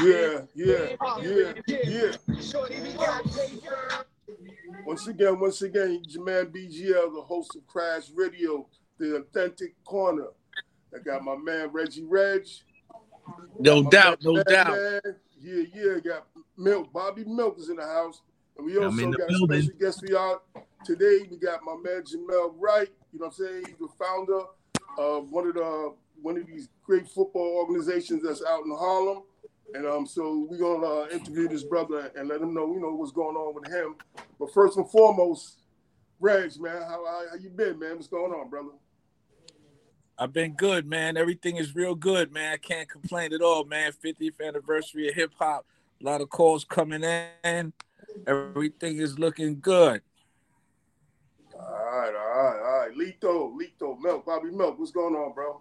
Yeah, 0.00 0.40
yeah, 0.54 0.96
yeah, 1.22 1.52
yeah. 1.66 2.12
Once 4.84 5.06
again, 5.06 5.38
once 5.38 5.62
again, 5.62 6.02
Jermaine 6.08 6.50
BGL, 6.50 7.14
the 7.14 7.22
host 7.22 7.56
of 7.56 7.66
Crash 7.66 8.10
Radio, 8.14 8.66
the 8.98 9.16
authentic 9.16 9.82
corner. 9.84 10.28
I 10.94 10.98
got 10.98 11.24
my 11.24 11.36
man 11.36 11.70
Reggie 11.72 12.04
Reg. 12.04 12.46
No 13.58 13.82
doubt, 13.82 14.18
no 14.22 14.42
doubt. 14.42 14.72
Man. 14.72 15.00
Yeah, 15.40 15.64
yeah, 15.74 15.98
got 16.00 16.26
Milk. 16.56 16.92
Bobby 16.92 17.24
Milk 17.24 17.58
is 17.58 17.68
in 17.68 17.76
the 17.76 17.86
house. 17.86 18.20
And 18.56 18.66
we 18.66 18.78
also 18.78 19.10
got 19.10 19.30
a 19.30 19.34
special 19.34 19.78
guest 19.78 20.00
for 20.00 20.06
y'all 20.06 20.42
today. 20.84 21.26
We 21.30 21.36
got 21.36 21.60
my 21.64 21.76
man 21.82 22.02
Jamel 22.02 22.54
Wright. 22.58 22.88
You 23.12 23.20
know 23.20 23.26
what 23.26 23.38
I'm 23.38 23.46
saying? 23.46 23.64
He's 23.66 23.76
the 23.78 23.88
founder 23.98 24.40
of 24.98 25.30
one 25.30 25.48
of 25.48 25.54
the 25.54 25.94
one 26.24 26.38
of 26.38 26.46
these 26.46 26.70
great 26.82 27.06
football 27.06 27.54
organizations 27.58 28.22
that's 28.22 28.42
out 28.42 28.64
in 28.64 28.74
Harlem. 28.74 29.24
And 29.74 29.86
um, 29.86 30.06
so 30.06 30.46
we're 30.48 30.58
gonna 30.58 30.86
uh, 30.86 31.08
interview 31.08 31.48
this 31.48 31.64
brother 31.64 32.10
and 32.16 32.28
let 32.28 32.40
him 32.40 32.54
know, 32.54 32.72
you 32.72 32.80
know, 32.80 32.94
what's 32.94 33.12
going 33.12 33.36
on 33.36 33.54
with 33.54 33.70
him. 33.70 33.96
But 34.40 34.52
first 34.52 34.78
and 34.78 34.90
foremost, 34.90 35.58
Reg, 36.20 36.58
man, 36.58 36.80
how, 36.82 37.04
how, 37.04 37.24
how 37.30 37.36
you 37.38 37.50
been, 37.50 37.78
man? 37.78 37.96
What's 37.96 38.08
going 38.08 38.32
on, 38.32 38.48
brother? 38.48 38.70
I've 40.18 40.32
been 40.32 40.52
good, 40.52 40.86
man. 40.86 41.16
Everything 41.16 41.56
is 41.56 41.74
real 41.74 41.94
good, 41.94 42.32
man. 42.32 42.54
I 42.54 42.56
can't 42.56 42.88
complain 42.88 43.34
at 43.34 43.42
all, 43.42 43.64
man. 43.64 43.92
50th 43.92 44.40
anniversary 44.46 45.08
of 45.08 45.14
hip 45.14 45.32
hop. 45.38 45.66
A 46.00 46.04
lot 46.04 46.20
of 46.20 46.30
calls 46.30 46.64
coming 46.64 47.02
in. 47.02 47.72
Everything 48.26 48.98
is 48.98 49.18
looking 49.18 49.60
good. 49.60 50.00
All 51.54 51.60
right, 51.60 52.14
all 52.14 52.42
right, 52.42 52.60
all 52.62 52.78
right. 52.78 52.96
Lito, 52.96 53.54
Lito, 53.54 54.00
Milk, 54.00 54.24
Bobby 54.24 54.50
Milk, 54.50 54.78
what's 54.78 54.92
going 54.92 55.14
on, 55.14 55.34
bro? 55.34 55.60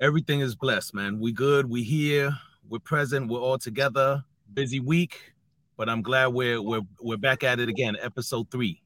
Everything 0.00 0.40
is 0.40 0.54
blessed, 0.54 0.94
man. 0.94 1.20
We 1.20 1.32
good. 1.32 1.68
We 1.68 1.82
here. 1.82 2.32
We're 2.68 2.78
present. 2.78 3.28
We're 3.30 3.40
all 3.40 3.58
together. 3.58 4.24
Busy 4.52 4.80
week, 4.80 5.32
but 5.76 5.88
I'm 5.88 6.02
glad 6.02 6.28
we're 6.28 6.60
we're 6.60 6.82
we're 7.00 7.16
back 7.16 7.44
at 7.44 7.60
it 7.60 7.68
again. 7.68 7.96
Episode 8.00 8.50
three. 8.50 8.82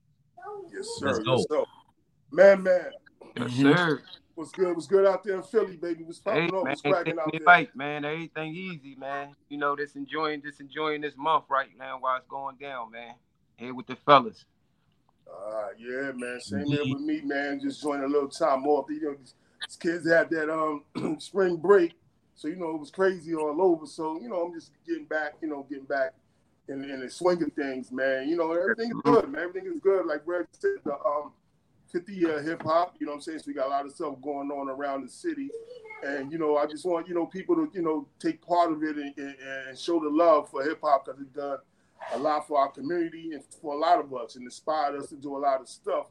Yes, 0.72 0.86
sir. 0.98 1.06
Let's 1.06 1.18
go. 1.20 1.36
Yes, 1.36 1.46
sir. 1.50 1.64
Man, 2.30 2.62
man. 2.62 2.90
Yes, 3.36 3.52
sir. 3.54 4.02
What's 4.34 4.52
good? 4.52 4.74
What's 4.74 4.86
good 4.86 5.06
out 5.06 5.24
there 5.24 5.36
in 5.36 5.42
Philly, 5.42 5.76
baby? 5.76 6.04
What's 6.04 6.18
popping 6.18 6.42
hey, 6.42 6.48
up? 6.48 6.64
What's 6.64 6.82
cracking 6.82 7.18
out 7.18 7.32
there? 7.32 7.40
Right, 7.46 7.74
man. 7.74 8.04
Everything 8.04 8.54
easy, 8.54 8.94
man. 8.96 9.34
You 9.48 9.56
know, 9.56 9.74
just 9.74 9.96
enjoying, 9.96 10.42
just 10.42 10.60
enjoying 10.60 11.00
this 11.00 11.14
month 11.16 11.44
right 11.48 11.70
now 11.78 11.96
while 11.98 12.18
it's 12.18 12.26
going 12.28 12.56
down, 12.56 12.90
man. 12.90 13.14
Here 13.56 13.74
with 13.74 13.86
the 13.86 13.96
fellas. 13.96 14.44
Uh, 15.26 15.68
yeah, 15.78 16.12
man. 16.14 16.38
Same 16.40 16.66
here 16.66 16.82
with 16.84 17.00
me, 17.00 17.22
man. 17.22 17.60
Just 17.60 17.80
joining 17.82 18.04
a 18.04 18.08
little 18.08 18.28
time 18.28 18.66
off. 18.66 18.90
You 18.90 19.02
know, 19.02 19.16
these 19.60 19.76
kids 19.76 20.08
had 20.08 20.30
that 20.30 20.50
um 20.50 20.84
spring 21.20 21.56
break, 21.56 21.94
so 22.34 22.48
you 22.48 22.56
know 22.56 22.70
it 22.70 22.80
was 22.80 22.90
crazy 22.90 23.34
all 23.34 23.60
over. 23.60 23.86
So 23.86 24.20
you 24.20 24.28
know, 24.28 24.42
I'm 24.42 24.54
just 24.54 24.72
getting 24.86 25.06
back. 25.06 25.34
You 25.40 25.48
know, 25.48 25.66
getting 25.68 25.84
back 25.84 26.14
in, 26.68 26.84
in 26.84 27.00
the 27.00 27.10
swing 27.10 27.42
of 27.42 27.52
things, 27.52 27.92
man. 27.92 28.28
You 28.28 28.36
know, 28.36 28.52
everything 28.52 28.90
is 28.90 29.00
good, 29.04 29.28
man. 29.30 29.42
Everything 29.42 29.72
is 29.72 29.80
good. 29.80 30.06
Like 30.06 30.22
Red 30.26 30.46
said, 30.52 30.70
the 30.84 30.94
um 30.94 31.32
50 31.92 32.14
year 32.14 32.42
hip 32.42 32.62
hop. 32.62 32.96
You 32.98 33.06
know 33.06 33.12
what 33.12 33.16
I'm 33.16 33.22
saying? 33.22 33.38
So 33.40 33.44
we 33.48 33.54
got 33.54 33.66
a 33.66 33.70
lot 33.70 33.86
of 33.86 33.92
stuff 33.92 34.14
going 34.22 34.50
on 34.50 34.68
around 34.68 35.06
the 35.06 35.10
city. 35.10 35.48
And, 36.04 36.30
you 36.30 36.38
know, 36.38 36.56
I 36.56 36.66
just 36.66 36.84
want, 36.84 37.08
you 37.08 37.14
know, 37.14 37.26
people 37.26 37.54
to, 37.56 37.70
you 37.72 37.82
know, 37.82 38.06
take 38.18 38.44
part 38.46 38.70
of 38.70 38.82
it 38.82 38.96
and, 38.96 39.14
and, 39.16 39.34
and 39.68 39.78
show 39.78 39.98
the 39.98 40.10
love 40.10 40.50
for 40.50 40.62
hip 40.62 40.80
hop 40.82 41.06
because 41.06 41.20
it's 41.20 41.30
done 41.30 41.58
a 42.12 42.18
lot 42.18 42.46
for 42.46 42.58
our 42.58 42.68
community 42.68 43.32
and 43.32 43.42
for 43.62 43.74
a 43.74 43.78
lot 43.78 43.98
of 43.98 44.12
us 44.14 44.36
and 44.36 44.44
inspired 44.44 44.96
us 44.96 45.08
to 45.08 45.16
do 45.16 45.36
a 45.36 45.38
lot 45.38 45.60
of 45.60 45.68
stuff. 45.68 46.06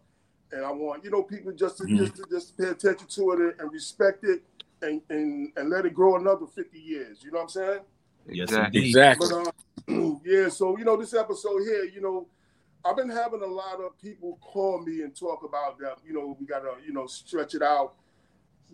And 0.51 0.63
I 0.63 0.71
want, 0.71 1.03
you 1.03 1.11
know, 1.11 1.23
people 1.23 1.51
just 1.51 1.77
to, 1.77 1.83
mm-hmm. 1.83 1.97
just, 1.97 2.15
to 2.15 2.23
just 2.29 2.57
pay 2.57 2.67
attention 2.67 3.07
to 3.07 3.31
it 3.31 3.55
and 3.59 3.71
respect 3.71 4.23
it 4.23 4.43
and, 4.81 5.01
and, 5.09 5.51
and 5.57 5.69
let 5.69 5.85
it 5.85 5.93
grow 5.93 6.15
another 6.15 6.45
50 6.45 6.79
years. 6.79 7.23
You 7.23 7.31
know 7.31 7.39
what 7.39 7.43
I'm 7.43 7.49
saying? 7.49 7.79
Yes, 8.27 8.51
exactly. 8.73 9.27
But, 9.29 9.53
um, 9.89 10.21
yeah, 10.25 10.49
so, 10.49 10.77
you 10.77 10.85
know, 10.85 10.97
this 10.97 11.13
episode 11.13 11.61
here, 11.63 11.85
you 11.85 12.01
know, 12.01 12.27
I've 12.85 12.95
been 12.95 13.09
having 13.09 13.41
a 13.41 13.47
lot 13.47 13.79
of 13.81 13.99
people 13.99 14.37
call 14.41 14.79
me 14.79 15.01
and 15.01 15.15
talk 15.15 15.43
about 15.43 15.79
that. 15.79 15.97
You 16.05 16.13
know, 16.13 16.37
we 16.39 16.45
gotta, 16.45 16.75
you 16.85 16.93
know, 16.93 17.07
stretch 17.07 17.55
it 17.55 17.63
out, 17.63 17.95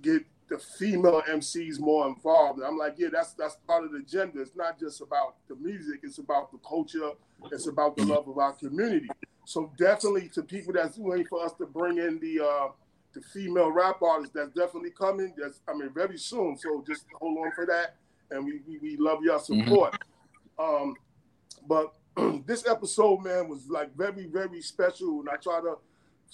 get 0.01 0.25
the 0.49 0.59
female 0.59 1.21
MCs 1.29 1.79
more 1.79 2.07
involved. 2.07 2.59
And 2.59 2.67
I'm 2.67 2.77
like, 2.77 2.95
yeah, 2.97 3.07
that's 3.09 3.31
that's 3.33 3.55
part 3.65 3.85
of 3.85 3.93
the 3.93 3.99
agenda. 3.99 4.41
It's 4.41 4.55
not 4.55 4.77
just 4.77 4.99
about 4.99 5.35
the 5.47 5.55
music; 5.55 6.01
it's 6.03 6.17
about 6.17 6.51
the 6.51 6.57
culture. 6.57 7.11
It's 7.51 7.67
about 7.67 7.95
the 7.95 8.03
love 8.03 8.27
of 8.27 8.37
our 8.37 8.51
community. 8.51 9.07
So 9.51 9.71
definitely 9.77 10.29
to 10.29 10.43
people 10.43 10.71
that's 10.73 10.97
waiting 10.97 11.27
for 11.27 11.43
us 11.43 11.51
to 11.53 11.65
bring 11.65 11.97
in 11.97 12.19
the 12.19 12.43
uh, 12.43 12.67
the 13.13 13.21
female 13.33 13.69
rap 13.69 14.01
artists, 14.01 14.33
that's 14.33 14.51
definitely 14.51 14.91
coming. 14.91 15.33
That's 15.37 15.59
I 15.67 15.73
mean 15.73 15.89
very 15.93 16.17
soon. 16.17 16.57
So 16.57 16.83
just 16.87 17.05
hold 17.19 17.37
on 17.37 17.51
for 17.51 17.65
that, 17.65 17.95
and 18.31 18.45
we 18.45 18.61
we, 18.67 18.77
we 18.77 18.97
love 18.97 19.19
your 19.21 19.39
mm-hmm. 19.39 19.63
support. 19.67 19.93
Mm-hmm. 20.57 20.83
Um, 20.83 20.95
but 21.67 21.93
this 22.45 22.65
episode, 22.67 23.23
man, 23.23 23.49
was 23.49 23.67
like 23.69 23.95
very, 23.95 24.25
very 24.25 24.61
special. 24.61 25.19
And 25.19 25.29
I 25.29 25.35
try 25.35 25.59
to, 25.61 25.77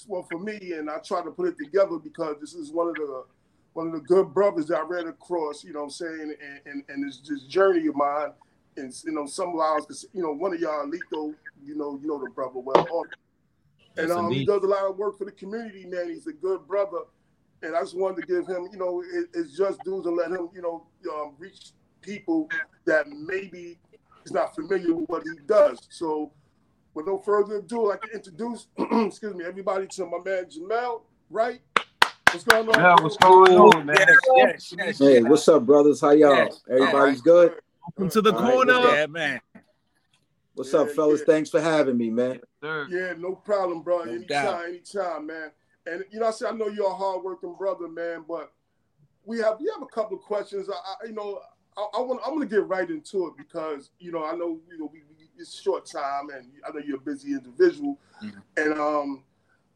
well, 0.08 0.24
for 0.30 0.40
me, 0.40 0.74
and 0.74 0.90
I 0.90 0.98
try 1.00 1.24
to 1.24 1.32
put 1.32 1.48
it 1.50 1.58
together 1.58 1.98
because 1.98 2.36
this 2.40 2.54
is 2.54 2.72
one 2.72 2.90
of 2.90 2.96
the 2.96 3.24
one 3.74 3.88
of 3.88 3.94
the 3.94 4.00
good 4.00 4.34
brothers 4.34 4.68
that 4.68 4.80
I 4.80 4.82
ran 4.82 5.08
across, 5.08 5.64
you 5.64 5.72
know 5.72 5.80
what 5.82 5.86
I'm 5.86 5.92
saying, 5.92 6.36
and, 6.44 6.60
and, 6.66 6.84
and 6.90 7.08
this, 7.08 7.20
this 7.20 7.44
journey 7.44 7.86
of 7.86 7.96
mine. 7.96 8.30
And, 8.78 8.94
you 9.04 9.12
know, 9.12 9.26
some 9.26 9.50
of 9.50 9.60
ours, 9.60 10.06
you 10.14 10.22
know, 10.22 10.32
one 10.32 10.54
of 10.54 10.60
y'all, 10.60 10.86
Lito, 10.86 11.34
you 11.66 11.76
know, 11.76 12.00
you 12.02 12.08
know 12.08 12.24
the 12.24 12.30
brother 12.30 12.60
well. 12.60 13.06
And 13.98 14.12
um, 14.12 14.32
he 14.32 14.46
does 14.46 14.64
a 14.64 14.68
lot 14.68 14.84
of 14.84 14.98
work 14.98 15.18
for 15.18 15.26
the 15.26 15.32
community, 15.32 15.86
man. 15.86 16.10
He's 16.10 16.28
a 16.28 16.34
good 16.34 16.68
brother. 16.68 17.00
And 17.64 17.76
I 17.76 17.82
just 17.82 17.98
wanted 17.98 18.22
to 18.22 18.28
give 18.28 18.48
him, 18.48 18.70
you 18.72 18.78
know, 18.78 19.02
it, 19.02 19.30
it's 19.34 19.58
just 19.58 19.80
dudes 19.84 20.06
and 20.06 20.16
let 20.16 20.30
him, 20.30 20.50
you 20.54 20.62
know, 20.62 20.86
um, 21.12 21.34
reach 21.40 21.72
people 22.02 22.50
that 22.86 23.08
maybe 23.10 23.80
is 24.24 24.32
not 24.32 24.54
familiar 24.54 24.94
with 24.94 25.10
what 25.10 25.24
he 25.24 25.40
does. 25.48 25.80
So, 25.90 26.32
with 26.94 27.08
no 27.08 27.18
further 27.18 27.58
ado, 27.58 27.92
I 27.92 27.98
can 27.98 28.12
introduce, 28.12 28.68
excuse 28.78 29.34
me, 29.34 29.46
everybody 29.46 29.88
to 29.88 30.06
my 30.06 30.20
man 30.24 30.46
Jamel, 30.46 31.02
right? 31.32 31.60
What's 32.32 32.44
going 32.44 32.70
on? 32.70 32.80
Yeah, 32.80 32.96
what's 33.02 33.18
going 33.18 33.54
on, 33.54 33.86
man? 33.86 33.96
Yes, 34.36 34.74
yes, 34.78 35.00
hey, 35.00 35.24
what's 35.24 35.48
up, 35.48 35.66
brothers? 35.66 36.02
How 36.02 36.12
y'all? 36.12 36.50
Everybody's 36.70 37.22
good? 37.22 37.54
Welcome 37.96 38.10
to 38.10 38.22
the 38.22 38.34
corner. 38.34 38.74
Right, 38.74 38.98
yeah, 38.98 39.06
man. 39.06 39.42
What's 40.56 40.74
yeah, 40.74 40.82
up, 40.82 40.92
fellas? 40.92 41.22
Yeah. 41.22 41.34
Thanks 41.34 41.50
for 41.50 41.62
having 41.62 41.98
me, 41.98 42.10
man. 42.10 42.42
Yeah, 42.62 43.14
no 43.18 43.36
problem, 43.36 43.82
bro. 43.82 44.04
No 44.04 44.12
anytime, 44.12 44.28
doubt. 44.28 44.66
anytime, 44.66 45.28
man. 45.28 45.52
And 45.86 46.04
you 46.12 46.20
know, 46.20 46.28
I 46.28 46.32
said 46.32 46.50
I 46.50 46.56
know 46.56 46.68
you're 46.68 46.92
a 46.92 46.94
hardworking 46.94 47.56
brother, 47.58 47.88
man, 47.88 48.26
but 48.28 48.52
we 49.24 49.40
have 49.40 49.58
we 49.62 49.70
have 49.74 49.82
a 49.82 49.86
couple 49.86 50.18
of 50.18 50.24
questions. 50.24 50.68
I, 50.70 50.74
I 50.74 51.08
you 51.08 51.14
know, 51.14 51.40
I, 51.78 51.88
I 51.98 52.02
want. 52.02 52.20
I'm 52.26 52.36
going 52.36 52.48
to 52.48 52.56
get 52.56 52.68
right 52.68 52.90
into 52.90 53.28
it 53.28 53.38
because 53.38 53.92
you 54.00 54.12
know 54.12 54.26
I 54.26 54.34
know 54.34 54.60
you 54.70 54.80
know 54.80 54.90
we, 54.92 55.04
we 55.18 55.30
it's 55.38 55.62
short 55.62 55.86
time 55.86 56.30
and 56.36 56.48
I 56.68 56.72
know 56.72 56.82
you're 56.86 56.98
a 56.98 57.02
busy 57.02 57.32
individual, 57.32 57.98
mm-hmm. 58.22 58.40
and 58.58 58.74
um, 58.74 59.24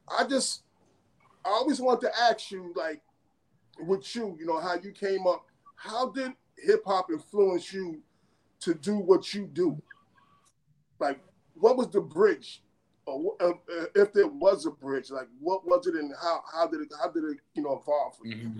I 0.09 0.25
just 0.25 0.63
I 1.45 1.50
always 1.50 1.79
want 1.79 2.01
to 2.01 2.11
ask 2.19 2.51
you 2.51 2.73
like 2.75 3.01
with 3.79 4.16
you, 4.16 4.35
you 4.38 4.45
know 4.45 4.59
how 4.59 4.75
you 4.75 4.91
came 4.91 5.25
up. 5.27 5.45
How 5.75 6.09
did 6.09 6.33
hip 6.61 6.83
hop 6.85 7.09
influence 7.11 7.73
you 7.73 8.01
to 8.61 8.73
do 8.73 8.97
what 8.97 9.33
you 9.33 9.47
do? 9.47 9.81
Like, 10.99 11.19
what 11.55 11.77
was 11.77 11.89
the 11.89 12.01
bridge, 12.01 12.63
or 13.05 13.35
uh, 13.39 13.49
uh, 13.49 13.85
if 13.95 14.13
there 14.13 14.27
was 14.27 14.66
a 14.66 14.71
bridge? 14.71 15.09
Like, 15.11 15.27
what 15.39 15.66
was 15.66 15.88
it, 15.88 15.95
and 15.95 16.13
how 16.21 16.44
how 16.51 16.67
did 16.67 16.81
it 16.81 16.89
how 17.00 17.09
did 17.09 17.23
it 17.23 17.38
you 17.53 17.63
know 17.63 17.81
evolve 17.81 18.17
for 18.17 18.27
you? 18.27 18.35
Mm-hmm. 18.35 18.59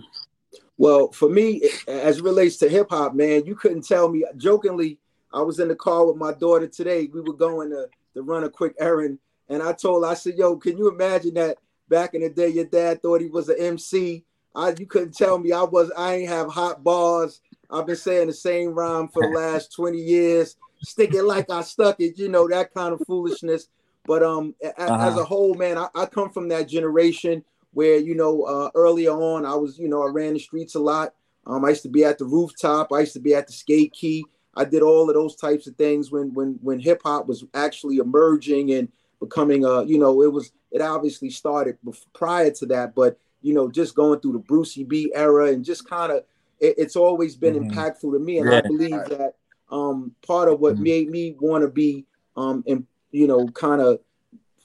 Well, 0.78 1.12
for 1.12 1.30
me, 1.30 1.62
as 1.88 2.18
it 2.18 2.24
relates 2.24 2.58
to 2.58 2.70
hip 2.70 2.88
hop, 2.90 3.14
man, 3.14 3.46
you 3.46 3.56
couldn't 3.56 3.88
tell 3.88 4.10
me. 4.10 4.26
Jokingly, 4.38 5.00
I 5.34 5.42
was 5.42 5.60
in 5.60 5.68
the 5.68 5.76
car 5.76 6.06
with 6.06 6.18
my 6.18 6.34
daughter 6.34 6.68
today. 6.68 7.08
We 7.12 7.22
were 7.22 7.34
going 7.34 7.70
to, 7.70 7.88
to 8.16 8.22
run 8.22 8.44
a 8.44 8.50
quick 8.50 8.74
errand, 8.80 9.20
and 9.50 9.62
I 9.62 9.74
told 9.74 10.04
her, 10.04 10.10
I 10.10 10.16
said, 10.16 10.36
"Yo, 10.38 10.58
can 10.58 10.78
you 10.78 10.90
imagine 10.90 11.36
that 11.36 11.58
back 11.88 12.14
in 12.14 12.22
the 12.22 12.30
day, 12.30 12.50
your 12.50 12.66
dad 12.66 13.02
thought 13.02 13.22
he 13.22 13.28
was 13.28 13.50
an 13.50 13.58
MC? 13.60 14.26
I 14.56 14.74
you 14.78 14.86
couldn't 14.86 15.16
tell 15.16 15.38
me 15.38 15.52
I 15.52 15.64
was. 15.64 15.92
I 15.98 16.16
ain't 16.16 16.30
have 16.30 16.50
hot 16.50 16.84
bars. 16.84 17.42
I've 17.72 17.88
been 17.88 17.96
saying 17.96 18.28
the 18.28 18.34
same 18.34 18.74
rhyme 18.74 19.08
for 19.08 19.24
the 19.24 19.38
last 19.38 19.74
twenty 19.74 20.00
years. 20.00 20.56
Stick 20.82 21.14
it 21.14 21.24
like 21.24 21.50
I 21.50 21.62
stuck 21.62 22.00
it. 22.00 22.18
You 22.18 22.30
know 22.30 22.48
that 22.50 22.74
kind 22.74 22.94
of 22.94 23.02
foolishness. 23.06 23.68
But 24.06 24.24
um, 24.24 24.56
uh-huh. 24.64 25.08
as 25.08 25.18
a 25.18 25.24
whole, 25.24 25.54
man, 25.54 25.78
I, 25.78 25.88
I 25.94 26.06
come 26.06 26.32
from 26.32 26.50
that 26.50 26.68
generation 26.68 27.44
where 27.74 27.98
you 27.98 28.16
know 28.16 28.44
uh, 28.44 28.70
earlier 28.76 29.12
on 29.12 29.46
I 29.46 29.56
was 29.56 29.78
you 29.78 29.88
know 29.88 30.04
I 30.04 30.10
ran 30.12 30.34
the 30.34 30.40
streets 30.40 30.76
a 30.76 30.80
lot. 30.80 31.14
Um, 31.46 31.66
I 31.66 31.70
used 31.70 31.84
to 31.84 31.90
be 31.90 32.04
at 32.04 32.18
the 32.18 32.26
rooftop. 32.26 32.92
I 32.94 33.02
used 33.02 33.14
to 33.14 33.20
be 33.20 33.34
at 33.34 33.48
the 33.48 33.54
skate 33.54 33.94
key. 33.94 34.26
I 34.56 34.66
did 34.66 34.82
all 34.82 35.10
of 35.10 35.16
those 35.16 35.36
types 35.36 35.68
of 35.68 35.76
things 35.76 36.12
when 36.12 36.34
when 36.34 36.60
when 36.62 36.80
hip 36.80 37.02
hop 37.04 37.28
was 37.28 37.46
actually 37.54 37.98
emerging 37.98 38.72
and 38.74 38.90
becoming 39.20 39.66
a 39.66 39.84
you 39.84 39.98
know 39.98 40.22
it 40.22 40.32
was 40.32 40.52
it 40.72 40.82
obviously 40.82 41.30
started 41.30 41.78
prior 42.14 42.52
to 42.52 42.66
that, 42.68 42.96
but 42.96 43.18
you 43.42 43.54
know 43.54 43.70
just 43.70 43.96
going 43.96 44.20
through 44.20 44.34
the 44.34 44.40
Brucie 44.40 44.88
B 44.88 45.12
era 45.16 45.48
and 45.52 45.64
just 45.64 45.90
kind 45.90 46.12
of 46.12 46.24
it, 46.62 46.76
it's 46.78 46.96
always 46.96 47.36
been 47.36 47.56
mm-hmm. 47.56 47.78
impactful 47.78 48.14
to 48.14 48.20
me, 48.20 48.38
and 48.38 48.50
yeah. 48.50 48.60
I 48.60 48.62
believe 48.62 48.92
that 49.10 49.34
um, 49.70 50.16
part 50.26 50.50
of 50.50 50.60
what 50.60 50.76
mm-hmm. 50.76 50.84
made 50.84 51.10
me 51.10 51.36
want 51.40 51.64
to 51.64 51.70
be 51.70 52.06
um, 52.38 52.64
and 52.68 52.86
you 53.12 53.28
know 53.28 53.48
kind 53.50 53.82
of 53.82 54.00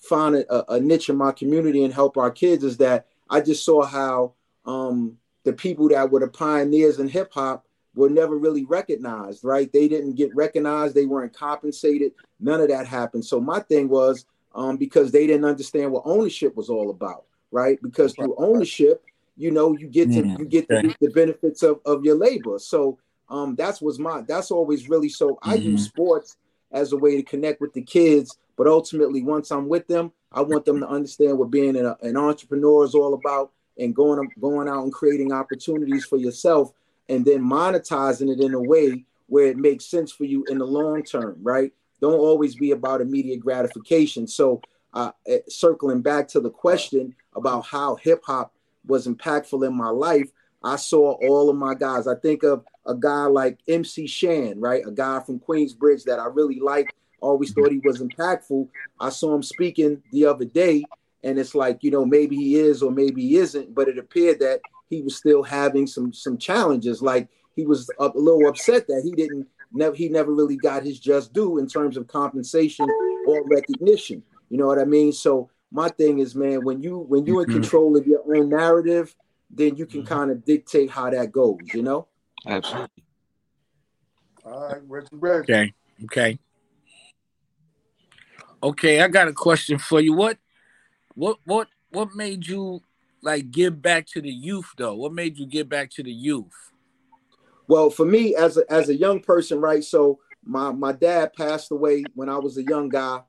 find 0.01 0.37
a, 0.37 0.73
a, 0.73 0.81
niche 0.81 1.09
in 1.09 1.17
my 1.17 1.33
community 1.33 1.83
and 1.83 1.93
help 1.93 2.17
our 2.17 2.31
kids 2.31 2.63
is 2.63 2.77
that 2.77 3.07
I 3.29 3.41
just 3.41 3.65
saw 3.65 3.85
how 3.85 4.35
um, 4.65 5.17
the 5.43 5.53
people 5.53 5.89
that 5.89 6.11
were 6.11 6.21
the 6.21 6.29
pioneers 6.29 7.01
in 7.01 7.09
hip 7.09 7.33
hop 7.33 7.67
were 7.97 8.11
never 8.11 8.37
really 8.37 8.65
recognized, 8.65 9.43
right? 9.43 9.73
They 9.73 9.89
didn't 9.89 10.15
get 10.15 10.35
recognized, 10.35 10.95
they 10.95 11.07
weren't 11.07 11.35
compensated, 11.35 12.13
none 12.39 12.61
of 12.61 12.69
that 12.69 12.87
happened. 12.87 13.25
So 13.25 13.41
my 13.41 13.61
thing 13.61 13.89
was 13.89 14.27
um, 14.55 14.77
because 14.77 15.11
they 15.11 15.27
didn't 15.27 15.45
understand 15.45 15.91
what 15.91 16.03
ownership 16.05 16.57
was 16.57 16.69
all 16.69 16.91
about, 16.91 17.25
right? 17.51 17.81
Because 17.83 18.15
through 18.15 18.35
ownership, 18.39 19.05
you 19.37 19.51
know, 19.51 19.77
you 19.77 19.87
get 19.87 20.11
to 20.13 20.23
Mm, 20.23 20.39
you 20.39 20.45
get 20.47 20.71
okay. 20.71 20.87
reap 20.87 20.97
the 21.01 21.11
benefits 21.11 21.63
of, 21.63 21.81
of 21.85 22.05
your 22.05 22.17
labor. 22.17 22.59
So 22.59 22.99
um, 23.29 23.55
that's 23.57 23.81
was 23.81 23.99
my 23.99 24.23
that's 24.23 24.51
always 24.51 24.89
really 24.89 25.09
so 25.09 25.39
I 25.43 25.55
use 25.55 25.85
sports 25.85 26.37
as 26.73 26.93
a 26.93 26.97
way 26.97 27.17
to 27.17 27.23
connect 27.23 27.61
with 27.61 27.73
the 27.73 27.83
kids, 27.83 28.39
but 28.57 28.67
ultimately 28.67 29.23
once 29.23 29.51
I'm 29.51 29.69
with 29.69 29.87
them, 29.87 30.13
I 30.33 30.43
want 30.43 30.65
them 30.65 30.81
to 30.81 30.89
understand 30.89 31.39
what 31.39 31.51
being 31.51 31.77
an, 31.77 31.95
an 32.03 32.17
entrepreneur 32.17 32.85
is 32.85 32.95
all 32.95 33.15
about 33.15 33.53
and 33.79 33.95
going 33.95 34.29
going 34.41 34.69
out 34.69 34.85
and 34.85 34.93
creating 34.93 35.33
opportunities 35.33 36.05
for 36.05 36.17
yourself 36.17 36.73
and 37.09 37.25
then 37.25 37.41
monetizing 37.43 38.33
it 38.33 38.41
in 38.41 38.55
a 38.55 38.61
way 38.61 39.05
where 39.29 39.47
it 39.47 39.57
makes 39.57 39.85
sense 39.85 40.13
for 40.13 40.25
you 40.25 40.45
in 40.49 40.59
the 40.59 40.65
long 40.65 41.03
term, 41.03 41.37
right? 41.43 41.73
Don't 42.01 42.19
always 42.19 42.55
be 42.55 42.73
about 42.73 43.01
immediate 43.01 43.41
gratification. 43.41 44.27
So, 44.27 44.61
uh, 44.93 45.13
eh, 45.27 45.39
circling 45.49 46.01
back 46.03 46.29
to 46.29 46.41
the 46.41 46.51
question 46.51 47.15
about 47.35 47.67
how 47.67 47.97
hip 47.97 48.23
hop 48.25 48.53
was 48.87 49.07
impactful 49.07 49.67
in 49.67 49.75
my 49.75 49.89
life, 49.89 50.31
I 50.63 50.77
saw 50.77 51.13
all 51.29 51.51
of 51.51 51.57
my 51.57 51.75
guys. 51.75 52.07
I 52.07 52.15
think 52.17 52.43
of 52.43 52.65
a 52.87 52.95
guy 52.95 53.27
like 53.27 53.59
MC 53.69 54.07
Shan, 54.07 54.61
right? 54.61 54.87
A 54.87 54.91
guy 54.91 55.21
from 55.21 55.39
Queensbridge 55.41 56.05
that 56.05 56.19
I 56.19 56.27
really 56.27 56.61
liked, 56.61 56.93
always 57.21 57.53
thought 57.53 57.71
he 57.71 57.81
was 57.85 58.01
impactful. 58.01 58.69
I 59.01 59.11
saw 59.11 59.35
him 59.35 59.43
speaking 59.43 60.03
the 60.13 60.27
other 60.27 60.45
day, 60.45 60.85
and 61.23 61.39
it's 61.39 61.55
like, 61.55 61.83
you 61.83 61.91
know, 61.91 62.05
maybe 62.05 62.37
he 62.37 62.57
is 62.57 62.83
or 62.83 62.91
maybe 62.91 63.23
he 63.23 63.37
isn't, 63.37 63.75
but 63.75 63.89
it 63.89 63.99
appeared 63.99 64.41
that 64.41 64.61
he 64.89 65.03
was 65.03 65.17
still 65.17 65.43
having 65.43 65.87
some 65.87 66.13
some 66.13 66.39
challenges. 66.39 67.03
Like 67.03 67.29
he 67.55 67.67
was 67.67 67.91
a 67.99 68.11
little 68.15 68.49
upset 68.49 68.87
that 68.87 69.03
he 69.05 69.13
didn't 69.13 69.47
never 69.73 69.95
he 69.95 70.09
never 70.09 70.33
really 70.33 70.57
got 70.57 70.85
his 70.85 70.99
just 70.99 71.33
due 71.33 71.59
in 71.59 71.67
terms 71.67 71.97
of 71.97 72.07
compensation 72.07 72.89
or 73.27 73.45
recognition. 73.47 74.23
You 74.49 74.59
know 74.59 74.67
what 74.67 74.79
I 74.79 74.85
mean? 74.85 75.13
So 75.13 75.51
my 75.77 75.91
thing 75.91 76.21
is, 76.21 76.35
man, 76.35 76.65
when 76.65 76.83
you 76.83 76.97
when 77.01 77.27
you're 77.27 77.43
in 77.43 77.49
Mhm. 77.49 77.53
control 77.53 77.99
of 77.99 78.07
your 78.07 78.23
own 78.35 78.49
narrative, 78.49 79.15
then 79.51 79.77
you 79.77 79.85
can 79.85 80.03
Mhm. 80.03 80.07
kind 80.07 80.31
of 80.31 80.43
dictate 80.43 80.89
how 80.89 81.11
that 81.11 81.31
goes. 81.31 81.75
You 81.75 81.83
know? 81.83 82.09
Absolutely. 82.47 83.05
All 84.47 84.61
right, 84.69 84.83
Reggie, 84.89 85.09
Reggie. 85.13 85.53
Okay. 85.53 85.75
Okay. 86.05 86.39
Okay, 88.63 89.03
I 89.03 89.09
got 89.09 89.29
a 89.29 89.35
question 89.35 89.79
for 89.79 90.01
you. 90.01 90.15
What 90.15 90.39
what 91.15 91.37
what 91.45 91.69
what 91.91 92.15
made 92.15 92.47
you 92.47 92.81
like 93.23 93.51
give 93.51 93.83
back 93.83 94.07
to 94.15 94.23
the 94.23 94.33
youth 94.33 94.71
though? 94.79 94.95
What 94.95 95.13
made 95.13 95.37
you 95.39 95.47
give 95.47 95.69
back 95.69 95.91
to 95.91 96.03
the 96.03 96.13
youth? 96.13 96.73
Well, 97.69 97.91
for 97.91 98.07
me 98.07 98.35
as 98.35 98.57
a 98.57 98.65
as 98.73 98.89
a 98.89 98.95
young 98.95 99.21
person, 99.21 99.61
right? 99.61 99.85
So 99.85 100.21
my 100.43 100.73
my 100.73 100.93
dad 100.93 101.35
passed 101.35 101.71
away 101.71 102.05
when 102.15 102.31
I 102.31 102.39
was 102.39 102.57
a 102.57 102.63
young 102.63 102.89
guy. 102.89 103.21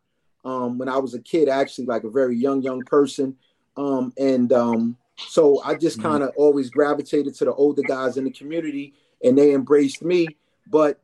Um, 0.48 0.78
when 0.78 0.88
I 0.88 0.98
was 0.98 1.14
a 1.14 1.20
kid, 1.20 1.50
actually, 1.50 1.88
like 1.88 2.06
a 2.06 2.10
very 2.10 2.38
young 2.38 2.62
young 2.62 2.82
person. 2.86 3.36
Um, 3.76 4.14
and 4.18 4.54
um, 4.54 4.98
so 5.18 5.62
I 5.62 5.76
just 5.76 6.02
kind 6.02 6.24
of 6.24 6.32
always 6.38 6.70
gravitated 6.70 7.36
to 7.36 7.46
the 7.46 7.54
older 7.54 7.82
guys 7.82 8.16
in 8.16 8.24
the 8.24 8.32
community, 8.32 8.94
and 9.22 9.38
they 9.38 9.54
embraced 9.54 10.02
me. 10.04 10.38
But 10.66 11.02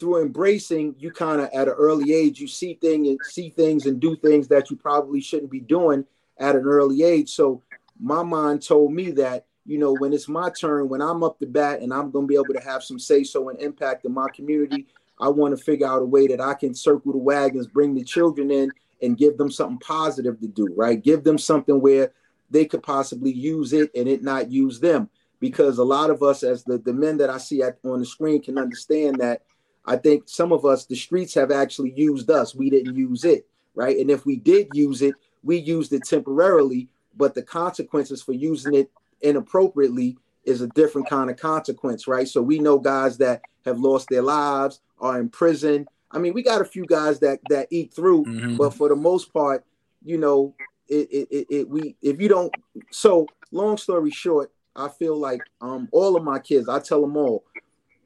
through 0.00 0.22
embracing, 0.22 0.96
you 0.98 1.12
kind 1.12 1.40
of 1.40 1.48
at 1.54 1.68
an 1.68 1.74
early 1.74 2.12
age, 2.12 2.40
you 2.40 2.48
see 2.48 2.74
things 2.74 3.08
and 3.08 3.20
see 3.22 3.50
things 3.50 3.86
and 3.86 4.00
do 4.00 4.16
things 4.16 4.48
that 4.48 4.68
you 4.68 4.76
probably 4.76 5.20
shouldn't 5.20 5.52
be 5.52 5.60
doing 5.60 6.04
at 6.38 6.56
an 6.56 6.64
early 6.64 7.04
age. 7.04 7.30
So 7.30 7.62
my 8.00 8.24
mind 8.24 8.66
told 8.66 8.92
me 8.92 9.12
that 9.12 9.46
you 9.64 9.78
know 9.78 9.92
when 9.92 10.12
it's 10.12 10.28
my 10.28 10.50
turn, 10.50 10.88
when 10.88 11.00
I'm 11.00 11.22
up 11.22 11.38
to 11.38 11.46
bat 11.46 11.82
and 11.82 11.94
I'm 11.94 12.10
going 12.10 12.26
to 12.26 12.28
be 12.28 12.34
able 12.34 12.54
to 12.54 12.68
have 12.68 12.82
some 12.82 12.98
say 12.98 13.22
so 13.22 13.48
and 13.48 13.60
impact 13.60 14.04
in 14.04 14.12
my 14.12 14.28
community, 14.34 14.88
I 15.18 15.28
want 15.28 15.56
to 15.56 15.62
figure 15.62 15.86
out 15.86 16.02
a 16.02 16.06
way 16.06 16.26
that 16.28 16.40
I 16.40 16.54
can 16.54 16.74
circle 16.74 17.12
the 17.12 17.18
wagons, 17.18 17.66
bring 17.66 17.94
the 17.94 18.04
children 18.04 18.50
in, 18.50 18.70
and 19.02 19.16
give 19.16 19.36
them 19.36 19.50
something 19.50 19.78
positive 19.78 20.40
to 20.40 20.48
do. 20.48 20.72
Right, 20.76 21.02
give 21.02 21.24
them 21.24 21.38
something 21.38 21.80
where 21.80 22.12
they 22.50 22.64
could 22.64 22.82
possibly 22.82 23.32
use 23.32 23.72
it 23.72 23.90
and 23.94 24.08
it 24.08 24.22
not 24.22 24.50
use 24.50 24.80
them. 24.80 25.08
Because 25.40 25.78
a 25.78 25.84
lot 25.84 26.10
of 26.10 26.22
us, 26.22 26.42
as 26.42 26.64
the 26.64 26.78
the 26.78 26.92
men 26.92 27.18
that 27.18 27.30
I 27.30 27.38
see 27.38 27.62
at, 27.62 27.78
on 27.84 28.00
the 28.00 28.06
screen, 28.06 28.42
can 28.42 28.58
understand 28.58 29.20
that. 29.20 29.42
I 29.86 29.96
think 29.96 30.24
some 30.26 30.50
of 30.50 30.64
us, 30.64 30.86
the 30.86 30.96
streets 30.96 31.34
have 31.34 31.50
actually 31.50 31.92
used 31.94 32.30
us. 32.30 32.54
We 32.54 32.70
didn't 32.70 32.96
use 32.96 33.24
it, 33.24 33.46
right? 33.74 33.98
And 33.98 34.10
if 34.10 34.24
we 34.24 34.36
did 34.36 34.68
use 34.72 35.02
it, 35.02 35.14
we 35.42 35.58
used 35.58 35.92
it 35.92 36.04
temporarily, 36.04 36.88
but 37.14 37.34
the 37.34 37.42
consequences 37.42 38.22
for 38.22 38.32
using 38.32 38.74
it 38.74 38.90
inappropriately 39.20 40.16
is 40.44 40.60
a 40.60 40.68
different 40.68 41.08
kind 41.08 41.30
of 41.30 41.36
consequence, 41.36 42.06
right? 42.06 42.28
So 42.28 42.42
we 42.42 42.58
know 42.58 42.78
guys 42.78 43.18
that 43.18 43.42
have 43.64 43.78
lost 43.78 44.08
their 44.08 44.22
lives, 44.22 44.80
are 45.00 45.18
in 45.18 45.28
prison. 45.28 45.86
I 46.10 46.18
mean, 46.18 46.32
we 46.34 46.42
got 46.42 46.60
a 46.60 46.64
few 46.64 46.86
guys 46.86 47.18
that 47.20 47.40
that 47.48 47.66
eat 47.70 47.92
through, 47.92 48.24
Mhm. 48.24 48.56
but 48.56 48.74
for 48.74 48.88
the 48.88 48.96
most 48.96 49.32
part, 49.32 49.64
you 50.04 50.18
know, 50.18 50.54
it, 50.88 51.08
it, 51.10 51.28
it, 51.30 51.46
it 51.50 51.68
we 51.68 51.96
if 52.00 52.20
you 52.20 52.28
don't. 52.28 52.52
So 52.90 53.26
long 53.50 53.76
story 53.76 54.10
short, 54.10 54.52
I 54.76 54.88
feel 54.88 55.16
like 55.16 55.40
um 55.60 55.88
all 55.92 56.16
of 56.16 56.22
my 56.22 56.38
kids, 56.38 56.68
I 56.68 56.78
tell 56.78 57.00
them 57.00 57.16
all, 57.16 57.44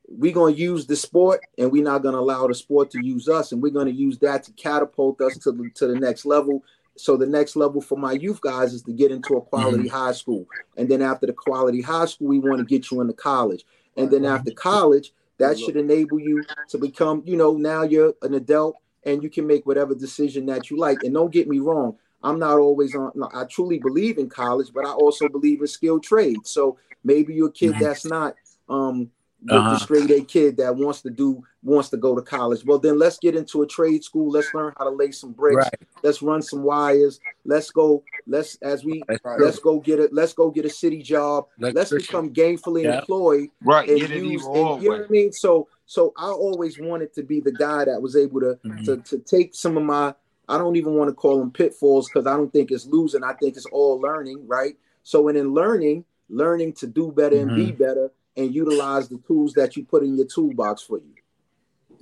we're 0.09 0.33
gonna 0.33 0.55
use 0.55 0.87
the 0.87 0.97
sport, 0.97 1.41
and 1.59 1.71
we're 1.71 1.83
not 1.85 2.03
gonna 2.03 2.19
allow 2.19 2.47
the 2.47 2.55
sport 2.55 2.91
to 2.93 3.05
use 3.05 3.29
us, 3.29 3.53
and 3.53 3.63
we're 3.63 3.73
gonna 3.73 3.91
use 3.91 4.19
that 4.19 4.43
to 4.45 4.53
catapult 4.53 5.21
us 5.21 5.37
to 5.39 5.53
the 5.53 5.71
to 5.75 5.87
the 5.87 5.97
next 5.99 6.25
level. 6.25 6.65
So 6.99 7.17
the 7.17 7.27
next 7.27 7.57
level 7.57 7.81
for 7.81 7.97
my 7.97 8.13
youth 8.13 8.41
guys 8.41 8.75
is 8.75 8.83
to 8.83 8.93
get 8.93 9.11
into 9.11 9.37
a 9.37 9.41
quality 9.41 9.89
high 9.89 10.13
school, 10.13 10.47
and 10.77 10.89
then 10.89 11.03
after 11.03 11.27
the 11.27 11.33
quality 11.33 11.81
high 11.81 12.07
school, 12.07 12.29
we 12.29 12.39
want 12.39 12.59
to 12.59 12.65
get 12.65 12.91
you 12.91 13.01
into 13.01 13.15
college, 13.15 13.65
and 13.97 14.11
then 14.11 14.25
after 14.25 14.51
college, 14.51 15.13
that 15.39 15.59
should 15.59 15.77
enable 15.77 16.19
you 16.19 16.45
to 16.69 16.79
become, 16.79 17.23
you 17.25 17.37
know, 17.37 17.55
now 17.55 17.83
you're 17.83 18.15
an 18.23 18.35
adult 18.35 18.77
and 19.05 19.23
you 19.23 19.31
can 19.31 19.47
make 19.47 19.65
whatever 19.67 19.95
decision 19.95 20.47
that 20.47 20.71
you 20.71 20.77
like. 20.77 21.03
And 21.03 21.15
don't 21.15 21.33
get 21.33 21.49
me 21.49 21.61
wrong, 21.61 21.97
I'm 22.23 22.39
not 22.39 22.59
always 22.59 22.95
on. 22.95 23.13
no, 23.15 23.31
I 23.33 23.45
truly 23.45 23.79
believe 23.79 24.19
in 24.19 24.29
college, 24.29 24.73
but 24.75 24.85
I 24.85 24.91
also 24.91 25.29
believe 25.29 25.61
in 25.61 25.67
skilled 25.69 26.03
trades. 26.03 26.51
So 26.51 26.79
maybe 27.05 27.35
you're 27.35 27.49
a 27.49 27.53
kid 27.53 27.77
that's 27.79 28.05
not 28.05 28.35
um 28.69 29.11
Uh-huh. 29.49 29.71
the 29.71 29.79
straight 29.79 30.11
A 30.11 30.21
kid 30.23 30.57
that 30.57 30.75
wants 30.75 31.01
to 31.03 31.11
do 31.11 31.45
wants 31.63 31.91
to 31.91 31.97
go 31.97 32.15
to 32.17 32.23
college. 32.23 32.65
Well, 32.65 32.79
then 32.79 32.99
let's 32.99 33.19
get 33.19 33.37
into 33.37 33.63
a 33.63 33.67
trade 33.67 34.03
school. 34.03 34.31
Let's 34.31 34.53
learn 34.53 34.73
how 34.77 34.85
to 34.85 34.91
lay 34.91 35.13
some 35.13 35.33
bricks. 35.33 35.57
Right. 35.65 35.89
Let's 36.03 36.23
run 36.23 36.43
some 36.43 36.63
wires. 36.65 37.21
Let's 37.45 37.71
go. 37.71 38.03
Let's 38.27 38.57
as 38.63 38.85
we 38.85 39.05
Right. 39.09 39.41
let's 39.41 39.59
go 39.59 39.79
get 39.79 40.01
it. 40.01 40.13
Let's 40.13 40.33
go 40.33 40.51
get 40.51 40.65
a 40.67 40.71
city 40.71 41.03
job. 41.03 41.47
Let's 41.59 41.93
Electrician. 41.93 41.99
become 41.99 42.35
gainfully 42.35 42.83
Yeah. 42.83 42.99
employed 43.01 43.49
Right. 43.65 43.89
and 43.89 44.01
Get 44.01 44.11
it 44.11 44.23
use, 44.23 44.43
either 44.43 44.59
and, 44.59 44.83
you 44.83 44.91
know 44.91 44.97
what 44.99 45.07
I 45.07 45.09
mean? 45.09 45.33
So 45.33 45.69
so 45.87 46.13
I 46.19 46.29
always 46.31 46.79
wanted 46.79 47.15
to 47.15 47.23
be 47.23 47.41
the 47.41 47.53
guy 47.53 47.85
that 47.87 48.03
was 48.03 48.17
able 48.17 48.41
to 48.41 48.59
Mhm. 48.67 48.85
to, 48.85 48.97
to 48.99 49.19
take 49.19 49.55
some 49.55 49.77
of 49.77 49.85
my 49.85 50.15
I 50.51 50.59
don't 50.59 50.77
even 50.77 50.95
want 50.95 51.09
to 51.11 51.15
call 51.15 51.39
them 51.39 51.51
pitfalls 51.51 52.09
because 52.09 52.27
I 52.27 52.35
don't 52.37 52.53
think 52.53 52.71
it's 52.73 52.87
losing. 52.87 53.23
I 53.23 53.35
think 53.35 53.57
it's 53.57 53.67
all 53.67 54.01
learning, 54.01 54.47
right? 54.49 54.77
So 55.05 55.29
and 55.29 55.37
in 55.39 55.53
learning, 55.55 56.05
learning 56.29 56.73
to 56.75 56.87
do 56.87 57.13
better 57.13 57.37
and 57.39 57.55
be 57.55 57.71
better 57.73 58.11
and 58.39 58.55
utilize 58.55 59.09
the 59.09 59.19
tools 59.27 59.53
that 59.55 59.77
you 59.77 59.85
put 59.85 60.03
in 60.03 60.17
your 60.17 60.27
toolbox 60.27 60.83
for 60.83 60.99
you. 60.99 61.15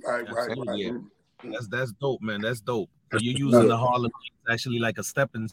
Right, 0.05 0.29
right, 0.31 0.49
Absolutely, 0.51 0.91
right. 0.91 1.01
yeah. 1.43 1.51
That's 1.51 1.67
that's 1.67 1.91
dope, 1.93 2.21
man. 2.21 2.41
That's 2.41 2.61
dope. 2.61 2.89
You're 3.19 3.37
using 3.37 3.67
the 3.67 3.77
Harlem 3.77 4.11
actually 4.49 4.79
like 4.79 4.97
a 4.97 5.03
stepping 5.03 5.49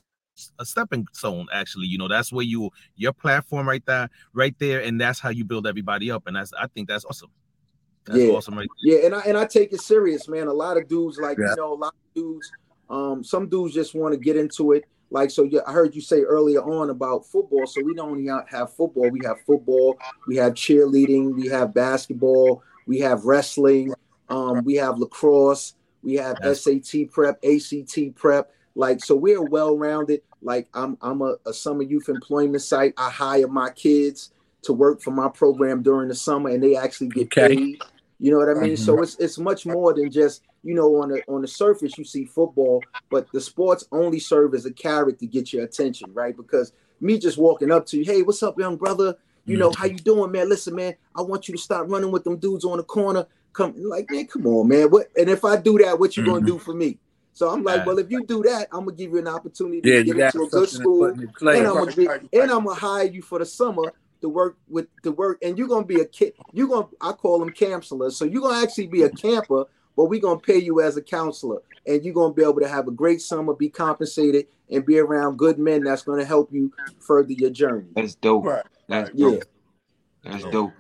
a 0.59 0.65
stepping 0.65 1.07
stone. 1.13 1.47
Actually, 1.53 1.87
you 1.87 1.99
know, 1.99 2.09
that's 2.09 2.33
where 2.33 2.45
you 2.45 2.71
your 2.97 3.13
platform 3.13 3.69
right 3.69 3.85
there, 3.87 4.09
right 4.33 4.55
there, 4.59 4.81
and 4.81 5.01
that's 5.01 5.19
how 5.21 5.31
you 5.31 5.45
build 5.45 5.67
everybody 5.67 6.11
up. 6.11 6.25
And 6.27 6.37
that's 6.37 6.53
I 6.59 6.67
think 6.69 6.89
that's 6.89 7.05
awesome. 7.05 7.31
That's 8.07 8.19
Yeah. 8.19 8.33
awesome, 8.33 8.57
right? 8.57 8.69
Yeah, 8.83 8.99
and 9.07 9.15
I 9.15 9.21
and 9.21 9.37
I 9.37 9.47
take 9.47 9.73
it 9.73 9.81
serious, 9.81 10.29
man. 10.29 10.47
A 10.47 10.53
lot 10.53 10.77
of 10.77 10.89
dudes, 10.89 11.19
like 11.19 11.39
Yeah. 11.39 11.51
you 11.51 11.57
know, 11.57 11.73
a 11.73 11.75
lot 11.75 11.95
of 11.95 12.15
dudes, 12.15 12.53
um, 12.91 13.25
some 13.25 13.49
dudes 13.49 13.75
just 13.75 13.95
want 13.95 14.13
to 14.15 14.19
get 14.21 14.37
into 14.37 14.73
it. 14.73 14.85
Like 15.11 15.31
so, 15.31 15.45
yeah, 15.45 15.61
I 15.67 15.73
heard 15.73 15.95
you 15.95 16.01
say 16.01 16.23
earlier 16.23 16.61
on 16.63 16.91
about 16.91 17.27
football. 17.27 17.67
So 17.67 17.81
we 17.81 17.95
don't 17.95 18.11
only 18.11 18.29
have 18.49 18.73
football; 18.75 19.11
we 19.11 19.23
have 19.25 19.37
football, 19.47 19.99
we 20.27 20.37
have 20.37 20.55
cheerleading, 20.55 21.35
we 21.35 21.49
have 21.49 21.73
basketball, 21.75 22.63
we 22.87 22.99
have 23.01 23.25
wrestling, 23.25 23.93
um, 24.29 24.65
we 24.65 24.75
have 24.75 24.99
lacrosse, 24.99 25.75
we 26.03 26.15
have. 26.15 26.39
SAT 26.57 27.11
prep, 27.11 27.39
ACT 27.45 28.15
prep. 28.15 28.51
Like 28.75 29.01
so, 29.01 29.15
we're 29.15 29.43
well 29.43 29.77
rounded. 29.79 30.23
Like 30.43 30.69
I'm, 30.75 30.99
I'm 31.01 31.23
a, 31.23 31.37
a 31.47 31.53
summer 31.53 31.83
youth 31.83 32.09
employment 32.09 32.63
site. 32.63 32.93
I 32.99 33.09
hire 33.09 33.49
my 33.49 33.71
kids 33.71 34.33
to 34.63 34.73
work 34.73 35.01
for 35.01 35.11
my 35.11 35.29
program 35.29 35.83
during 35.83 36.09
the 36.09 36.15
summer, 36.15 36.51
and 36.51 36.63
they 36.63 36.77
actually 36.77 37.09
get 37.09 37.27
Okay. 37.27 37.57
paid. 37.57 37.83
You 38.19 38.31
know 38.31 38.39
what 38.39 38.49
I 38.49 38.55
mean? 38.55 38.77
So 38.77 39.03
it's 39.03 39.17
it's 39.19 39.39
much 39.39 39.67
more 39.67 39.93
than 39.95 40.11
just 40.11 40.43
you 40.63 40.75
know 40.75 41.03
on 41.03 41.11
the 41.11 41.23
on 41.29 41.43
the 41.43 41.49
surface 41.49 41.99
you 41.99 42.05
see 42.05 42.25
football, 42.25 42.83
but 43.11 43.31
the 43.33 43.41
sports 43.41 43.85
only 43.93 44.21
serve 44.21 44.55
as 44.55 44.67
a 44.67 44.73
carrot 44.73 45.19
to 45.21 45.27
get 45.27 45.53
your 45.53 45.65
attention, 45.65 46.13
right? 46.15 46.37
Because 46.37 46.73
me 47.01 47.19
just 47.19 47.39
walking 47.39 47.71
up 47.71 47.87
to 47.87 47.99
you, 47.99 48.05
hey, 48.05 48.23
what's 48.23 48.43
up, 48.43 48.59
young 48.59 48.77
brother? 48.77 49.17
You 49.47 49.59
know 49.59 49.73
how 49.73 49.85
you 49.85 49.99
doing, 49.99 50.33
man? 50.33 50.49
Listen, 50.49 50.75
man, 50.75 50.95
I 51.15 51.21
want 51.21 51.49
you 51.49 51.55
to 51.55 51.61
stop 51.61 51.87
running 51.91 52.11
with 52.11 52.25
them 52.25 52.39
dudes 52.39 52.65
on 52.65 52.79
the 52.79 52.83
corner. 52.83 53.27
Come, 53.53 53.75
like, 53.77 54.11
man, 54.11 54.27
come 54.27 54.47
on, 54.47 54.69
man. 54.69 54.89
What? 54.91 55.09
And 55.17 55.29
if 55.29 55.45
I 55.45 55.57
do 55.59 55.77
that, 55.79 55.99
what 56.01 56.17
you 56.17 56.25
gonna 56.25 56.41
Mhm. 56.41 56.47
do 56.47 56.59
for 56.59 56.73
me? 56.73 56.99
So 57.35 57.51
I'm 57.51 57.63
like, 57.63 57.85
well, 57.85 57.99
if 57.99 58.11
you 58.11 58.25
do 58.25 58.43
that, 58.45 58.69
I'm 58.73 58.87
gonna 58.87 58.97
give 58.97 59.11
you 59.13 59.19
an 59.19 59.29
opportunity 59.29 59.83
Yeah, 59.85 59.99
to 59.99 60.05
get 60.05 60.17
into 60.17 60.43
a 60.45 60.49
good 60.49 60.69
school, 60.71 61.11
put 61.11 61.21
in 61.21 61.29
play. 61.37 61.59
and 61.59 61.67
I'm 61.67 61.75
gonna 61.75 61.93
be, 61.93 62.09
and. 62.09 62.51
I'm 62.51 62.65
gonna 62.65 62.75
hire 62.75 63.05
you 63.05 63.21
for 63.23 63.39
the 63.39 63.45
summer 63.45 63.93
to 64.25 64.29
work 64.31 64.57
with 64.69 64.87
to 65.03 65.13
work, 65.13 65.39
and 65.43 65.59
you're 65.59 65.69
gonna 65.69 65.85
be 65.85 66.01
a 66.01 66.05
kid. 66.07 66.33
You're 66.53 66.67
gonna 66.69 66.89
I 66.99 67.13
call 67.13 67.39
them 67.39 67.51
counselors. 67.53 68.17
So 68.17 68.25
you're 68.25 68.41
gonna 68.41 68.63
actually 68.63 68.87
be 68.87 69.03
a 69.03 69.11
camper, 69.11 69.67
but 69.95 70.07
we're 70.07 70.21
gonna 70.21 70.41
pay 70.41 70.57
you 70.57 70.81
as 70.81 70.97
a 70.97 71.03
counselor, 71.03 71.61
and 71.87 72.03
you're 72.03 72.15
gonna 72.15 72.33
be 72.33 72.43
able 72.43 72.61
to 72.61 72.69
have 72.69 72.89
a 72.89 72.91
great 72.91 73.21
summer, 73.21 73.53
be 73.53 73.69
compensated, 73.69 74.47
and 74.71 74.87
be 74.87 74.99
around 74.99 75.37
good 75.37 75.59
men 75.59 75.85
that's 75.85 76.03
gonna 76.03 76.25
help 76.25 76.51
you 76.51 76.73
further 77.01 77.33
your 77.33 77.51
journey. 77.51 77.91
That's 77.95 78.15
dope. 78.15 78.47
Right. 78.47 78.63
That's 78.89 79.11
right. 79.11 79.19
Yeah. 79.19 79.31
dope. 79.31 79.45
That's 80.25 80.45
dope. 80.47 80.73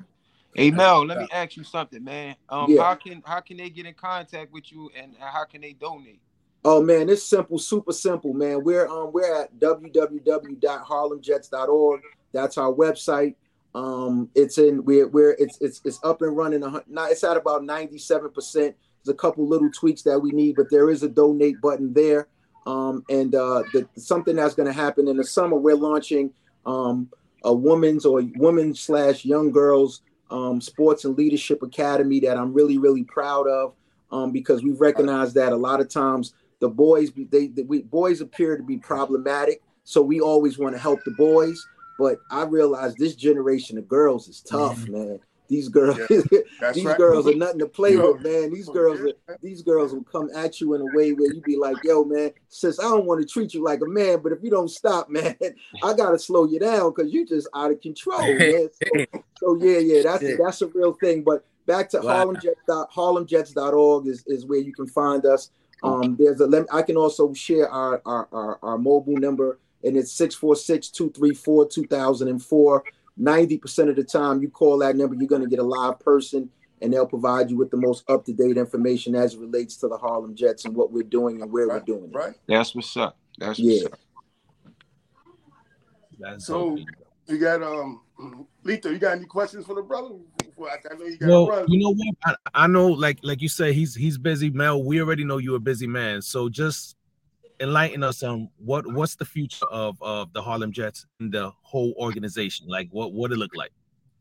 Hey 0.54 0.70
Mel, 0.70 1.04
let 1.04 1.18
me 1.18 1.28
ask 1.30 1.56
you 1.58 1.64
something, 1.64 2.02
man. 2.02 2.36
Um, 2.48 2.70
Yeah. 2.70 2.82
how 2.82 2.94
can 2.94 3.22
how 3.26 3.40
can 3.40 3.58
they 3.58 3.68
get 3.68 3.84
in 3.84 3.92
contact 3.94 4.52
with 4.52 4.72
you 4.72 4.90
and 4.96 5.14
how 5.18 5.44
can 5.44 5.60
they 5.60 5.74
donate? 5.74 6.22
Oh 6.66 6.83
man, 6.83 7.11
it's 7.11 7.23
simple, 7.23 7.59
super 7.59 7.92
simple, 7.92 8.33
man. 8.33 8.64
We're 8.64 8.88
um 8.88 9.12
we're 9.12 9.42
at 9.42 9.54
www.harlemjets.org. 9.59 12.00
That's 12.33 12.56
our 12.56 12.73
website. 12.73 13.35
Um, 13.75 14.30
it's 14.35 14.56
in 14.56 14.83
we're 14.85 15.09
we're 15.09 15.33
it's 15.33 15.61
it's 15.61 15.83
it's 15.85 16.00
up 16.02 16.23
and 16.23 16.35
running. 16.35 16.61
Not 16.61 17.11
it's 17.11 17.23
at 17.23 17.37
about 17.37 17.64
ninety 17.64 17.99
seven 17.99 18.30
percent. 18.30 18.75
There's 19.04 19.12
a 19.12 19.16
couple 19.16 19.47
little 19.47 19.71
tweaks 19.71 20.00
that 20.02 20.18
we 20.18 20.30
need, 20.30 20.56
but 20.56 20.71
there 20.71 20.88
is 20.88 21.02
a 21.02 21.09
donate 21.09 21.61
button 21.61 21.92
there. 21.92 22.28
Um, 22.66 23.04
and 23.11 23.35
uh, 23.35 23.64
the, 23.75 23.87
something 23.99 24.37
that's 24.37 24.54
going 24.54 24.68
to 24.68 24.73
happen 24.73 25.06
in 25.06 25.18
the 25.18 25.25
summer, 25.25 25.59
we're 25.59 25.75
launching 25.75 26.33
um, 26.64 27.11
a 27.44 27.52
women's 27.52 28.06
or 28.06 28.23
women 28.37 28.75
slash 28.75 29.26
young 29.26 29.52
girls 29.52 30.00
um, 30.30 30.62
sports 30.62 31.04
and 31.04 31.18
leadership 31.18 31.62
academy 31.62 32.21
that 32.21 32.38
I'm 32.38 32.54
really 32.54 32.78
really 32.78 33.04
proud 33.04 33.47
of 33.47 33.75
um, 34.11 34.33
because 34.33 34.62
we've 34.62 34.80
recognized 34.80 35.35
that 35.35 35.52
a 35.52 35.56
lot 35.56 35.80
of 35.80 35.90
times 35.90 36.33
the 36.61 36.68
boys 36.68 37.11
they, 37.30 37.49
they 37.49 37.62
we, 37.62 37.82
boys 37.82 38.20
appear 38.20 38.56
to 38.56 38.62
be 38.62 38.76
problematic, 38.78 39.62
so 39.84 40.02
we 40.02 40.20
always 40.20 40.58
want 40.58 40.75
to 40.75 40.80
help 40.80 41.02
the 41.04 41.11
boys. 41.12 41.66
But 41.99 42.18
I 42.30 42.44
realize 42.44 42.94
this 42.96 43.14
generation 43.14 43.78
of 43.78 43.87
girls 43.87 44.28
is 44.28 44.40
tough, 44.40 44.88
man. 44.88 45.20
These 45.46 45.68
girls, 45.68 45.99
That's 46.61 46.75
these 46.75 46.87
right. 46.87 46.96
girls 46.96 47.28
are 47.28 47.34
nothing 47.34 47.58
to 47.58 47.66
play 47.68 47.92
Yo. 47.92 48.12
with, 48.12 48.23
man. 48.23 48.52
These 48.52 48.68
girls, 48.70 49.00
are, 49.02 49.37
these 49.42 49.62
girls 49.62 49.92
will 49.92 50.02
come 50.04 50.30
at 50.34 50.58
you 50.61 50.75
in 50.75 50.80
a 50.80 50.87
way 50.87 51.12
where 51.12 51.30
you 51.30 51.42
be 51.42 51.56
like, 51.56 51.76
"Yo, 51.84 52.02
man, 52.02 52.32
sis, 52.49 52.80
I 52.80 52.84
don't 52.84 53.04
want 53.04 53.20
to 53.20 53.26
treat 53.26 53.52
you 53.52 53.62
like 53.62 53.82
a 53.82 53.87
man, 53.87 54.20
but 54.23 54.32
if 54.32 54.42
you 54.42 54.50
don't 54.50 54.70
stop, 54.70 55.08
man, 55.11 55.37
I 55.82 55.92
gotta 55.94 56.18
slow 56.18 56.46
you 56.46 56.58
down 56.58 56.92
because 56.94 57.12
you 57.12 57.26
just 57.26 57.49
out 57.54 57.70
of 57.70 57.80
control, 57.80 58.38
man." 58.38 58.68
So, 58.73 59.04
so 59.37 59.54
yeah, 59.56 59.78
yeah, 59.78 60.02
that's 60.02 60.23
Yeah. 60.23 60.37
that's 60.38 60.62
a 60.62 60.68
real 60.68 60.94
thing. 60.94 61.23
But 61.23 61.44
back 61.66 61.90
to 61.90 62.00
Wow. 62.00 62.25
harlemjets 62.25 62.88
harlemjets.org 62.94 64.06
is, 64.06 64.25
is 64.26 64.46
where 64.46 64.58
you 64.61 64.73
can 64.73 64.87
find 64.87 65.25
us. 65.26 65.50
Um, 65.84 66.16
there's 66.18 66.40
a 66.40 66.46
lem- 66.46 66.66
I 66.72 66.82
can 66.82 66.96
also 66.96 67.32
share 67.34 67.68
our 67.68 68.00
our, 68.06 68.28
our, 68.32 68.58
our 68.62 68.78
mobile 68.78 69.16
number, 69.16 69.58
and 69.84 69.96
it's 69.96 70.12
646-234-2004. 70.18 72.80
90% 73.20 73.88
of 73.90 73.94
the 73.96 74.02
time 74.02 74.42
you 74.42 74.48
call 74.50 74.76
that 74.78 74.96
number, 74.96 75.14
you're 75.14 75.28
gonna 75.28 75.46
get 75.46 75.60
a 75.60 75.62
live 75.62 76.00
person 76.00 76.50
and 76.82 76.92
they'll 76.92 77.06
provide 77.06 77.48
you 77.48 77.56
with 77.56 77.70
the 77.70 77.76
most 77.76 78.02
up-to-date 78.10 78.56
information 78.58 79.14
as 79.14 79.34
it 79.34 79.40
relates 79.40 79.76
to 79.76 79.86
the 79.86 79.96
Harlem 79.96 80.34
Jets 80.34 80.64
and 80.64 80.74
what 80.74 80.90
we're 80.90 81.04
doing 81.04 81.40
and 81.40 81.52
where 81.52 81.68
we're 81.68 81.78
doing 81.80 82.04
it. 82.06 82.10
Right. 82.12 82.34
That's 82.48 82.74
what's 82.74 82.96
up. 82.96 83.16
That's 83.38 83.60
what's 83.60 83.82
Yeah. 83.82 83.86
up. 83.86 83.98
That's 86.18 86.46
So- 86.46 86.76
dope. 86.76 86.86
You 87.26 87.38
got 87.38 87.62
um, 87.62 88.00
Lito. 88.64 88.90
You 88.90 88.98
got 88.98 89.16
any 89.16 89.24
questions 89.26 89.64
for 89.64 89.74
the 89.74 89.82
brother? 89.82 90.16
Before 90.56 90.70
I, 90.70 90.76
I 90.90 90.96
know 90.96 91.04
you 91.06 91.18
got 91.18 91.28
Well, 91.28 91.46
run. 91.49 91.64
you 91.68 91.78
know 91.80 91.94
what? 91.94 92.38
I, 92.54 92.64
I 92.64 92.66
know, 92.66 92.87
like 92.88 93.18
like 93.23 93.42
you 93.42 93.49
said, 93.49 93.75
he's 93.75 93.94
he's 93.94 94.18
busy, 94.18 94.50
Mel. 94.50 94.82
We 94.82 95.00
already 95.00 95.25
know 95.25 95.38
you're 95.38 95.56
a 95.56 95.61
busy 95.61 95.87
man. 95.87 96.23
So 96.23 96.49
just 96.49 96.96
enlighten 97.61 98.02
us 98.02 98.23
on 98.23 98.50
what 98.58 98.87
what's 98.92 99.16
the 99.16 99.25
future 99.25 99.66
of 99.66 100.00
of 100.00 100.32
the 100.32 100.42
Harlem 100.42 100.73
Jets 100.73 101.06
and 101.20 101.32
the 101.32 101.52
whole 101.62 101.94
organization. 101.99 102.66
Like 102.68 102.88
what 102.90 103.12
what 103.12 103.32
it 103.32 103.37
look 103.37 103.56
like. 103.56 103.73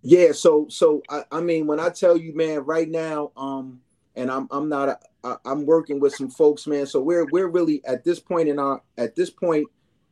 Yeah, 0.02 0.32
so 0.32 0.68
so 0.70 1.02
I, 1.10 1.24
I 1.32 1.42
mean 1.42 1.68
when 1.68 1.80
I 1.80 1.90
tell 1.90 2.18
you, 2.18 2.36
man, 2.36 2.60
right 2.66 2.90
now, 2.90 3.32
um, 3.38 3.82
and 4.16 4.32
I'm 4.32 4.48
I'm 4.52 4.70
not 4.70 4.90
a, 4.90 5.00
I, 5.24 5.38
I'm 5.46 5.66
working 5.66 6.00
with 6.00 6.14
some 6.16 6.30
folks, 6.30 6.68
man. 6.68 6.86
So 6.86 7.02
we're 7.02 7.26
we're 7.26 7.48
really 7.48 7.84
at 7.86 8.04
this 8.04 8.20
point 8.20 8.50
in 8.50 8.60
our 8.60 8.82
at 8.98 9.16
this 9.16 9.30
point 9.30 9.68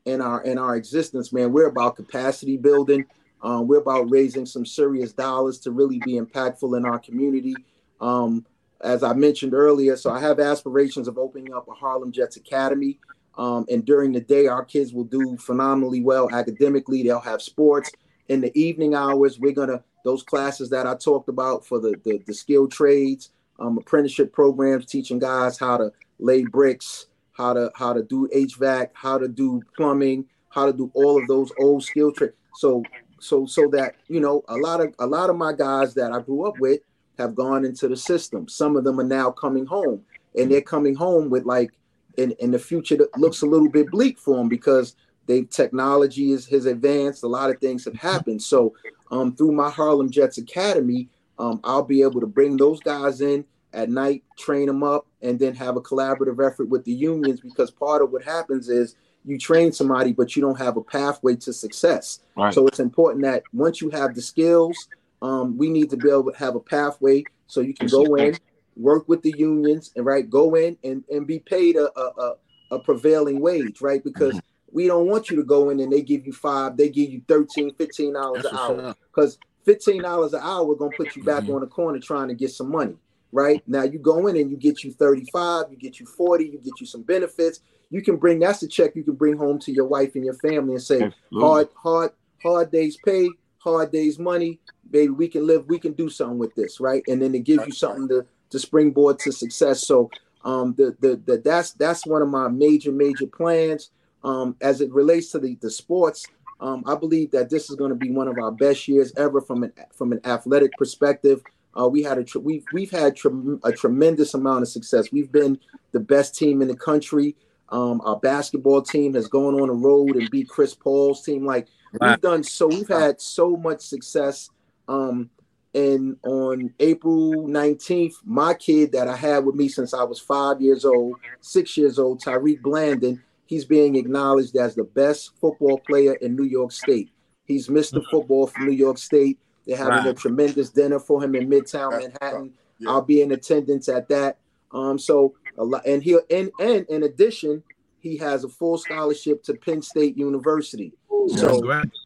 in 0.06 0.22
our 0.22 0.44
in 0.44 0.58
our 0.58 0.76
existence, 0.76 1.34
man. 1.34 1.52
We're 1.52 1.68
about 1.68 1.96
capacity 1.96 2.58
building. 2.58 3.06
Um, 3.44 3.68
we're 3.68 3.80
about 3.80 4.10
raising 4.10 4.46
some 4.46 4.66
serious 4.66 5.14
dollars 5.14 5.60
to 5.60 5.72
really 5.72 6.00
be 6.00 6.20
impactful 6.20 6.78
in 6.78 6.86
our 6.86 7.00
community. 7.00 7.56
Um, 8.00 8.46
as 8.82 9.04
I 9.04 9.14
mentioned 9.14 9.54
earlier, 9.54 9.96
so 9.96 10.12
I 10.12 10.20
have 10.20 10.40
aspirations 10.40 11.08
of 11.08 11.18
opening 11.18 11.54
up 11.54 11.68
a 11.68 11.74
Harlem 11.74 12.12
Jets 12.12 12.38
Academy. 12.38 13.00
Um, 13.38 13.66
and 13.70 13.86
during 13.86 14.12
the 14.12 14.22
day, 14.22 14.48
our 14.48 14.66
kids 14.66 14.94
will 14.94 15.06
do 15.06 15.38
phenomenally 15.38 16.02
well 16.02 16.30
academically. 16.34 17.04
They'll 17.04 17.20
have 17.20 17.42
sports 17.42 17.92
in 18.28 18.42
the 18.42 18.58
evening 18.58 18.94
hours. 18.96 19.40
We're 19.40 19.54
gonna 19.54 19.84
those 20.04 20.24
classes 20.24 20.70
that 20.72 20.88
I 20.88 20.96
talked 20.96 21.30
about 21.30 21.66
for 21.66 21.80
the 21.80 21.96
the, 22.04 22.22
the 22.26 22.34
skilled 22.34 22.72
trades, 22.72 23.32
um, 23.60 23.78
apprenticeship 23.78 24.34
programs, 24.34 24.86
teaching 24.86 25.20
guys 25.20 25.58
how 25.58 25.78
to 25.78 25.92
lay 26.20 26.44
bricks, 26.44 27.08
how 27.32 27.54
to 27.54 27.72
how 27.76 27.94
to 27.94 28.04
do 28.04 28.28
HVAC, 28.36 28.90
how 28.94 29.18
to 29.18 29.28
do 29.28 29.62
plumbing, 29.76 30.26
how 30.50 30.66
to 30.66 30.74
do 30.74 30.92
all 30.94 31.22
of 31.22 31.28
those 31.28 31.52
old 31.60 31.84
skill 31.84 32.12
trades. 32.12 32.34
So 32.56 32.84
so 33.22 33.46
so 33.46 33.68
that 33.70 33.96
you 34.08 34.20
know 34.20 34.44
a 34.50 34.58
lot 34.58 34.82
of 34.82 34.94
a 35.00 35.06
lot 35.06 35.30
of 35.30 35.36
my 35.36 35.54
guys 35.54 35.94
that 35.94 36.12
I 36.12 36.20
grew 36.20 36.48
up 36.48 36.60
with 36.60 36.82
have 37.18 37.36
gone 37.36 37.66
into 37.66 37.88
the 37.88 37.98
system. 37.98 38.48
Some 38.48 38.76
of 38.76 38.84
them 38.84 39.00
are 39.00 39.06
now 39.06 39.32
coming 39.32 39.66
home, 39.66 40.04
and 40.38 40.52
they're 40.52 40.62
coming 40.62 40.96
home 40.96 41.30
with 41.30 41.46
like 41.46 41.72
in 42.18 42.32
in 42.40 42.52
the 42.52 42.60
future 42.60 42.98
that 42.98 43.18
looks 43.18 43.42
a 43.42 43.46
little 43.46 43.70
bit 43.70 43.90
bleak 43.92 44.18
for 44.18 44.38
them 44.38 44.50
because 44.50 44.96
they 45.28 45.44
technology 45.44 46.32
is 46.32 46.48
has 46.48 46.66
advanced. 46.66 47.24
A 47.24 47.28
lot 47.28 47.50
of 47.50 47.60
things 47.60 47.86
have 47.86 47.96
happened. 47.96 48.42
So 48.42 48.74
um, 49.12 49.36
through 49.36 49.52
my 49.52 49.70
Harlem 49.70 50.10
Jets 50.10 50.38
Academy, 50.38 51.10
um, 51.38 51.60
I'll 51.64 51.84
be 51.84 52.02
able 52.02 52.22
to 52.22 52.28
bring 52.28 52.58
those 52.58 52.80
guys 52.80 53.22
in 53.22 53.46
at 53.74 53.90
night, 53.90 54.24
train 54.38 54.68
them 54.68 54.84
up, 54.84 55.08
and 55.22 55.40
then 55.40 55.56
have 55.56 55.78
a 55.78 55.82
collaborative 55.82 56.46
effort 56.46 56.68
with 56.70 56.84
the 56.84 56.92
unions 56.92 57.40
because 57.40 57.72
part 57.72 58.02
of 58.02 58.12
what 58.12 58.24
happens 58.24 58.68
is 58.68 58.96
you 59.26 59.38
train 59.38 59.72
somebody, 59.72 60.14
but 60.14 60.36
you 60.36 60.42
don't 60.42 60.58
have 60.58 60.78
a 60.78 60.82
pathway 60.82 61.36
to 61.38 61.54
success. 61.54 62.20
Right. 62.36 62.54
So 62.54 62.68
it's 62.68 62.80
important 62.80 63.24
that 63.24 63.44
once 63.54 63.82
you 63.82 63.90
have 63.92 64.16
the 64.16 64.22
skills, 64.22 64.88
um, 65.22 65.58
we 65.58 65.70
need 65.70 65.90
to 65.92 65.98
be 65.98 66.10
able 66.10 66.32
to 66.32 66.38
have 66.38 66.56
a 66.56 66.60
pathway 66.60 67.24
so 67.48 67.62
you 67.62 67.74
can 67.74 67.88
go 67.88 68.16
in, 68.16 68.38
work 68.76 69.08
with 69.08 69.22
the 69.22 69.32
unions, 69.32 69.92
and 69.96 70.06
right, 70.06 70.28
go 70.30 70.56
in 70.56 70.78
and, 70.84 71.04
and 71.12 71.28
be 71.28 71.40
paid 71.40 71.76
a, 71.76 71.90
a, 72.00 72.36
a, 72.72 72.80
prevailing 72.80 73.40
wage, 73.40 73.82
right? 73.82 74.04
Because 74.04 74.42
we 74.72 74.88
don't 74.88 75.08
want 75.08 75.30
you 75.30 75.36
to 75.36 75.44
go 75.44 75.70
in 75.70 75.80
and 75.82 75.92
they 75.92 76.02
give 76.02 76.26
you 76.26 76.34
five, 76.34 76.78
they 76.78 76.90
give 76.90 77.12
you 77.12 77.22
13 77.28 77.72
$15 77.72 78.46
an 78.46 78.58
hour 78.58 78.96
because 79.14 79.38
fifteen 79.66 80.02
dollars 80.02 80.34
an 80.34 80.42
hour 80.42 80.74
gonna 80.76 80.92
put 80.92 81.16
you 81.16 81.24
back 81.24 81.44
Mhm. 81.44 81.56
on 81.56 81.62
the 81.62 81.68
corner 81.68 82.00
trying 82.00 82.30
to 82.30 82.34
get 82.34 82.52
some 82.52 82.72
money. 82.72 82.98
Right 83.32 83.64
now, 83.68 83.84
you 83.84 84.00
go 84.00 84.28
in 84.28 84.36
and 84.36 84.52
you 84.52 84.58
get 84.58 84.84
you 84.84 84.92
thirty 84.92 85.26
five, 85.32 85.66
you 85.70 85.78
get 85.78 86.00
you 86.00 86.06
forty, 86.06 86.46
you 86.46 86.60
get 86.60 86.80
you 86.80 86.86
some 86.86 87.04
benefits. 87.04 87.62
You 87.90 88.02
can 88.02 88.18
bring 88.18 88.40
that's 88.40 88.60
the 88.60 88.68
check 88.68 88.96
you 88.96 89.04
can 89.04 89.16
bring 89.16 89.38
home 89.38 89.60
to 89.60 89.72
your 89.72 89.86
wife 89.86 90.16
and 90.16 90.24
your 90.24 90.36
family 90.36 90.74
and 90.74 90.82
say, 90.82 91.02
Absolutely. 91.02 91.40
hard, 91.42 91.70
hard, 91.76 92.12
hard 92.42 92.72
days 92.72 92.98
pay, 93.06 93.30
hard 93.58 93.92
days 93.92 94.18
money, 94.18 94.60
baby. 94.90 95.10
We 95.10 95.28
can 95.28 95.46
live, 95.46 95.66
we 95.68 95.80
can 95.80 95.94
do 95.94 96.10
something 96.10 96.38
with 96.38 96.56
this, 96.56 96.80
right? 96.80 97.04
And 97.08 97.22
then 97.22 97.36
it 97.36 97.44
gives 97.44 97.66
you 97.66 97.74
something 97.74 98.08
to 98.10 98.26
to 98.52 98.60
springboard 98.60 99.20
to 99.20 99.32
success. 99.32 99.88
So, 99.88 100.10
um, 100.44 100.74
the 100.78 100.96
the, 101.00 101.22
the 101.26 101.38
that's 101.38 101.72
that's 101.74 102.06
one 102.06 102.22
of 102.22 102.30
my 102.30 102.48
major 102.48 102.92
major 102.92 103.28
plans. 103.28 103.92
Um, 104.24 104.56
as 104.62 104.82
it 104.82 104.92
relates 104.92 105.32
to 105.32 105.40
the 105.40 105.56
the 105.62 105.70
sports, 105.72 106.28
um, 106.60 106.84
I 106.86 106.96
believe 106.96 107.32
that 107.32 107.50
this 107.50 107.70
is 107.70 107.76
going 107.76 107.90
to 107.90 107.96
be 107.96 108.12
one 108.12 108.28
of 108.28 108.38
our 108.38 108.52
best 108.52 108.88
years 108.88 109.12
ever 109.18 109.42
from 109.42 109.64
an 109.64 109.74
from 109.94 110.12
an 110.12 110.22
athletic 110.26 110.72
perspective. 110.78 111.42
Uh, 111.80 111.88
we 111.88 112.04
had 112.04 112.18
a 112.18 112.24
tr- 112.24 112.40
we've 112.40 112.66
we've 112.74 112.92
had 112.92 113.18
a 113.64 113.72
tremendous 113.72 114.34
amount 114.34 114.64
of 114.64 114.68
success. 114.68 115.12
We've 115.12 115.32
been 115.32 115.60
the 115.92 116.00
best 116.00 116.36
team 116.36 116.62
in 116.62 116.68
the 116.68 116.76
country. 116.76 117.36
Um, 117.70 118.02
our 118.04 118.18
basketball 118.18 118.82
team 118.82 119.14
has 119.14 119.28
gone 119.28 119.56
on 119.56 119.68
the 119.68 119.74
road 119.74 120.18
and 120.18 120.30
beat 120.30 120.50
Chris 120.50 120.74
Paul's 120.74 121.24
team. 121.24 121.46
Like 121.46 121.68
we've 122.00 122.22
done 122.22 122.44
so, 122.44 122.68
we've 122.68 122.88
had 122.88 123.22
so 123.22 123.56
much 123.56 123.82
success. 123.82 124.50
Um, 124.88 125.30
and 125.74 126.18
on 126.24 126.74
April 126.82 127.48
19th, 127.48 128.16
my 128.26 128.54
kid 128.54 128.92
that 128.92 129.08
I 129.08 129.16
had 129.16 129.46
with 129.46 129.56
me 129.56 129.70
since 129.70 129.94
I 129.94 130.04
was 130.04 130.20
five 130.20 130.60
years 130.60 130.84
old, 130.84 131.16
six 131.40 131.78
years 131.78 131.98
old, 131.98 132.22
Tyreek 132.22 132.62
Blandon, 132.62 133.22
he's 133.46 133.64
being 133.64 133.96
acknowledged 133.96 134.56
as 134.58 134.76
the 134.76 134.84
best 134.84 135.32
football 135.40 135.80
player 135.80 136.16
in 136.16 136.36
New 136.36 136.44
York 136.44 136.74
State. 136.74 137.12
He's 137.46 137.68
Mr. 137.68 138.04
Football 138.12 138.48
from 138.48 138.66
New 138.66 138.76
York 138.76 138.98
State. 138.98 139.40
They're 139.72 139.78
having 139.78 140.04
Wow. 140.04 140.12
a 140.12 140.14
tremendous 140.14 140.70
dinner 140.70 141.00
for 141.00 141.24
him 141.24 141.34
in 141.34 141.50
Midtown 141.50 141.92
That's 141.92 142.08
Manhattan. 142.22 142.54
Yeah. 142.80 142.90
I'll 142.90 143.02
be 143.02 143.22
in 143.22 143.32
attendance 143.32 143.88
at 143.88 144.10
that. 144.10 144.38
Um, 144.74 145.00
so 145.00 145.34
a 145.58 145.64
lot, 145.64 145.86
and 145.86 146.04
he'll 146.04 146.22
and 146.30 146.52
and 146.60 146.86
in 146.90 147.04
addition, 147.04 147.64
he 148.00 148.18
has 148.18 148.44
a 148.44 148.50
full 148.50 148.78
scholarship 148.78 149.44
to 149.44 149.54
Penn 149.54 149.82
State 149.82 150.18
University. 150.18 150.92
So 151.38 151.62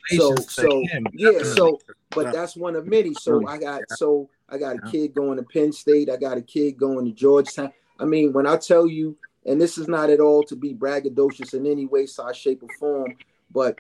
so 0.10 0.36
so 0.36 0.84
yeah 1.14 1.42
so 1.42 1.80
but 2.12 2.32
that's 2.34 2.56
one 2.56 2.76
of 2.76 2.86
many 2.86 3.14
so 3.14 3.48
i 3.48 3.58
got 3.58 3.82
so 3.92 4.30
i 4.50 4.58
got 4.58 4.76
a 4.76 4.92
kid 4.92 5.14
going 5.16 5.38
to 5.38 5.44
penn 5.44 5.72
state 5.72 6.10
i 6.10 6.18
got 6.18 6.38
a 6.38 6.42
kid 6.42 6.78
going 6.78 7.06
to 7.06 7.12
georgetown 7.12 7.72
i 8.00 8.06
mean 8.06 8.34
when 8.34 8.46
i 8.46 8.58
tell 8.58 8.88
you 8.88 9.18
and 9.46 9.60
this 9.60 9.78
is 9.78 9.88
not 9.88 10.10
at 10.10 10.20
all 10.20 10.44
to 10.44 10.56
be 10.56 10.74
braggadocious 10.74 11.54
in 11.54 11.66
any 11.66 11.86
way 11.86 12.06
size 12.06 12.36
shape 12.36 12.62
or 12.62 12.70
form 12.78 13.16
but 13.52 13.80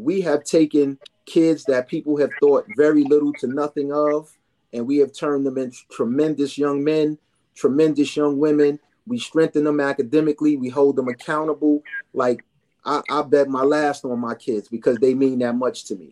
we 0.00 0.20
have 0.22 0.44
taken 0.44 0.98
kids 1.26 1.64
that 1.64 1.88
people 1.88 2.16
have 2.18 2.30
thought 2.40 2.66
very 2.76 3.04
little 3.04 3.32
to 3.34 3.46
nothing 3.46 3.92
of, 3.92 4.30
and 4.72 4.86
we 4.86 4.98
have 4.98 5.12
turned 5.12 5.46
them 5.46 5.58
into 5.58 5.78
tremendous 5.90 6.58
young 6.58 6.82
men, 6.82 7.18
tremendous 7.54 8.16
young 8.16 8.38
women. 8.38 8.78
We 9.06 9.18
strengthen 9.18 9.64
them 9.64 9.80
academically. 9.80 10.56
We 10.56 10.68
hold 10.68 10.96
them 10.96 11.08
accountable. 11.08 11.82
Like 12.14 12.44
I, 12.84 13.02
I 13.10 13.22
bet 13.22 13.48
my 13.48 13.62
last 13.62 14.04
on 14.04 14.18
my 14.18 14.34
kids 14.34 14.68
because 14.68 14.98
they 14.98 15.14
mean 15.14 15.40
that 15.40 15.54
much 15.54 15.84
to 15.86 15.96
me. 15.96 16.10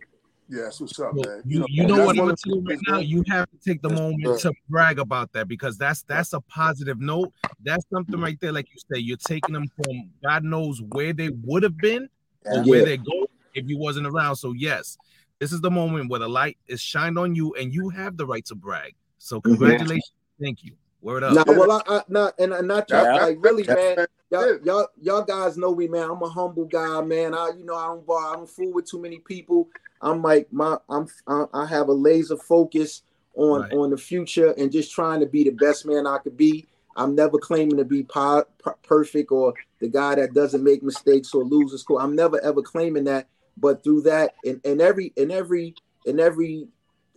Yes, 0.51 0.81
what's 0.81 0.99
up, 0.99 1.13
man? 1.13 1.43
You, 1.45 1.67
you 1.69 1.87
know, 1.87 2.07
what 2.07 2.19
I'm 2.19 2.25
gonna 2.25 2.35
tell 2.35 2.57
you 2.57 2.65
right 2.67 2.79
now. 2.89 2.99
You 2.99 3.23
have 3.29 3.47
to 3.51 3.59
take 3.63 3.83
the 3.83 3.91
moment 3.91 4.41
to 4.41 4.53
brag 4.71 4.99
about 4.99 5.31
that 5.35 5.47
because 5.47 5.77
that's 5.77 6.03
that's 6.03 6.33
a 6.33 6.41
positive 6.41 7.01
note. 7.01 7.33
That's 7.63 7.85
something 7.93 8.19
right 8.19 8.39
there, 8.41 8.53
like 8.53 8.67
you 8.73 8.81
say, 8.91 8.99
you're 8.99 9.19
taking 9.19 9.53
them 9.53 9.67
from 9.77 10.11
God 10.25 10.45
knows 10.45 10.81
where 10.81 11.13
they 11.13 11.29
would 11.45 11.63
have 11.65 11.77
been 11.77 12.09
or 12.47 12.63
where 12.63 12.83
they 12.83 12.97
go 12.97 13.28
if 13.59 13.69
you 13.69 13.79
wasn't 13.79 14.07
around. 14.07 14.37
So 14.37 14.53
yes, 14.53 14.97
this 15.39 15.53
is 15.53 15.61
the 15.61 15.71
moment 15.71 16.11
where 16.11 16.21
the 16.21 16.29
light 16.29 16.59
is 16.67 16.81
shined 16.81 17.19
on 17.19 17.35
you 17.35 17.55
and 17.55 17.73
you 17.73 17.89
have 17.91 18.17
the 18.17 18.27
right 18.27 18.45
to 18.47 18.55
brag. 18.55 18.95
So 19.19 19.41
congratulations, 19.41 20.13
mm-hmm. 20.37 20.45
thank 20.45 20.65
you. 20.65 20.75
Word 21.01 21.23
up. 21.23 21.35
Nah, 21.35 21.45
well, 21.47 21.71
I, 21.73 21.99
I 21.99 22.03
not 22.09 22.35
and 22.41 22.67
not 22.67 22.91
y'all, 22.91 23.17
like 23.17 23.39
really, 23.41 23.63
man. 23.65 24.07
Y'all, 24.31 24.59
y'all, 24.65 24.89
y'all 25.01 25.23
guys 25.23 25.57
know 25.57 25.75
me, 25.75 25.87
man. 25.87 26.11
I'm 26.11 26.23
a 26.23 26.29
humble 26.29 26.65
guy, 26.65 27.01
man. 27.03 27.35
I, 27.35 27.53
you 27.57 27.65
know, 27.65 27.77
I 27.77 27.87
don't, 27.87 28.05
I 28.11 28.35
don't 28.35 28.51
fool 28.51 28.73
with 28.73 28.91
too 28.91 29.01
many 29.01 29.19
people. 29.21 29.69
I'm 30.03 30.23
like 30.23 30.53
my 30.53 30.77
I'm 30.89 31.07
I 31.29 31.67
have 31.67 31.89
a 31.89 31.93
laser 31.93 32.37
focus 32.37 33.03
on 33.35 33.63
right. 33.63 33.73
on 33.73 33.91
the 33.91 33.97
future 33.97 34.53
and 34.59 34.73
just 34.73 34.93
trying 34.93 35.21
to 35.21 35.27
be 35.27 35.45
the 35.45 35.51
best 35.51 35.87
man 35.87 36.07
I 36.07 36.19
could 36.19 36.37
be. 36.37 36.67
I'm 36.97 37.15
never 37.15 37.39
claiming 37.39 37.77
to 37.77 37.85
be 37.85 38.03
po- 38.03 38.47
perfect 38.83 39.31
or 39.31 39.55
the 39.79 39.89
guy 39.89 40.17
that 40.17 40.35
doesn't 40.35 40.65
make 40.65 40.83
mistakes 40.83 41.33
or 41.33 41.45
loses 41.45 41.83
score. 41.83 42.01
I'm 42.01 42.17
never 42.17 42.41
ever 42.45 42.61
claiming 42.61 43.05
that. 43.05 43.29
But 43.61 43.83
through 43.83 44.03
that, 44.03 44.35
in, 44.45 44.61
in 44.65 44.81
every 44.81 45.13
in 45.17 45.31
every 45.31 45.75
in 46.07 46.21
every 46.21 46.69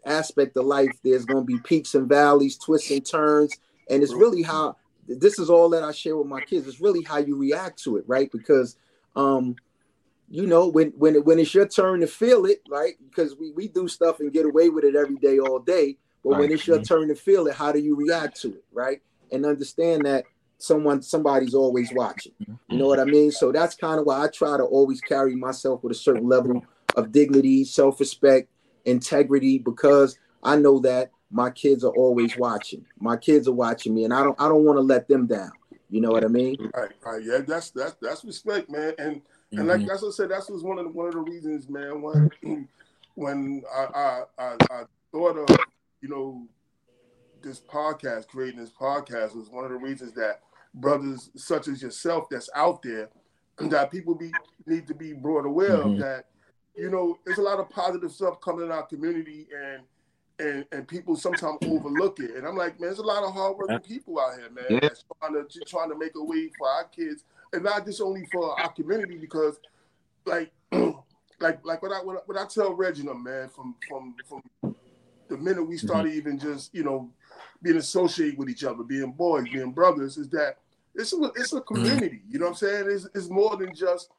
aspect 0.06 0.58
of 0.58 0.66
life, 0.66 0.92
there's 1.04 1.26
going 1.26 1.46
to 1.46 1.46
be 1.46 1.60
peaks 1.60 1.96
and 1.96 2.10
valleys, 2.10 2.58
twists 2.58 2.92
and 2.92 3.06
turns, 3.06 3.58
and 3.90 4.02
it's 4.04 4.14
really 4.14 4.42
how 4.42 4.76
this 5.08 5.40
is 5.40 5.50
all 5.50 5.70
that 5.70 5.84
I 5.84 5.92
share 5.92 6.18
with 6.18 6.28
my 6.28 6.42
kids. 6.42 6.68
It's 6.68 6.82
really 6.82 7.04
how 7.04 7.18
you 7.18 7.36
react 7.36 7.84
to 7.84 7.98
it, 7.98 8.06
right? 8.08 8.32
Because 8.32 8.78
um, 9.16 9.56
you 10.30 10.48
know, 10.48 10.68
when 10.68 10.92
when 10.92 11.16
when 11.24 11.40
it's 11.40 11.54
your 11.54 11.68
turn 11.68 12.00
to 12.00 12.08
feel 12.08 12.46
it, 12.46 12.62
right? 12.70 12.96
Because 13.10 13.36
we 13.36 13.52
we 13.52 13.68
do 13.68 13.88
stuff 13.88 14.20
and 14.20 14.32
get 14.32 14.46
away 14.46 14.70
with 14.70 14.86
it 14.86 14.96
every 14.96 15.18
day, 15.18 15.40
all 15.40 15.60
day. 15.60 15.98
But 16.24 16.32
right. 16.32 16.40
when 16.40 16.52
it's 16.52 16.66
your 16.66 16.78
mm-hmm. 16.78 16.84
turn 16.84 17.08
to 17.10 17.16
feel 17.16 17.48
it, 17.48 17.56
how 17.56 17.72
do 17.72 17.80
you 17.80 17.96
react 17.96 18.42
to 18.42 18.50
it, 18.50 18.64
right? 18.72 19.02
And 19.32 19.46
understand 19.46 20.06
that 20.06 20.24
someone 20.62 21.02
somebody's 21.02 21.54
always 21.54 21.92
watching. 21.94 22.34
You 22.40 22.78
know 22.78 22.88
what 22.88 23.00
I 23.00 23.06
mean? 23.06 23.32
So 23.32 23.52
that's 23.52 23.76
kind 23.76 24.00
of 24.00 24.06
why 24.06 24.24
I 24.24 24.28
try 24.28 24.58
to 24.58 24.64
always 24.64 25.02
carry 25.02 25.36
myself 25.36 25.84
with 25.84 25.92
a 25.92 25.96
certain 25.96 26.28
level 26.28 26.66
of 26.96 27.12
dignity, 27.12 27.64
self-respect, 27.64 28.50
integrity, 28.86 29.58
because 29.58 30.18
I 30.44 30.56
know 30.58 30.80
that 30.80 31.12
my 31.32 31.50
kids 31.50 31.84
are 31.84 31.94
always 31.94 32.38
watching. 32.38 32.86
My 33.00 33.18
kids 33.18 33.48
are 33.48 33.54
watching 33.54 33.96
me, 33.96 34.04
and 34.04 34.14
I 34.14 34.24
don't 34.24 34.40
I 34.40 34.48
don't 34.48 34.66
want 34.66 34.78
to 34.78 34.82
let 34.82 35.08
them 35.08 35.28
down. 35.28 35.52
You 35.90 36.02
know 36.02 36.12
what 36.12 36.24
I 36.24 36.28
mean? 36.28 36.56
Right, 36.74 36.92
right. 37.06 37.24
Yeah, 37.24 37.40
that's 37.46 37.72
that's 37.72 37.96
that's 38.02 38.24
respect, 38.24 38.70
man. 38.70 38.94
And 38.98 39.22
and 39.52 39.68
like 39.68 39.80
mm-hmm. 39.80 39.88
that's 39.88 40.02
what 40.02 40.10
I 40.10 40.12
said, 40.12 40.30
that's 40.30 40.50
was 40.50 40.64
one 40.64 40.78
of 40.78 40.86
the 40.86 40.92
one 40.92 41.08
of 41.08 41.14
the 41.14 41.20
reasons, 41.20 41.70
man. 41.70 42.02
When 42.02 42.30
when 43.16 43.64
I, 43.74 43.84
I 43.84 44.22
I, 44.38 44.56
I 44.72 44.84
thought 45.12 45.38
of 45.38 45.58
you 46.02 46.10
know 46.10 46.48
this 47.42 47.60
podcast, 47.60 48.28
creating 48.28 48.60
this 48.60 48.72
podcast 48.72 49.36
was 49.36 49.50
one 49.50 49.66
of 49.66 49.72
the 49.72 49.78
reasons 49.78 50.14
that 50.14 50.42
brothers 50.74 51.30
such 51.36 51.68
as 51.68 51.82
yourself 51.82 52.30
that's 52.30 52.50
out 52.56 52.82
there 52.82 53.10
that 53.58 53.92
people 53.92 54.16
be 54.16 54.32
need 54.66 54.88
to 54.88 54.96
be 54.96 55.14
brought 55.14 55.46
aware 55.46 55.78
mm-hmm. 55.78 55.94
of 55.94 56.00
that 56.00 56.26
you 56.76 56.90
know 56.90 57.18
there's 57.26 57.38
a 57.38 57.42
lot 57.44 57.60
of 57.60 57.70
positive 57.70 58.12
stuff 58.12 58.40
coming 58.42 58.66
in 58.66 58.72
our 58.72 58.84
community 58.84 59.48
and 59.56 59.84
and 60.40 60.66
and 60.72 60.88
people 60.88 61.16
sometimes 61.16 61.58
overlook 61.66 62.20
it 62.20 62.32
and 62.36 62.48
i'm 62.48 62.56
like 62.56 62.80
man 62.80 62.90
there's 62.90 63.00
a 63.00 63.04
lot 63.04 63.24
of 63.24 63.34
hardworking 63.34 63.80
people 63.80 64.20
out 64.20 64.38
here 64.38 64.50
man 64.50 64.66
yeah. 64.70 64.80
that's 64.80 65.04
trying 65.20 65.34
to 65.34 65.60
trying 65.66 65.90
to 65.90 65.98
make 65.98 66.14
a 66.16 66.24
way 66.24 66.50
for 66.58 66.70
our 66.70 66.86
kids 66.86 67.26
and 67.54 67.64
not 67.64 67.86
just 67.86 68.02
only 68.02 68.26
for 68.32 68.60
our 68.60 68.72
community 68.72 69.18
because 69.18 69.60
like 70.26 70.52
like 71.42 71.66
like 71.66 71.82
what 71.82 71.92
I 71.92 72.04
what, 72.04 72.28
what 72.28 72.38
I 72.38 72.46
tell 72.46 72.74
Reginald 72.74 73.22
man 73.22 73.50
from 73.50 73.76
from 73.88 74.16
from 74.28 74.76
the 75.28 75.38
minute 75.38 75.64
we 75.64 75.78
started 75.78 76.10
mm-hmm. 76.10 76.18
even 76.18 76.40
just 76.40 76.74
you 76.74 76.84
know 76.84 77.10
being 77.62 77.78
associated 77.78 78.38
with 78.38 78.50
each 78.50 78.64
other, 78.64 78.84
being 78.84 79.12
boys, 79.12 79.48
being 79.52 79.72
brothers, 79.72 80.18
is 80.18 80.30
that 80.30 80.58
it's 80.96 81.14
a 81.14 81.18
it's 81.36 81.54
a 81.54 81.62
mm-hmm. 81.62 81.76
community. 81.76 82.22
You 82.30 82.40
know 82.40 82.46
what 82.46 82.52
I'm 82.52 82.58
saying? 82.58 82.86
It's, 82.90 83.08
it's 83.14 83.30
more 83.30 83.56
than 83.58 83.74
just 83.74 84.10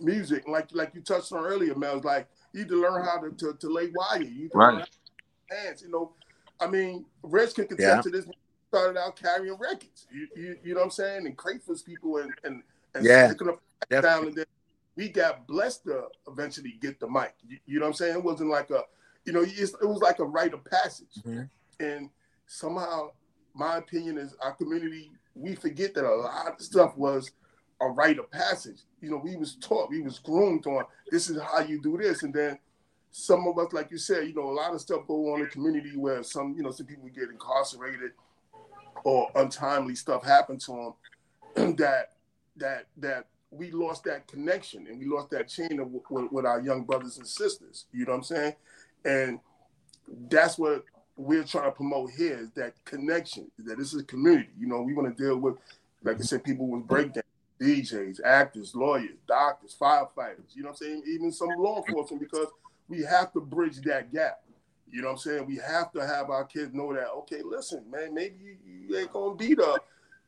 music. 0.00 0.48
Like 0.48 0.68
like 0.72 0.94
you 0.94 1.00
touched 1.00 1.32
on 1.32 1.44
earlier, 1.44 1.74
Mel, 1.74 1.96
It's 1.96 2.04
like 2.04 2.28
you 2.52 2.60
need 2.60 2.68
to 2.68 2.80
learn 2.80 3.04
how 3.04 3.18
to, 3.18 3.30
to, 3.30 3.54
to 3.58 3.68
lay 3.68 3.90
wire. 3.94 4.22
You 4.22 4.50
right. 4.54 4.86
hands. 5.50 5.82
You 5.82 5.90
know, 5.90 6.12
I 6.60 6.66
mean, 6.66 7.04
Reds 7.22 7.52
can 7.52 7.66
contest 7.66 7.96
yeah. 7.96 8.00
to 8.02 8.10
this 8.10 8.26
started 8.68 8.98
out 8.98 9.14
carrying 9.14 9.56
records. 9.56 10.06
You, 10.12 10.26
you, 10.34 10.56
you 10.64 10.74
know 10.74 10.80
what 10.80 10.86
I'm 10.86 10.90
saying? 10.90 11.26
And 11.26 11.36
Crayford's 11.36 11.82
people 11.82 12.18
and 12.18 12.32
and, 12.42 12.62
and 12.94 13.04
yeah. 13.04 13.28
picking 13.28 13.48
up 13.48 13.60
down 13.88 14.26
and 14.26 14.34
then 14.34 14.46
we 14.96 15.08
got 15.08 15.46
blessed 15.46 15.84
to 15.84 16.04
eventually 16.28 16.78
get 16.80 17.00
the 17.00 17.08
mic. 17.08 17.34
You, 17.46 17.58
you, 17.66 17.78
know 17.78 17.86
what 17.86 17.90
I'm 17.90 17.94
saying? 17.94 18.16
It 18.16 18.24
wasn't 18.24 18.50
like 18.50 18.70
a, 18.70 18.82
you 19.24 19.32
know, 19.32 19.42
it 19.42 19.78
was 19.82 20.00
like 20.00 20.18
a 20.20 20.24
rite 20.24 20.54
of 20.54 20.64
passage. 20.64 21.22
Mm-hmm. 21.26 21.42
And 21.84 22.10
somehow, 22.46 23.10
my 23.54 23.76
opinion 23.78 24.18
is 24.18 24.34
our 24.42 24.52
community, 24.52 25.12
we 25.34 25.54
forget 25.54 25.94
that 25.94 26.04
a 26.04 26.14
lot 26.14 26.48
of 26.48 26.60
stuff 26.60 26.96
was 26.96 27.30
a 27.80 27.86
rite 27.86 28.18
of 28.18 28.30
passage. 28.30 28.80
You 29.00 29.10
know, 29.10 29.16
we 29.16 29.36
was 29.36 29.56
taught, 29.56 29.90
we 29.90 30.00
was 30.00 30.18
groomed 30.18 30.66
on 30.66 30.84
this 31.10 31.28
is 31.28 31.40
how 31.40 31.60
you 31.60 31.80
do 31.80 31.96
this, 31.98 32.22
and 32.22 32.32
then 32.32 32.58
some 33.10 33.46
of 33.46 33.58
us, 33.58 33.72
like 33.72 33.90
you 33.90 33.98
said, 33.98 34.26
you 34.26 34.34
know, 34.34 34.50
a 34.50 34.52
lot 34.52 34.74
of 34.74 34.80
stuff 34.80 35.06
go 35.06 35.32
on 35.32 35.40
in 35.40 35.44
the 35.44 35.50
community 35.50 35.96
where 35.96 36.22
some, 36.22 36.54
you 36.56 36.62
know, 36.62 36.70
some 36.70 36.86
people 36.86 37.08
get 37.08 37.30
incarcerated 37.30 38.12
or 39.04 39.30
untimely 39.36 39.94
stuff 39.94 40.24
happened 40.24 40.60
to 40.62 40.94
them 41.54 41.76
that 41.76 42.12
that 42.56 42.86
that 42.96 43.26
we 43.50 43.70
lost 43.70 44.04
that 44.04 44.26
connection 44.26 44.86
and 44.88 44.98
we 44.98 45.06
lost 45.06 45.30
that 45.30 45.48
chain 45.48 45.78
of, 45.78 45.92
with, 45.92 46.32
with, 46.32 46.44
our 46.44 46.60
young 46.60 46.82
brothers 46.82 47.18
and 47.18 47.26
sisters. 47.26 47.84
You 47.92 48.04
know 48.04 48.12
what 48.12 48.18
I'm 48.18 48.24
saying? 48.24 48.54
And 49.04 49.40
that's 50.28 50.58
what 50.58 50.84
we're 51.16 51.44
trying 51.44 51.64
to 51.64 51.70
promote 51.70 52.10
here 52.10 52.38
is 52.38 52.50
that 52.52 52.74
connection. 52.84 53.50
That 53.58 53.78
this 53.78 53.94
is 53.94 54.00
a 54.00 54.04
community. 54.04 54.50
You 54.58 54.66
know, 54.66 54.82
we 54.82 54.94
want 54.94 55.16
to 55.16 55.22
deal 55.22 55.38
with, 55.38 55.56
like 56.02 56.18
I 56.18 56.22
said, 56.22 56.44
people 56.44 56.66
with 56.66 56.86
breakdown, 56.86 57.22
DJs, 57.60 58.20
actors, 58.24 58.74
lawyers, 58.74 59.18
doctors, 59.26 59.76
firefighters. 59.80 60.54
You 60.54 60.62
know 60.62 60.70
what 60.70 60.80
I'm 60.80 60.86
saying? 60.86 61.02
Even 61.06 61.30
some 61.30 61.50
law 61.58 61.84
enforcement 61.86 62.22
because 62.22 62.48
we 62.88 63.02
have 63.02 63.32
to 63.32 63.40
bridge 63.40 63.80
that 63.82 64.12
gap. 64.12 64.40
You 64.90 65.02
know 65.02 65.08
what 65.08 65.14
I'm 65.14 65.18
saying? 65.18 65.46
We 65.46 65.56
have 65.56 65.92
to 65.92 66.06
have 66.06 66.30
our 66.30 66.44
kids 66.44 66.72
know 66.72 66.92
that, 66.94 67.08
okay, 67.10 67.42
listen, 67.42 67.84
man, 67.90 68.14
maybe 68.14 68.36
you, 68.40 68.56
you 68.88 68.96
ain't 68.96 69.12
gonna 69.12 69.34
be 69.34 69.54
the 69.54 69.80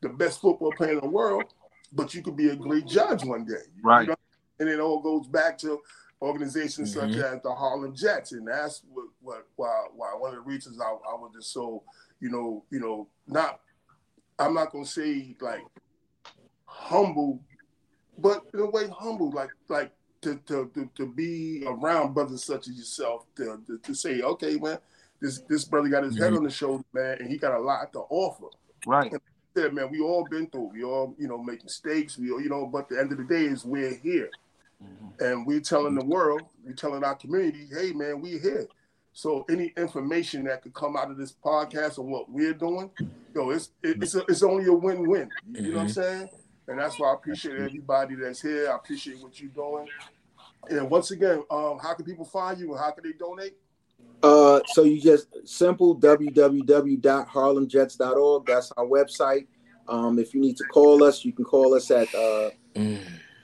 the 0.03 0.09
best 0.09 0.41
football 0.41 0.73
player 0.73 0.93
in 0.93 1.01
the 1.01 1.09
world, 1.09 1.45
but 1.93 2.15
you 2.15 2.23
could 2.23 2.37
be 2.37 2.51
a 2.51 2.57
great 2.57 2.87
judge 2.87 3.25
one 3.25 3.45
day. 3.45 3.55
Right. 3.83 4.03
You 4.03 4.09
know? 4.09 4.17
And 4.59 4.69
it 4.69 4.81
all 4.81 5.01
goes 5.01 5.27
back 5.27 5.59
to 5.59 5.81
organizations 6.23 6.95
mm-hmm. 6.95 7.13
such 7.13 7.23
as 7.23 7.43
the 7.43 7.55
Harlem 7.55 7.95
Jets. 7.95 8.33
And 8.33 8.47
that's 8.47 8.83
what, 8.93 9.07
what 9.21 9.47
why, 9.57 9.87
why 9.95 10.09
one 10.19 10.31
of 10.31 10.37
the 10.37 10.43
reasons 10.43 10.81
I, 10.81 10.89
I 10.89 11.15
was 11.15 11.33
just 11.35 11.53
so, 11.53 11.83
you 12.21 12.31
know, 12.31 12.65
you 12.71 12.81
know, 12.81 13.09
not 13.27 13.61
I'm 14.39 14.55
not 14.55 14.73
gonna 14.73 14.87
say 14.87 15.37
like 15.41 15.65
humble, 16.65 17.41
but 18.19 18.45
in 18.53 18.61
a 18.61 18.71
way 18.71 18.89
humble, 18.89 19.31
like 19.31 19.51
like 19.69 19.93
to, 20.23 20.37
to, 20.47 20.71
to, 20.75 20.91
to, 20.97 21.07
be 21.07 21.63
around 21.67 22.13
brothers 22.13 22.43
such 22.43 22.69
as 22.69 22.77
yourself 22.77 23.27
to, 23.37 23.61
to, 23.67 23.79
to, 23.79 23.95
say, 23.95 24.23
okay, 24.23 24.57
man, 24.57 24.79
this 25.21 25.41
this 25.49 25.65
brother 25.65 25.89
got 25.89 26.03
his 26.03 26.15
mm-hmm. 26.15 26.23
head 26.23 26.33
on 26.33 26.43
the 26.43 26.51
shoulder, 26.51 26.85
man, 26.93 27.19
and 27.21 27.31
he 27.31 27.37
got 27.37 27.55
a 27.55 27.61
lot 27.61 27.93
to 27.93 28.01
offer. 28.11 28.47
Right. 28.87 29.13
And 29.13 29.21
said, 29.57 29.73
man, 29.73 29.91
we 29.91 30.01
all 30.01 30.27
been 30.31 30.49
through. 30.49 30.71
We 30.73 30.85
all, 30.85 31.15
you 31.19 31.29
know, 31.29 31.39
make 31.39 31.63
mistakes. 31.65 32.19
We, 32.19 32.31
all, 32.31 32.41
you 32.41 32.49
know, 32.49 32.67
but 32.67 32.89
the 32.89 32.99
end 32.99 33.13
of 33.13 33.19
the 33.19 33.25
day 33.25 33.45
is 33.45 33.65
we're 33.65 33.95
here, 33.95 34.31
mm-hmm. 34.83 35.25
and 35.25 35.47
we're 35.47 35.61
telling 35.61 35.95
the 35.95 36.05
world, 36.05 36.43
we're 36.65 36.73
telling 36.73 37.05
our 37.05 37.15
community, 37.15 37.69
hey, 37.73 37.93
man, 37.93 38.21
we 38.21 38.39
here. 38.39 38.67
So 39.13 39.47
any 39.49 39.73
information 39.79 40.45
that 40.45 40.63
could 40.63 40.75
come 40.75 40.97
out 40.97 41.11
of 41.11 41.17
this 41.17 41.33
podcast 41.33 41.99
on 41.99 42.11
what 42.11 42.31
we're 42.31 42.53
doing, 42.53 42.91
yo, 43.35 43.51
it's 43.51 43.71
it's 43.83 44.15
a, 44.15 44.23
it's 44.29 44.43
only 44.43 44.67
a 44.67 44.73
win-win. 44.73 45.31
You 45.53 45.53
mm-hmm. 45.53 45.71
know 45.71 45.77
what 45.77 45.81
I'm 45.81 45.87
mm-hmm. 45.87 46.01
saying? 46.01 46.29
And 46.69 46.79
that's 46.79 46.99
why 46.99 47.11
I 47.11 47.15
appreciate 47.15 47.57
everybody 47.57 48.17
that's 48.17 48.43
here. 48.43 48.71
I 48.71 48.77
appreciate 48.77 49.23
what 49.23 49.41
you're 49.41 49.51
doing. 49.51 49.89
And 50.69 50.91
once 50.91 51.13
again, 51.13 51.45
um, 51.51 51.79
how 51.81 51.95
can 51.95 52.05
people 52.05 52.25
find 52.25 52.59
you 52.59 52.73
and 52.73 52.81
how 52.81 52.91
can 52.91 53.05
they 53.05 53.13
donate? 53.13 53.55
Uh, 54.23 54.61
so 54.67 54.83
you 54.83 55.01
just 55.01 55.29
simple 55.45 55.97
www.harlemjets.org. 55.97 58.47
That's 58.47 58.73
our 58.77 58.85
website. 58.85 59.47
Um, 59.89 60.19
if 60.19 60.35
you 60.35 60.41
need 60.41 60.57
to 60.57 60.65
call 60.65 61.05
us, 61.05 61.25
you 61.25 61.33
can 61.33 61.45
call 61.45 61.75
us 61.75 61.89
at 61.91 62.13
uh, 62.15 62.51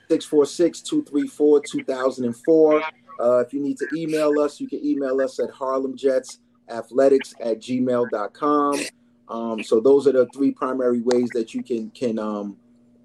646-234-2004. 0.09 2.83
Uh, 3.19 3.39
if 3.39 3.53
you 3.53 3.61
need 3.61 3.77
to 3.77 3.87
email 3.95 4.39
us, 4.39 4.59
you 4.59 4.67
can 4.67 4.83
email 4.85 5.21
us 5.21 5.39
at 5.39 5.49
harlemjetsathletics 5.51 7.33
at 7.39 7.59
gmail.com. 7.59 8.79
Um, 9.29 9.63
so 9.63 9.79
those 9.79 10.05
are 10.07 10.11
the 10.11 10.27
three 10.33 10.51
primary 10.51 11.01
ways 11.01 11.29
that 11.33 11.53
you 11.53 11.63
can 11.63 11.89
can 11.91 12.19
um, 12.19 12.57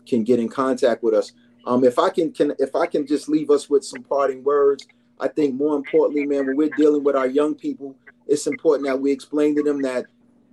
can 0.06 0.24
get 0.24 0.40
in 0.40 0.48
contact 0.48 1.02
with 1.02 1.14
us. 1.14 1.32
Um, 1.66 1.84
if 1.84 1.98
I 1.98 2.10
can, 2.10 2.32
can 2.32 2.54
if 2.58 2.74
I 2.74 2.86
can 2.86 3.06
just 3.06 3.28
leave 3.28 3.50
us 3.50 3.70
with 3.70 3.84
some 3.84 4.02
parting 4.02 4.42
words, 4.42 4.86
I 5.20 5.28
think 5.28 5.54
more 5.54 5.76
importantly, 5.76 6.26
man, 6.26 6.46
when 6.46 6.56
we're 6.56 6.70
dealing 6.76 7.04
with 7.04 7.14
our 7.14 7.26
young 7.26 7.54
people, 7.54 7.94
it's 8.26 8.46
important 8.46 8.88
that 8.88 9.00
we 9.00 9.12
explain 9.12 9.54
to 9.56 9.62
them 9.62 9.82
that 9.82 10.06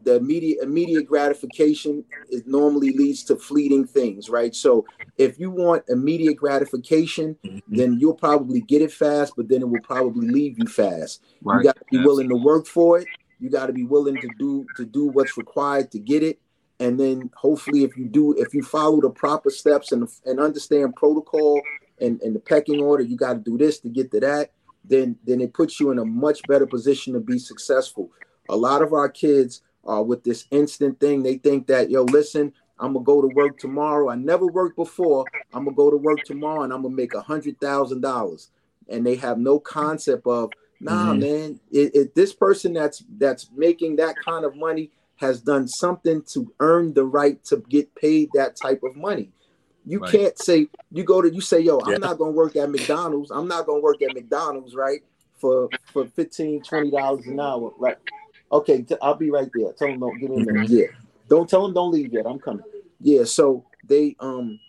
the 0.05 0.15
immediate 0.15 0.63
immediate 0.63 1.05
gratification 1.07 2.05
is 2.29 2.43
normally 2.45 2.91
leads 2.91 3.23
to 3.25 3.35
fleeting 3.35 3.85
things, 3.85 4.29
right? 4.29 4.55
So 4.55 4.85
if 5.17 5.39
you 5.39 5.51
want 5.51 5.83
immediate 5.89 6.35
gratification, 6.37 7.35
Mm-hmm. 7.45 7.75
then 7.75 7.99
you'll 7.99 8.13
probably 8.15 8.61
get 8.61 8.81
it 8.81 8.91
fast, 8.91 9.33
but 9.35 9.47
then 9.49 9.61
it 9.61 9.69
will 9.69 9.81
probably 9.81 10.27
leave 10.27 10.57
you 10.59 10.67
fast. 10.67 11.23
Right. 11.43 11.57
You 11.57 11.63
got 11.63 11.77
to 11.77 11.85
be 11.91 11.97
willing 11.99 12.29
to 12.29 12.35
work 12.35 12.65
for 12.67 12.99
it. 12.99 13.07
You 13.39 13.49
got 13.49 13.67
to 13.67 13.73
be 13.73 13.83
willing 13.83 14.15
to 14.21 14.29
do 14.39 14.65
to 14.77 14.85
do 14.85 15.07
what's 15.07 15.37
required 15.37 15.91
to 15.91 15.99
get 15.99 16.23
it. 16.23 16.39
And 16.79 16.99
then 16.99 17.29
hopefully, 17.35 17.83
if 17.83 17.95
you 17.97 18.05
do, 18.05 18.33
if 18.37 18.53
you 18.53 18.61
follow 18.63 19.01
the 19.01 19.09
proper 19.09 19.49
steps 19.49 19.91
and 19.91 20.07
and 20.25 20.39
understand 20.39 20.95
protocol 20.95 21.61
and, 21.99 22.21
and 22.21 22.35
the 22.35 22.39
pecking 22.39 22.81
order, 22.81 23.03
you 23.03 23.17
got 23.17 23.33
to 23.33 23.39
do 23.39 23.57
this 23.57 23.79
to 23.79 23.89
get 23.89 24.11
to 24.11 24.19
that. 24.21 24.51
Then 24.83 25.17
then 25.25 25.41
it 25.41 25.53
puts 25.53 25.79
you 25.79 25.91
in 25.91 25.99
a 25.99 26.05
much 26.05 26.41
better 26.47 26.65
position 26.67 27.13
to 27.13 27.19
be 27.19 27.39
successful. 27.39 28.11
A 28.49 28.55
lot 28.55 28.81
of 28.81 28.93
our 28.93 29.09
kids 29.09 29.61
are 29.86 30.04
with 30.04 30.24
this 30.24 30.45
instant 30.52 31.00
thing. 31.00 31.24
They 31.24 31.38
think 31.38 31.67
that 31.67 31.89
yo, 31.89 32.04
listen, 32.04 32.54
I'm 32.80 32.93
gonna 32.93 33.06
go 33.06 33.21
to 33.21 33.28
work 33.28 33.58
tomorrow. 33.60 34.10
I 34.10 34.15
never 34.15 34.45
worked 34.48 34.76
before. 34.76 35.30
I'm 35.54 35.65
gonna 35.65 35.76
go 35.76 35.89
to 35.89 35.98
work 35.98 36.26
tomorrow 36.26 36.63
and 36.63 36.74
I'm 36.74 36.82
gonna 36.82 36.95
make 36.95 37.13
a 37.13 37.21
hundred 37.21 37.60
thousand 37.60 38.02
dollars. 38.02 38.50
And 38.89 39.06
they 39.06 39.15
have 39.15 39.38
no 39.39 39.60
concept 39.60 40.28
of 40.28 40.54
nah, 40.80 41.13
Mhm. 41.13 41.19
man. 41.19 41.60
It, 41.71 41.95
it, 41.95 42.15
this 42.15 42.34
person 42.34 42.74
that's 42.74 43.04
that's 43.17 43.50
making 43.56 43.95
that 43.98 44.19
kind 44.19 44.45
of 44.45 44.56
money 44.56 44.91
has 45.17 45.39
done 45.41 45.67
something 45.67 46.21
to 46.24 46.52
earn 46.60 46.93
the 46.93 47.06
right 47.06 47.41
to 47.45 47.58
get 47.69 47.93
paid 47.95 48.32
that 48.34 48.56
type 48.56 48.84
of 48.84 48.95
money. 48.95 49.32
You 49.86 50.00
Right. 50.00 50.12
can't 50.12 50.38
say 50.38 50.67
you 50.91 51.04
go 51.04 51.21
to 51.21 51.34
you 51.34 51.41
say, 51.41 51.60
yo, 51.60 51.80
I'm 51.80 52.00
not 52.02 52.17
gonna 52.17 52.32
work 52.32 52.56
at 52.56 52.69
McDonald's. 52.69 53.32
I'm 53.32 53.48
not 53.48 53.65
gonna 53.65 53.82
work 53.82 54.02
at 54.02 54.13
McDonald's, 54.13 54.76
right? 54.76 55.04
For 55.38 55.69
for 55.93 56.06
15 56.08 56.62
dollars 56.91 57.28
an 57.28 57.39
hour, 57.39 57.71
right? 57.78 57.98
Okay, 58.51 58.84
t- 58.84 58.95
I'll 59.01 59.15
be 59.15 59.31
right 59.31 59.49
there. 59.53 59.73
Tell 59.73 59.89
them 59.89 59.99
don't 59.99 60.19
give 60.19 60.29
me 60.29 60.38
a 60.38 60.45
minute. 60.45 60.69
Yeah. 60.69 60.86
Don't 61.27 61.49
tell 61.49 61.63
them 61.63 61.73
don't 61.73 61.91
leave 61.91 62.13
yet. 62.13 62.25
I'm 62.25 62.39
coming. 62.39 62.63
Yeah, 62.99 63.23
so 63.23 63.65
they 63.84 64.15
um 64.19 64.60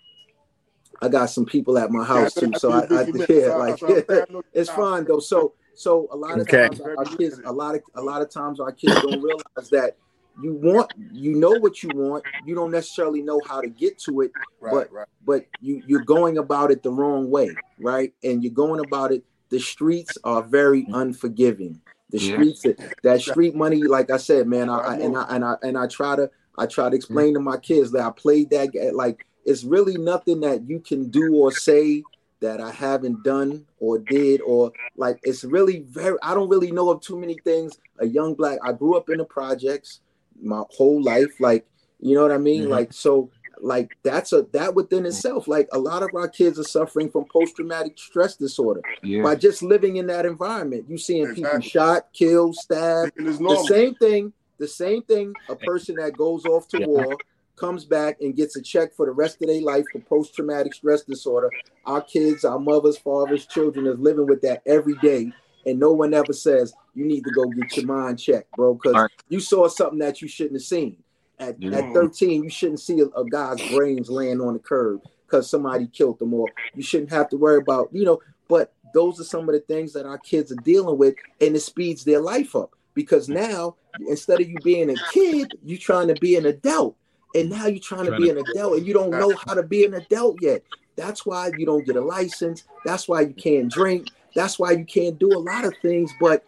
I 1.02 1.08
got 1.08 1.26
some 1.26 1.44
people 1.44 1.78
at 1.78 1.90
my 1.90 2.04
house 2.04 2.34
too. 2.34 2.54
So 2.54 2.72
I, 2.72 2.84
I 2.90 3.06
yeah, 3.28 3.56
like 3.56 3.78
it's 4.52 4.70
fine 4.70 5.04
though. 5.04 5.20
So 5.20 5.54
so 5.74 6.08
a 6.10 6.16
lot 6.16 6.40
of 6.40 6.48
Okay. 6.48 6.68
times 6.68 6.80
our 6.80 7.04
kids, 7.04 7.40
a 7.44 7.52
lot 7.52 7.74
of 7.74 7.82
a 7.94 8.02
lot 8.02 8.22
of 8.22 8.30
times 8.30 8.60
our 8.60 8.72
kids 8.72 9.00
don't 9.02 9.22
realize 9.22 9.70
that 9.70 9.96
you 10.42 10.54
want 10.54 10.90
you 11.12 11.34
know 11.34 11.52
what 11.52 11.82
you 11.82 11.90
want. 11.90 12.24
You 12.44 12.54
don't 12.54 12.70
necessarily 12.70 13.22
know 13.22 13.40
how 13.46 13.60
to 13.60 13.68
get 13.68 13.98
to 14.00 14.22
it, 14.22 14.32
Right, 14.60 14.90
right. 14.90 15.06
but 15.24 15.46
you 15.60 15.82
you're 15.86 16.00
going 16.00 16.38
about 16.38 16.70
it 16.70 16.82
the 16.82 16.90
wrong 16.90 17.30
way, 17.30 17.50
right? 17.78 18.12
And 18.24 18.42
you're 18.42 18.52
going 18.54 18.80
about 18.80 19.12
it. 19.12 19.22
The 19.50 19.60
streets 19.60 20.16
are 20.24 20.42
very 20.42 20.86
unforgiving. 20.92 21.80
The 22.10 22.18
Yeah. 22.18 22.32
streets 22.34 22.64
that 23.02 23.20
street 23.20 23.54
money, 23.56 23.82
like 23.88 24.10
I 24.10 24.16
said, 24.16 24.46
man, 24.46 24.68
I, 24.70 24.78
I 24.78 24.94
and 24.98 25.16
I 25.16 25.22
and 25.28 25.44
I 25.44 25.56
and 25.62 25.76
I 25.78 25.86
try 25.86 26.16
to 26.16 26.30
I 26.56 26.66
try 26.66 26.88
to 26.88 26.96
explain 26.96 27.34
to 27.34 27.40
my 27.40 27.56
kids 27.56 27.90
that 27.92 28.02
I 28.04 28.10
played 28.10 28.50
that 28.50 28.92
like 28.94 29.26
it's 29.44 29.64
really 29.64 29.98
nothing 29.98 30.40
that 30.40 30.68
you 30.68 30.80
can 30.80 31.10
do 31.10 31.34
or 31.34 31.50
say 31.52 32.04
that 32.40 32.60
I 32.60 32.70
haven't 32.70 33.22
done 33.22 33.66
or 33.78 33.98
did 33.98 34.40
or 34.42 34.72
like 34.96 35.18
it's 35.24 35.42
really 35.44 35.80
very 35.80 36.16
I 36.22 36.34
don't 36.34 36.48
really 36.48 36.70
know 36.70 36.90
of 36.90 37.00
too 37.00 37.18
many 37.18 37.34
things. 37.44 37.78
A 37.98 38.06
young 38.06 38.34
black 38.34 38.58
I 38.62 38.72
grew 38.72 38.96
up 38.96 39.08
in 39.10 39.18
the 39.18 39.24
projects 39.24 40.00
my 40.40 40.62
whole 40.70 41.02
life, 41.02 41.40
like 41.40 41.66
you 41.98 42.14
know 42.14 42.22
what 42.22 42.32
I 42.32 42.38
mean? 42.38 42.66
Mhm. 42.66 42.70
Like 42.70 42.92
so 42.92 43.30
like 43.60 43.96
that's 44.02 44.32
a 44.32 44.42
that 44.52 44.74
within 44.74 45.06
itself 45.06 45.48
like 45.48 45.68
a 45.72 45.78
lot 45.78 46.02
of 46.02 46.14
our 46.14 46.28
kids 46.28 46.58
are 46.58 46.64
suffering 46.64 47.10
from 47.10 47.24
post-traumatic 47.26 47.98
stress 47.98 48.36
disorder 48.36 48.82
Yeah. 49.02 49.22
by 49.22 49.34
just 49.34 49.62
living 49.62 49.96
in 49.96 50.06
that 50.08 50.26
environment. 50.26 50.86
You 50.88 50.98
seeing 50.98 51.34
people 51.34 51.60
shot 51.60 52.12
killed 52.12 52.56
stabbed. 52.56 53.12
The 53.16 53.64
same 53.66 53.94
thing 53.94 54.32
the 54.58 54.68
same 54.68 55.02
thing 55.02 55.34
a 55.48 55.56
person 55.56 55.96
that 55.96 56.16
goes 56.16 56.44
off 56.44 56.68
to 56.68 56.78
Yeah. 56.80 56.86
war 56.86 57.18
comes 57.56 57.84
back 57.86 58.18
and 58.20 58.36
gets 58.36 58.56
a 58.56 58.62
check 58.62 58.94
for 58.94 59.06
the 59.06 59.12
rest 59.12 59.40
of 59.40 59.48
their 59.48 59.62
life 59.62 59.86
for 59.90 59.98
post-traumatic 60.00 60.74
stress 60.74 61.02
disorder. 61.02 61.50
Our 61.86 62.02
kids 62.02 62.44
our 62.44 62.58
mothers 62.58 62.98
fathers 62.98 63.46
children 63.46 63.86
is 63.86 63.98
living 63.98 64.26
with 64.26 64.42
that 64.42 64.62
every 64.66 64.94
day 64.96 65.32
and 65.64 65.78
no 65.80 65.92
one 65.92 66.12
ever 66.14 66.32
says 66.32 66.74
you 66.94 67.04
need 67.06 67.24
to 67.24 67.30
go 67.30 67.48
get 67.48 67.76
your 67.76 67.86
mind 67.86 68.18
checked 68.18 68.54
bro 68.56 68.74
because 68.74 68.94
Right. 68.94 69.10
you 69.28 69.40
saw 69.40 69.68
something 69.68 69.98
that 70.00 70.20
you 70.22 70.28
shouldn't 70.28 70.54
have 70.56 70.62
seen 70.62 70.96
at, 71.38 71.60
Yeah. 71.60 71.78
at 71.78 71.92
13 71.92 72.44
you 72.44 72.50
shouldn't 72.50 72.80
see 72.80 73.00
a, 73.00 73.06
a 73.06 73.24
guy's 73.24 73.60
brains 73.70 74.08
laying 74.08 74.40
on 74.40 74.54
the 74.54 74.58
curb 74.58 75.02
because 75.26 75.48
somebody 75.50 75.86
killed 75.88 76.18
them 76.18 76.32
or 76.34 76.48
you 76.74 76.82
shouldn't 76.82 77.10
have 77.10 77.28
to 77.30 77.36
worry 77.36 77.58
about 77.58 77.88
you 77.92 78.04
know 78.04 78.20
but 78.48 78.72
those 78.94 79.20
are 79.20 79.24
some 79.24 79.48
of 79.48 79.54
the 79.54 79.60
things 79.60 79.92
that 79.92 80.06
our 80.06 80.18
kids 80.18 80.50
are 80.50 80.62
dealing 80.64 80.96
with 80.96 81.14
and 81.40 81.54
it 81.54 81.60
speeds 81.60 82.02
their 82.04 82.20
life 82.20 82.56
up. 82.56 82.70
Because 82.94 83.28
now 83.28 83.74
instead 84.08 84.40
of 84.40 84.48
you 84.48 84.56
being 84.64 84.88
a 84.88 84.94
kid 85.12 85.52
you're 85.62 85.78
trying 85.78 86.08
to 86.08 86.14
be 86.14 86.36
an 86.36 86.46
adult. 86.46 86.96
And 87.34 87.50
now 87.50 87.66
you're 87.66 87.80
trying 87.80 88.06
to 88.06 88.16
be 88.16 88.26
to- 88.26 88.38
an 88.38 88.38
adult 88.38 88.78
and 88.78 88.86
you 88.86 88.94
don't 88.94 89.10
know 89.10 89.34
how 89.44 89.52
to 89.52 89.62
be 89.62 89.84
an 89.84 89.92
adult 89.94 90.40
yet. 90.40 90.62
That's 90.94 91.26
why 91.26 91.50
you 91.58 91.66
don't 91.66 91.84
get 91.84 91.96
a 91.96 92.00
license. 92.00 92.64
That's 92.86 93.06
why 93.06 93.20
you 93.22 93.34
can't 93.34 93.70
drink. 93.70 94.08
That's 94.34 94.58
why 94.58 94.70
you 94.72 94.84
can't 94.86 95.18
do 95.18 95.36
a 95.36 95.40
lot 95.40 95.66
of 95.66 95.74
things. 95.82 96.10
But 96.18 96.44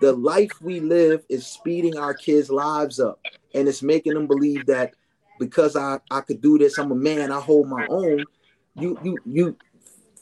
the 0.00 0.12
life 0.12 0.60
we 0.60 0.80
live 0.80 1.24
is 1.28 1.46
speeding 1.46 1.96
our 1.96 2.14
kids 2.14 2.50
lives 2.50 3.00
up 3.00 3.20
and 3.54 3.68
it's 3.68 3.82
making 3.82 4.14
them 4.14 4.26
believe 4.26 4.66
that 4.66 4.92
because 5.38 5.76
I, 5.76 6.00
I 6.10 6.20
could 6.20 6.40
do 6.40 6.58
this, 6.58 6.78
I'm 6.78 6.92
a 6.92 6.96
man, 6.96 7.32
I 7.32 7.40
hold 7.40 7.68
my 7.68 7.84
own. 7.88 8.26
You 8.74 8.98
you 9.02 9.22
you 9.24 9.56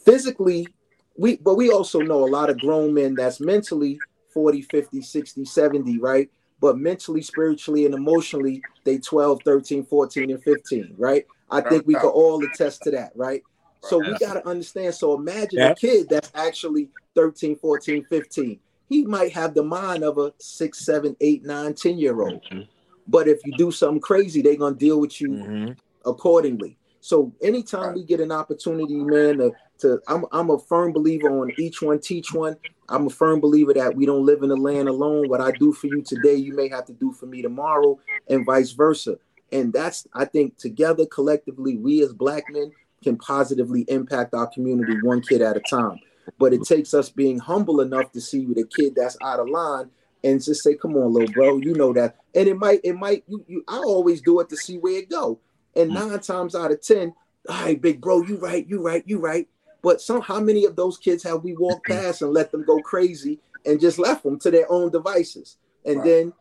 physically 0.05 0.73
we 1.17 1.37
but 1.37 1.55
we 1.55 1.71
also 1.71 2.03
know 2.03 2.25
a 2.25 2.27
lot 2.27 2.51
of 2.51 2.61
grown 2.61 2.95
men 2.95 3.17
that's 3.17 3.41
mentally 3.41 4.03
40, 4.33 4.63
50, 4.63 5.01
60, 5.01 5.45
70, 5.45 5.99
right? 5.99 6.29
But 6.61 6.79
mentally, 6.79 7.23
spiritually, 7.23 7.85
and 7.85 7.95
emotionally, 7.95 8.65
they 8.85 8.99
12, 8.99 9.43
13, 9.45 9.85
14, 9.85 10.31
and 10.31 10.43
15, 10.43 10.95
right? 10.99 11.27
I 11.51 11.61
think 11.61 11.87
we 11.87 11.95
could 11.95 12.11
all 12.11 12.43
attest 12.43 12.83
to 12.85 12.91
that, 12.93 13.13
right? 13.15 13.45
So 13.83 13.99
we 13.99 14.15
got 14.15 14.35
to 14.35 14.47
understand. 14.49 14.95
So 14.95 15.15
imagine 15.15 15.61
Yeah. 15.61 15.73
a 15.73 15.75
kid 15.75 16.09
that's 16.09 16.31
actually 16.35 16.91
13, 17.15 17.57
14, 17.57 18.05
15. 18.05 18.61
He 18.89 19.05
might 19.05 19.33
have 19.33 19.55
the 19.55 19.63
mind 19.63 20.05
of 20.05 20.19
a 20.19 20.33
six, 20.39 20.85
seven, 20.85 21.17
eight, 21.21 21.45
nine, 21.45 21.75
10 21.75 21.99
year 21.99 22.21
old. 22.21 22.43
Mhm. 22.51 22.67
But 23.07 23.29
if 23.29 23.45
you 23.45 23.53
do 23.57 23.71
something 23.71 24.01
crazy, 24.01 24.43
they're 24.43 24.57
gonna 24.57 24.77
deal 24.77 25.01
with 25.01 25.21
you 25.21 25.31
Mhm. 25.31 25.77
accordingly. 26.05 26.79
So 27.01 27.33
anytime 27.43 27.95
we 27.95 28.03
get 28.03 28.21
an 28.21 28.33
opportunity, 28.33 28.95
man, 28.95 29.39
to, 29.39 29.53
to 29.81 30.01
I'm 30.09 30.25
I'm 30.33 30.51
a 30.51 30.59
firm 30.59 30.93
believer 30.93 31.29
on 31.29 31.53
each 31.59 31.83
one 31.83 31.99
teach 31.99 32.33
one. 32.33 32.57
I'm 32.89 33.07
a 33.07 33.11
firm 33.11 33.41
believer 33.41 33.73
that 33.75 33.95
we 33.97 34.05
don't 34.07 34.27
live 34.27 34.43
in 34.43 34.51
the 34.51 34.57
land 34.57 34.89
alone. 34.89 35.29
What 35.29 35.41
I 35.41 35.51
do 35.53 35.73
for 35.73 35.87
you 35.87 36.03
today, 36.03 36.35
you 36.35 36.55
may 36.55 36.69
have 36.69 36.85
to 36.87 36.93
do 36.93 37.13
for 37.13 37.27
me 37.27 37.43
tomorrow, 37.43 37.99
and 38.29 38.45
vice 38.45 38.73
versa. 38.73 39.19
And 39.53 39.73
that's 39.73 40.07
I 40.13 40.25
think 40.25 40.57
together 40.57 41.07
collectively, 41.07 41.77
we 41.77 42.03
as 42.03 42.13
black 42.13 42.51
men 42.51 42.73
can 43.03 43.17
positively 43.19 43.83
impact 43.89 44.35
our 44.35 44.47
community 44.47 44.95
one 45.03 45.21
kid 45.21 45.43
at 45.43 45.57
a 45.57 45.61
time. 45.61 45.99
But 46.39 46.53
it 46.53 46.65
takes 46.65 46.95
us 46.95 47.09
being 47.09 47.39
humble 47.39 47.81
enough 47.81 48.13
to 48.13 48.21
see 48.21 48.45
the 48.47 48.65
kid 48.65 48.95
that's 48.97 49.17
out 49.23 49.41
of 49.41 49.49
line 49.49 49.91
and 50.23 50.43
just 50.43 50.63
say, 50.63 50.75
"Come 50.75 50.97
on, 50.97 51.13
little 51.13 51.33
bro, 51.33 51.59
you 51.59 51.75
know 51.75 51.93
that." 51.93 52.17
And 52.35 52.49
it 52.49 52.57
might, 52.57 52.81
it 52.83 52.95
might. 52.95 53.25
You, 53.29 53.45
you 53.47 53.65
I 53.69 53.79
always 53.79 54.21
do 54.21 54.41
it 54.41 54.49
to 54.51 54.57
see 54.57 54.79
where 54.79 54.99
it 54.99 55.11
go. 55.11 55.39
And 55.77 55.91
mm. 55.91 55.95
nine 55.95 56.21
times 56.21 56.55
out 56.55 56.73
of 56.73 56.81
ten, 56.81 57.15
all 57.49 57.65
right, 57.65 57.81
big 57.81 58.01
bro, 58.01 58.23
you 58.23 58.39
right, 58.39 58.67
you 58.69 58.83
right, 58.83 59.03
you 59.07 59.19
right. 59.19 59.49
But 59.83 60.01
some, 60.01 60.23
how 60.23 60.41
many 60.41 60.65
of 60.65 60.77
those 60.77 60.97
kids 60.97 61.23
have 61.25 61.45
we 61.45 61.55
walked 61.55 61.87
mm-hmm. 61.87 62.01
past 62.07 62.23
and 62.23 62.33
let 62.33 62.51
them 62.51 62.65
go 62.65 62.81
crazy 62.81 63.39
and 63.67 63.79
just 63.79 63.99
left 63.99 64.23
them 64.23 64.39
to 64.41 64.51
their 64.51 64.71
own 64.73 64.91
devices? 64.91 65.59
And 65.85 65.99
Right. 65.99 66.05
then 66.05 66.33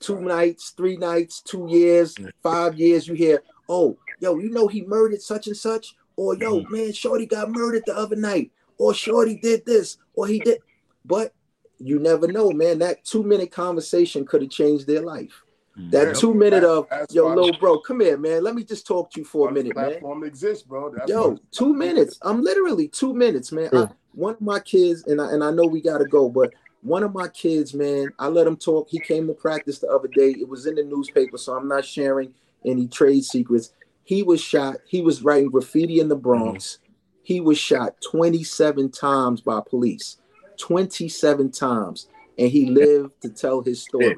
two 0.00 0.20
nights, 0.20 0.70
three 0.76 0.98
nights, 0.98 1.40
two 1.40 1.66
years, 1.68 2.14
five 2.42 2.78
years, 2.78 3.08
you 3.08 3.14
hear, 3.14 3.42
oh, 3.70 3.96
yo, 4.18 4.38
you 4.38 4.50
know 4.50 4.68
he 4.68 4.82
murdered 4.82 5.22
such 5.22 5.46
and 5.46 5.56
such, 5.56 5.94
or 6.16 6.36
yo, 6.36 6.60
mm-hmm. 6.60 6.74
man, 6.74 6.92
Shorty 6.92 7.24
got 7.24 7.50
murdered 7.50 7.84
the 7.86 7.96
other 7.96 8.16
night, 8.16 8.50
or 8.80 8.94
Shorty 8.94 9.36
did 9.36 9.64
this, 9.66 9.98
or 10.14 10.26
he 10.26 10.38
did. 10.40 10.58
But 11.04 11.34
you 11.78 11.98
never 11.98 12.26
know, 12.26 12.50
man. 12.50 12.78
That 12.78 13.04
two 13.04 13.22
minute 13.22 13.50
conversation 13.52 14.24
could 14.26 14.42
have 14.42 14.50
changed 14.50 14.86
their 14.86 15.02
life. 15.02 15.42
Mm-hmm. 15.78 15.90
That 15.90 16.06
Yeah. 16.08 16.12
two 16.14 16.34
minute 16.34 16.64
of 16.64 16.86
That's 16.90 17.14
yo, 17.14 17.26
why- 17.26 17.34
little 17.34 17.58
bro, 17.60 17.78
come 17.78 18.00
here, 18.00 18.16
man. 18.16 18.42
Let 18.42 18.54
me 18.54 18.64
just 18.64 18.86
talk 18.86 19.10
to 19.12 19.20
you 19.20 19.24
for 19.24 19.48
a 19.48 19.52
minute, 19.52 19.74
the 19.74 19.80
man. 19.80 19.90
platform 19.90 20.24
exists, 20.24 20.64
bro. 20.64 20.90
That's 20.90 21.08
Yo, 21.10 21.38
two 21.52 21.72
minutes. 21.74 22.18
I'm 22.22 22.42
literally 22.42 22.88
two 22.88 23.12
minutes, 23.14 23.52
man. 23.52 23.68
I, 23.72 23.88
one 24.12 24.34
of 24.34 24.40
my 24.40 24.60
kids, 24.60 25.04
and 25.06 25.20
I 25.20 25.30
and 25.32 25.44
I 25.44 25.50
know 25.52 25.64
we 25.66 25.80
gotta 25.80 26.06
go, 26.06 26.28
but 26.28 26.52
one 26.82 27.02
of 27.02 27.12
my 27.14 27.28
kids, 27.28 27.74
man, 27.74 28.08
I 28.18 28.28
let 28.28 28.46
him 28.46 28.56
talk. 28.56 28.88
He 28.88 28.98
came 28.98 29.26
to 29.26 29.34
practice 29.34 29.78
the 29.78 29.88
other 29.88 30.08
day. 30.08 30.30
It 30.30 30.48
was 30.48 30.66
in 30.66 30.74
the 30.76 30.82
newspaper, 30.84 31.36
so 31.36 31.54
I'm 31.54 31.68
not 31.68 31.84
sharing 31.84 32.32
any 32.64 32.88
trade 32.88 33.24
secrets. 33.24 33.72
He 34.04 34.22
was 34.22 34.40
shot. 34.40 34.76
He 34.86 35.02
was 35.02 35.22
writing 35.22 35.50
graffiti 35.50 36.00
in 36.00 36.08
the 36.08 36.16
Bronx. 36.16 36.78
Mm-hmm. 36.82 36.89
He 37.30 37.40
was 37.40 37.58
shot 37.58 37.94
27 38.00 38.90
times 38.90 39.40
by 39.40 39.60
police. 39.64 40.16
27 40.56 41.52
times. 41.52 42.08
And 42.36 42.50
he 42.50 42.66
lived 42.66 43.22
to 43.22 43.28
tell 43.28 43.62
his 43.62 43.80
story. 43.80 44.16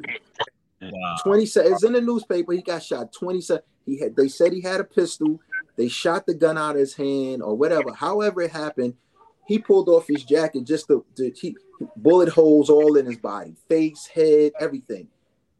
Wow. 0.81 1.17
27 1.23 1.73
it's 1.75 1.85
in 1.85 1.93
the 1.93 2.01
newspaper. 2.01 2.55
He 2.55 2.63
got 2.63 2.83
shot 2.83 3.13
27. 3.13 3.63
He 3.85 3.99
had 3.99 4.17
they 4.17 4.29
said 4.29 4.55
he 4.55 4.63
had 4.63 4.81
a 4.81 4.85
pistol 4.85 5.39
They 5.77 5.89
shot 5.89 6.25
the 6.25 6.33
gun 6.33 6.57
out 6.57 6.77
of 6.77 6.81
his 6.81 6.95
hand 6.95 7.43
or 7.43 7.55
whatever. 7.55 7.93
However 7.93 8.41
it 8.41 8.51
happened, 8.51 8.95
he 9.47 9.59
pulled 9.59 9.91
off 9.91 10.09
his 10.09 10.25
jacket 10.25 10.65
just 10.65 10.87
to, 10.87 11.05
to 11.17 11.31
he, 11.37 11.55
bullet 11.97 12.31
holes 12.31 12.71
all 12.71 12.97
in 12.97 13.05
his 13.05 13.19
body, 13.19 13.57
face, 13.69 14.07
head, 14.07 14.53
everything. 14.59 15.09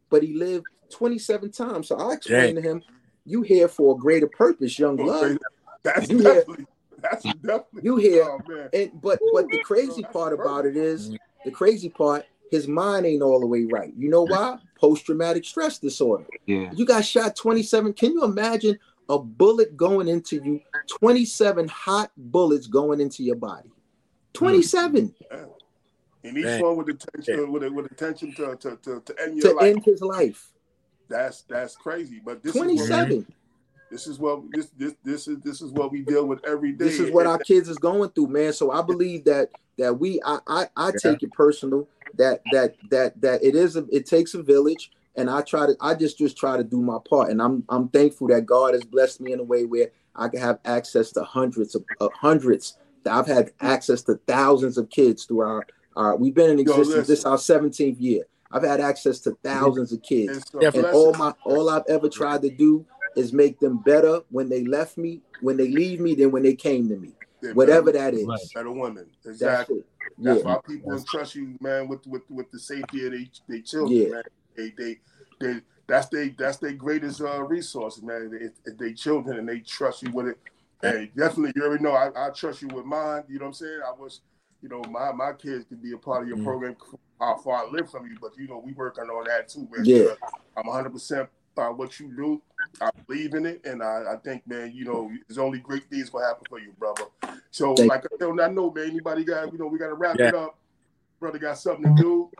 But 0.09 0.23
he 0.23 0.33
lived 0.33 0.65
27 0.89 1.51
times. 1.51 1.89
So 1.89 1.97
I 1.97 2.13
explained 2.13 2.55
to 2.55 2.63
him, 2.63 2.81
"You 3.25 3.43
here 3.43 3.67
for 3.67 3.95
a 3.95 3.99
greater 3.99 4.27
purpose, 4.27 4.79
young 4.79 4.95
blood. 4.95 5.37
That's 5.83 6.09
You 6.09 6.23
definitely. 6.23 6.65
That's 7.03 7.23
definitely. 7.23 7.81
You 7.83 7.97
hear. 7.97 8.23
Oh. 8.23 8.69
And 8.73 8.91
but 9.01 9.19
but 9.33 9.49
the 9.49 9.59
crazy 9.59 10.03
part 10.03 10.33
about 10.33 10.65
it 10.65 10.75
is 10.75 11.11
the 11.45 11.51
crazy 11.51 11.89
part, 11.89 12.25
his 12.49 12.67
mind 12.67 13.05
ain't 13.05 13.21
all 13.21 13.39
the 13.39 13.45
way 13.47 13.65
right. 13.65 13.93
You 13.95 14.09
know 14.09 14.23
why? 14.23 14.57
Post-traumatic 14.79 15.45
stress 15.45 15.79
disorder. 15.79 16.25
Yeah. 16.45 16.71
You 16.73 16.85
got 16.85 17.05
shot 17.05 17.35
27. 17.35 17.93
Can 17.93 18.13
you 18.13 18.23
imagine 18.23 18.79
a 19.09 19.19
bullet 19.19 19.75
going 19.75 20.07
into 20.07 20.37
you? 20.43 20.61
27 20.89 21.67
hot 21.67 22.11
bullets 22.17 22.67
going 22.67 23.01
into 23.01 23.23
your 23.23 23.35
body. 23.35 23.69
27 24.33 25.13
And 26.23 26.37
each 26.37 26.45
Man. 26.45 26.61
one 26.61 26.77
with 26.77 26.89
attention 26.89 27.51
with 27.51 27.63
with 27.73 27.91
attention 27.91 28.33
to 28.35 28.55
to 28.55 28.77
to, 28.77 29.01
to 29.01 29.15
end 29.21 29.41
to 29.41 29.51
life. 29.51 29.65
end 29.65 29.85
his 29.85 30.01
life. 30.01 30.51
That's 31.09 31.41
that's 31.43 31.75
crazy. 31.75 32.21
But 32.23 32.41
this 32.41 32.55
is 32.55 32.59
what, 32.59 32.65
27. 32.65 33.27
This 33.93 34.07
is 34.07 34.17
what 34.17 34.41
this 34.51 34.69
this 34.75 34.95
this 35.03 35.27
is 35.27 35.37
this 35.41 35.61
is 35.61 35.71
what 35.71 35.91
we 35.91 36.01
deal 36.01 36.25
with 36.25 36.43
every 36.45 36.71
day. 36.71 36.85
This 36.85 36.99
is 36.99 37.11
what 37.11 37.27
our 37.27 37.37
kids 37.37 37.69
is 37.69 37.77
going 37.77 38.09
through, 38.09 38.27
man. 38.27 38.51
So 38.51 38.71
I 38.71 38.81
believe 38.81 39.23
that 39.25 39.49
that 39.77 39.99
we 39.99 40.19
I 40.25 40.39
I, 40.47 40.67
I 40.75 40.91
take 40.99 41.21
it 41.21 41.31
personal 41.31 41.87
that 42.15 42.41
that 42.51 42.75
that 42.89 43.21
that 43.21 43.43
it 43.43 43.55
is 43.55 43.75
a, 43.75 43.85
it 43.91 44.07
takes 44.07 44.33
a 44.33 44.41
village 44.41 44.91
and 45.15 45.29
I 45.29 45.41
try 45.41 45.67
to 45.67 45.75
I 45.79 45.93
just 45.93 46.17
just 46.17 46.37
try 46.37 46.57
to 46.57 46.63
do 46.63 46.81
my 46.81 46.97
part 47.07 47.29
and 47.29 47.39
I'm 47.39 47.63
I'm 47.69 47.87
thankful 47.89 48.27
that 48.29 48.47
God 48.47 48.73
has 48.73 48.83
blessed 48.83 49.21
me 49.21 49.31
in 49.31 49.39
a 49.39 49.43
way 49.43 49.65
where 49.65 49.91
I 50.15 50.27
can 50.27 50.39
have 50.39 50.57
access 50.65 51.11
to 51.11 51.23
hundreds 51.23 51.75
of 51.75 51.85
uh, 52.01 52.09
hundreds 52.15 52.77
I've 53.05 53.27
had 53.27 53.51
access 53.61 54.01
to 54.03 54.15
thousands 54.25 54.79
of 54.79 54.89
kids 54.89 55.25
through 55.25 55.41
our 55.41 55.67
our 55.95 56.15
we've 56.15 56.33
been 56.33 56.49
in 56.49 56.59
existence 56.59 57.07
listen. 57.07 57.13
this 57.13 57.25
our 57.25 57.37
17th 57.37 57.97
year. 57.99 58.23
I've 58.51 58.63
had 58.63 58.81
access 58.81 59.19
to 59.21 59.35
thousands 59.43 59.91
of 59.91 60.03
kids 60.03 60.37
It's 60.37 60.53
a 60.53 60.59
Yeah, 60.61 60.71
and 60.73 60.85
all 60.85 61.13
my 61.13 61.33
all 61.43 61.69
I've 61.69 61.83
ever 61.89 62.07
tried 62.07 62.43
to 62.43 62.49
do 62.51 62.85
is 63.15 63.33
make 63.33 63.59
them 63.59 63.77
better 63.77 64.21
when 64.29 64.49
they 64.49 64.63
left 64.63 64.97
me, 64.97 65.21
when 65.41 65.57
they 65.57 65.69
leave 65.69 65.99
me, 65.99 66.15
than 66.15 66.31
when 66.31 66.43
they 66.43 66.55
came 66.55 66.87
to 66.89 66.95
me. 66.95 67.13
They're 67.41 67.53
Whatever 67.53 67.91
better, 67.91 68.11
that 68.11 68.13
is. 68.13 68.25
Right. 68.25 68.39
better 68.55 68.71
women. 68.71 69.07
That's 69.23 69.35
Exactly. 69.35 69.79
it. 69.79 69.85
Yeah. 70.17 70.33
That's 70.33 70.45
why 70.45 70.59
people 70.67 70.93
entrust 70.93 71.35
you, 71.35 71.55
man, 71.59 71.87
with 71.87 72.05
with 72.07 72.23
with 72.29 72.49
the 72.51 72.59
safety 72.59 73.05
of 73.05 73.11
their 73.11 73.25
they 73.49 73.61
children, 73.61 73.97
Yeah. 74.01 74.09
man. 74.09 74.23
They 74.55 74.73
they 74.77 74.99
they 75.39 75.59
that's 75.87 76.07
they 76.07 76.29
that's 76.29 76.57
their 76.57 76.71
greatest 76.73 77.19
uh, 77.21 77.43
resource, 77.43 78.01
man. 78.01 78.51
They, 78.77 78.93
children 78.93 79.37
and 79.39 79.49
they 79.49 79.59
trust 79.59 80.03
you 80.03 80.11
with 80.11 80.27
it. 80.27 80.37
And 80.83 81.09
definitely, 81.15 81.53
you 81.55 81.63
already 81.65 81.83
know 81.83 81.91
I, 81.93 82.27
I 82.27 82.29
trust 82.29 82.61
you 82.61 82.67
with 82.69 82.85
mine. 82.85 83.23
You 83.27 83.39
know 83.39 83.45
what 83.45 83.47
I'm 83.49 83.53
saying? 83.53 83.79
I 83.85 83.91
was, 83.91 84.21
you 84.61 84.69
know, 84.69 84.81
my 84.89 85.11
my 85.11 85.33
kids 85.33 85.65
could 85.67 85.81
be 85.81 85.91
a 85.93 85.97
part 85.97 86.23
of 86.23 86.27
your 86.29 86.37
Mhm. 86.37 86.43
program. 86.45 86.75
How 87.19 87.37
far 87.37 87.65
I 87.65 87.69
live 87.69 87.89
from 87.89 88.05
you, 88.07 88.17
but 88.21 88.37
you 88.37 88.47
know, 88.47 88.59
we 88.59 88.73
working 88.73 89.05
on 89.05 89.25
that 89.25 89.47
too, 89.49 89.67
man. 89.71 89.85
Yeah. 89.85 90.13
I'm 90.57 90.67
100 90.67 90.91
percent 90.91 91.29
by 91.55 91.69
what 91.69 91.99
you 91.99 92.13
do. 92.15 92.41
I 92.81 92.89
believe 93.07 93.35
in 93.35 93.45
it, 93.45 93.61
and 93.65 93.83
I, 93.83 94.13
I 94.13 94.15
think, 94.17 94.47
man, 94.47 94.71
you 94.73 94.83
know, 94.83 95.11
there's 95.27 95.37
only 95.37 95.59
great 95.59 95.89
things 95.89 96.09
gonna 96.09 96.25
happen 96.25 96.45
for 96.49 96.59
you, 96.59 96.73
brother. 96.79 97.03
So, 97.51 97.75
Thank 97.75 97.89
like 97.89 98.05
I 98.05 98.17
said 98.17 98.29
on 98.29 98.35
that 98.37 98.53
note, 98.53 98.75
man, 98.75 98.89
anybody 98.89 99.23
got, 99.23 99.51
you 99.51 99.59
know, 99.59 99.67
we 99.67 99.77
got 99.77 99.87
to 99.89 99.93
wrap 99.93 100.17
Yeah. 100.17 100.29
it 100.29 100.35
up. 100.35 100.57
Brother 101.19 101.37
got 101.37 101.57
something 101.57 101.95
to 101.95 102.01
do. 102.01 102.31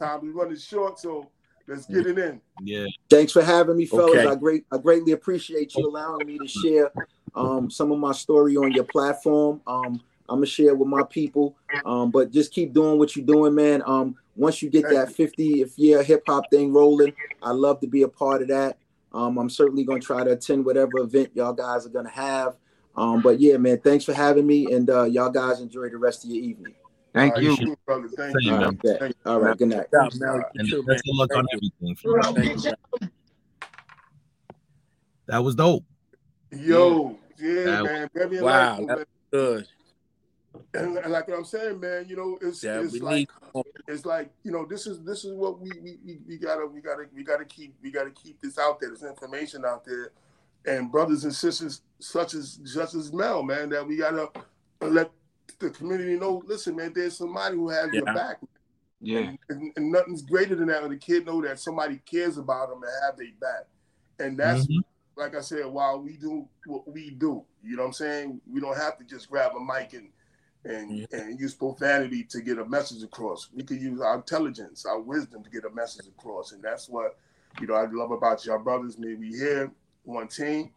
Time 0.00 0.28
is 0.28 0.34
running 0.34 0.56
short, 0.56 0.98
so 0.98 1.30
let's 1.68 1.86
get 1.86 2.06
it 2.06 2.18
in. 2.18 2.40
Yeah. 2.62 2.86
Thanks 3.08 3.32
for 3.32 3.42
having 3.42 3.76
me, 3.76 3.86
fellas. 3.86 4.16
Okay. 4.16 4.26
I 4.26 4.34
great 4.34 4.64
I 4.72 4.78
greatly 4.78 5.12
appreciate 5.12 5.74
you 5.74 5.88
allowing 5.88 6.26
me 6.26 6.38
to 6.38 6.46
share 6.48 6.90
um, 7.34 7.70
some 7.70 7.92
of 7.92 7.98
my 7.98 8.12
story 8.12 8.56
on 8.56 8.72
your 8.72 8.84
platform. 8.84 9.60
Um, 9.66 10.00
I'm 10.28 10.36
gonna 10.36 10.46
share 10.46 10.74
with 10.74 10.88
my 10.88 11.04
people. 11.04 11.56
Um, 11.84 12.10
but 12.10 12.30
just 12.30 12.52
keep 12.52 12.72
doing 12.72 12.98
what 12.98 13.16
you're 13.16 13.24
doing, 13.24 13.54
man. 13.54 13.82
Um, 13.86 14.16
once 14.38 14.62
you 14.62 14.70
get 14.70 14.84
that 14.84 15.08
50th 15.08 15.72
year 15.76 16.02
hip 16.02 16.22
hop 16.26 16.44
thing 16.50 16.72
rolling, 16.72 17.12
I 17.42 17.50
love 17.50 17.80
to 17.80 17.86
be 17.88 18.02
a 18.02 18.08
part 18.08 18.40
of 18.42 18.48
that. 18.48 18.78
Um, 19.12 19.36
I'm 19.38 19.50
certainly 19.50 19.84
gonna 19.84 20.00
try 20.00 20.22
to 20.24 20.32
attend 20.32 20.64
whatever 20.64 20.98
event 20.98 21.30
y'all 21.34 21.52
guys 21.52 21.84
are 21.86 21.90
gonna 21.90 22.08
have. 22.10 22.56
Um, 22.96 23.20
but 23.20 23.40
yeah, 23.40 23.56
man, 23.56 23.80
thanks 23.80 24.04
for 24.04 24.12
having 24.12 24.46
me, 24.46 24.72
and 24.72 24.88
uh, 24.90 25.04
y'all 25.04 25.30
guys 25.30 25.60
enjoy 25.60 25.88
the 25.88 25.96
rest 25.96 26.24
of 26.24 26.30
your 26.30 26.42
evening. 26.42 26.74
Thank 27.14 27.34
All 27.36 27.42
you. 27.42 27.50
right, 27.56 27.78
brother. 27.86 28.08
Thank 28.16 28.34
you. 28.40 28.52
All 28.52 28.58
man. 28.58 28.68
right, 28.68 28.82
bet. 28.82 29.00
Thank 29.00 29.14
you. 29.24 29.30
All 29.32 29.40
right, 29.40 29.56
good 29.58 29.68
night. 29.68 29.86
Yeah, 29.92 30.08
Mel, 30.18 30.44
And 30.54 30.68
too, 30.68 30.82
best 30.84 31.02
of 31.08 31.16
luck 31.16 31.34
on 31.36 31.46
everything. 31.52 31.96
for 31.96 32.14
real. 32.14 32.32
Thank 32.34 32.64
you. 32.64 33.08
That 35.26 35.38
was 35.44 35.54
dope. 35.54 35.84
Yo, 36.52 37.18
yeah, 37.38 37.64
That- 37.64 37.84
man, 37.84 38.10
very 38.14 38.40
Wow, 38.40 38.50
enlightening, 38.78 38.86
that- 38.88 38.96
man. 38.98 39.06
Good. 39.30 39.68
And, 40.78 40.96
and 40.98 41.12
like 41.12 41.28
what 41.28 41.38
I'm 41.38 41.44
saying, 41.44 41.80
man, 41.80 42.06
you 42.08 42.16
know, 42.16 42.38
it's 42.40 42.62
Yeah, 42.62 42.80
it's 42.80 42.98
like 43.00 43.28
need 43.54 43.64
it's 43.86 44.04
like 44.06 44.30
you 44.44 44.52
know 44.52 44.64
this 44.64 44.86
is 44.86 45.02
this 45.02 45.24
is 45.24 45.32
what 45.34 45.60
we 45.60 45.70
we, 45.82 45.98
we, 46.04 46.18
we 46.26 46.36
gotta 46.36 46.66
we 46.66 46.80
gotta 46.80 47.06
we 47.14 47.24
gotta 47.24 47.44
keep 47.44 47.74
we 47.82 47.90
gotta 47.90 48.10
keep 48.10 48.40
this 48.40 48.58
out 48.58 48.80
there 48.80 48.90
this 48.90 49.02
information 49.02 49.64
out 49.64 49.84
there. 49.84 50.12
And 50.66 50.90
brothers 50.90 51.24
and 51.24 51.34
sisters 51.34 51.82
such 51.98 52.34
as 52.34 52.60
such 52.64 52.94
as 52.94 53.12
Mel 53.12 53.42
man 53.42 53.68
that 53.70 53.86
we 53.86 53.96
gotta 53.96 54.28
let 54.80 55.10
the 55.58 55.70
community 55.70 56.16
know 56.16 56.42
listen 56.46 56.76
man 56.76 56.92
there's 56.94 57.16
somebody 57.16 57.56
who 57.56 57.68
has 57.68 57.92
your 57.92 58.04
back. 58.04 58.38
Yeah. 59.00 59.32
and, 59.48 59.72
and 59.76 59.92
nothing's 59.92 60.22
greater 60.22 60.54
than 60.56 60.66
that 60.68 60.82
when 60.82 60.90
the 60.90 60.96
kid 60.96 61.24
know 61.24 61.40
that 61.42 61.58
somebody 61.60 62.00
cares 62.04 62.36
about 62.36 62.68
them 62.68 62.82
and 62.82 62.92
have 63.04 63.16
their 63.16 63.28
back. 63.40 63.66
And 64.18 64.36
that's 64.38 64.66
Mhm. 64.66 64.82
like 65.16 65.36
I 65.36 65.40
said 65.40 65.66
while 65.66 66.00
we 66.00 66.16
do 66.16 66.48
what 66.66 66.86
we 66.92 67.10
do. 67.10 67.44
You 67.62 67.76
know 67.76 67.82
what 67.82 67.88
I'm 67.88 67.92
saying? 67.94 68.40
We 68.50 68.60
don't 68.60 68.76
have 68.76 68.98
to 68.98 69.04
just 69.04 69.30
grab 69.30 69.52
a 69.56 69.60
mic 69.60 69.92
and 69.94 70.10
and, 70.64 70.98
Yeah. 70.98 71.06
and 71.12 71.38
use 71.38 71.54
profanity 71.54 72.24
to 72.24 72.40
get 72.40 72.58
a 72.58 72.64
message 72.64 73.02
across. 73.02 73.48
We 73.54 73.62
could 73.62 73.80
use 73.80 74.00
our 74.00 74.16
intelligence, 74.16 74.84
our 74.84 75.00
wisdom 75.00 75.42
to 75.44 75.50
get 75.50 75.64
a 75.64 75.70
message 75.70 76.06
across. 76.06 76.52
And 76.52 76.62
that's 76.62 76.88
what, 76.88 77.18
you 77.60 77.66
know, 77.66 77.74
I 77.74 77.86
love 77.86 78.10
about 78.10 78.44
y'all 78.44 78.58
brothers. 78.58 78.98
Man, 78.98 79.18
we 79.20 79.28
here, 79.28 79.70
one 80.04 80.28
team. 80.28 80.70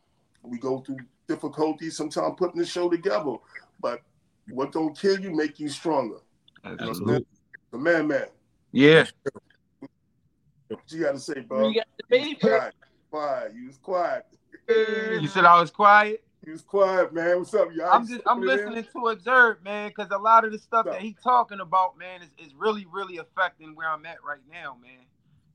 We 0.44 0.58
go 0.58 0.80
through 0.80 0.98
difficulties, 1.28 1.96
sometimes 1.96 2.36
putting 2.38 2.60
the 2.60 2.66
show 2.66 2.90
together. 2.90 3.36
But 3.80 4.02
what 4.50 4.72
don't 4.72 4.98
kill 4.98 5.20
you 5.20 5.32
make 5.32 5.60
you 5.60 5.70
stronger. 5.70 6.18
Absolutely. 6.64 7.26
The 7.72 7.78
man, 7.78 8.08
man. 8.08 8.28
Yeah. 8.72 9.06
What 10.68 10.80
you 10.90 11.04
got 11.04 11.14
to 11.14 11.20
say, 11.20 11.42
bro? 11.42 11.68
You 11.70 11.76
got 11.76 11.88
the 11.98 12.04
baby. 12.10 12.36
Quiet, 12.36 12.74
quiet. 13.10 13.54
You 13.56 13.68
was 13.68 13.78
quiet. 13.78 14.26
You 14.70 15.28
said 15.28 15.46
I 15.46 15.60
was 15.60 15.72
quiet. 15.72 16.24
You 16.46 16.54
was 16.54 16.62
quiet, 16.64 17.14
man. 17.14 17.40
What's 17.40 17.54
up, 17.54 17.70
y'all? 17.72 17.90
I'm 17.92 18.08
just 18.08 18.22
I'm 18.26 18.42
listening 18.42 18.84
to 18.94 19.08
observe, 19.10 19.62
man, 19.64 19.90
because 19.90 20.10
a 20.12 20.18
lot 20.18 20.44
of 20.44 20.52
the 20.52 20.58
stuff 20.58 20.86
that 20.86 21.02
he 21.02 21.16
talking 21.24 21.60
about, 21.60 21.98
man, 22.00 22.24
is, 22.24 22.30
is 22.44 22.56
really, 22.56 22.88
really 22.92 23.18
affecting 23.18 23.76
where 23.76 23.88
I'm 23.88 24.06
at 24.08 24.24
right 24.28 24.42
now, 24.52 24.76
man. 24.82 25.06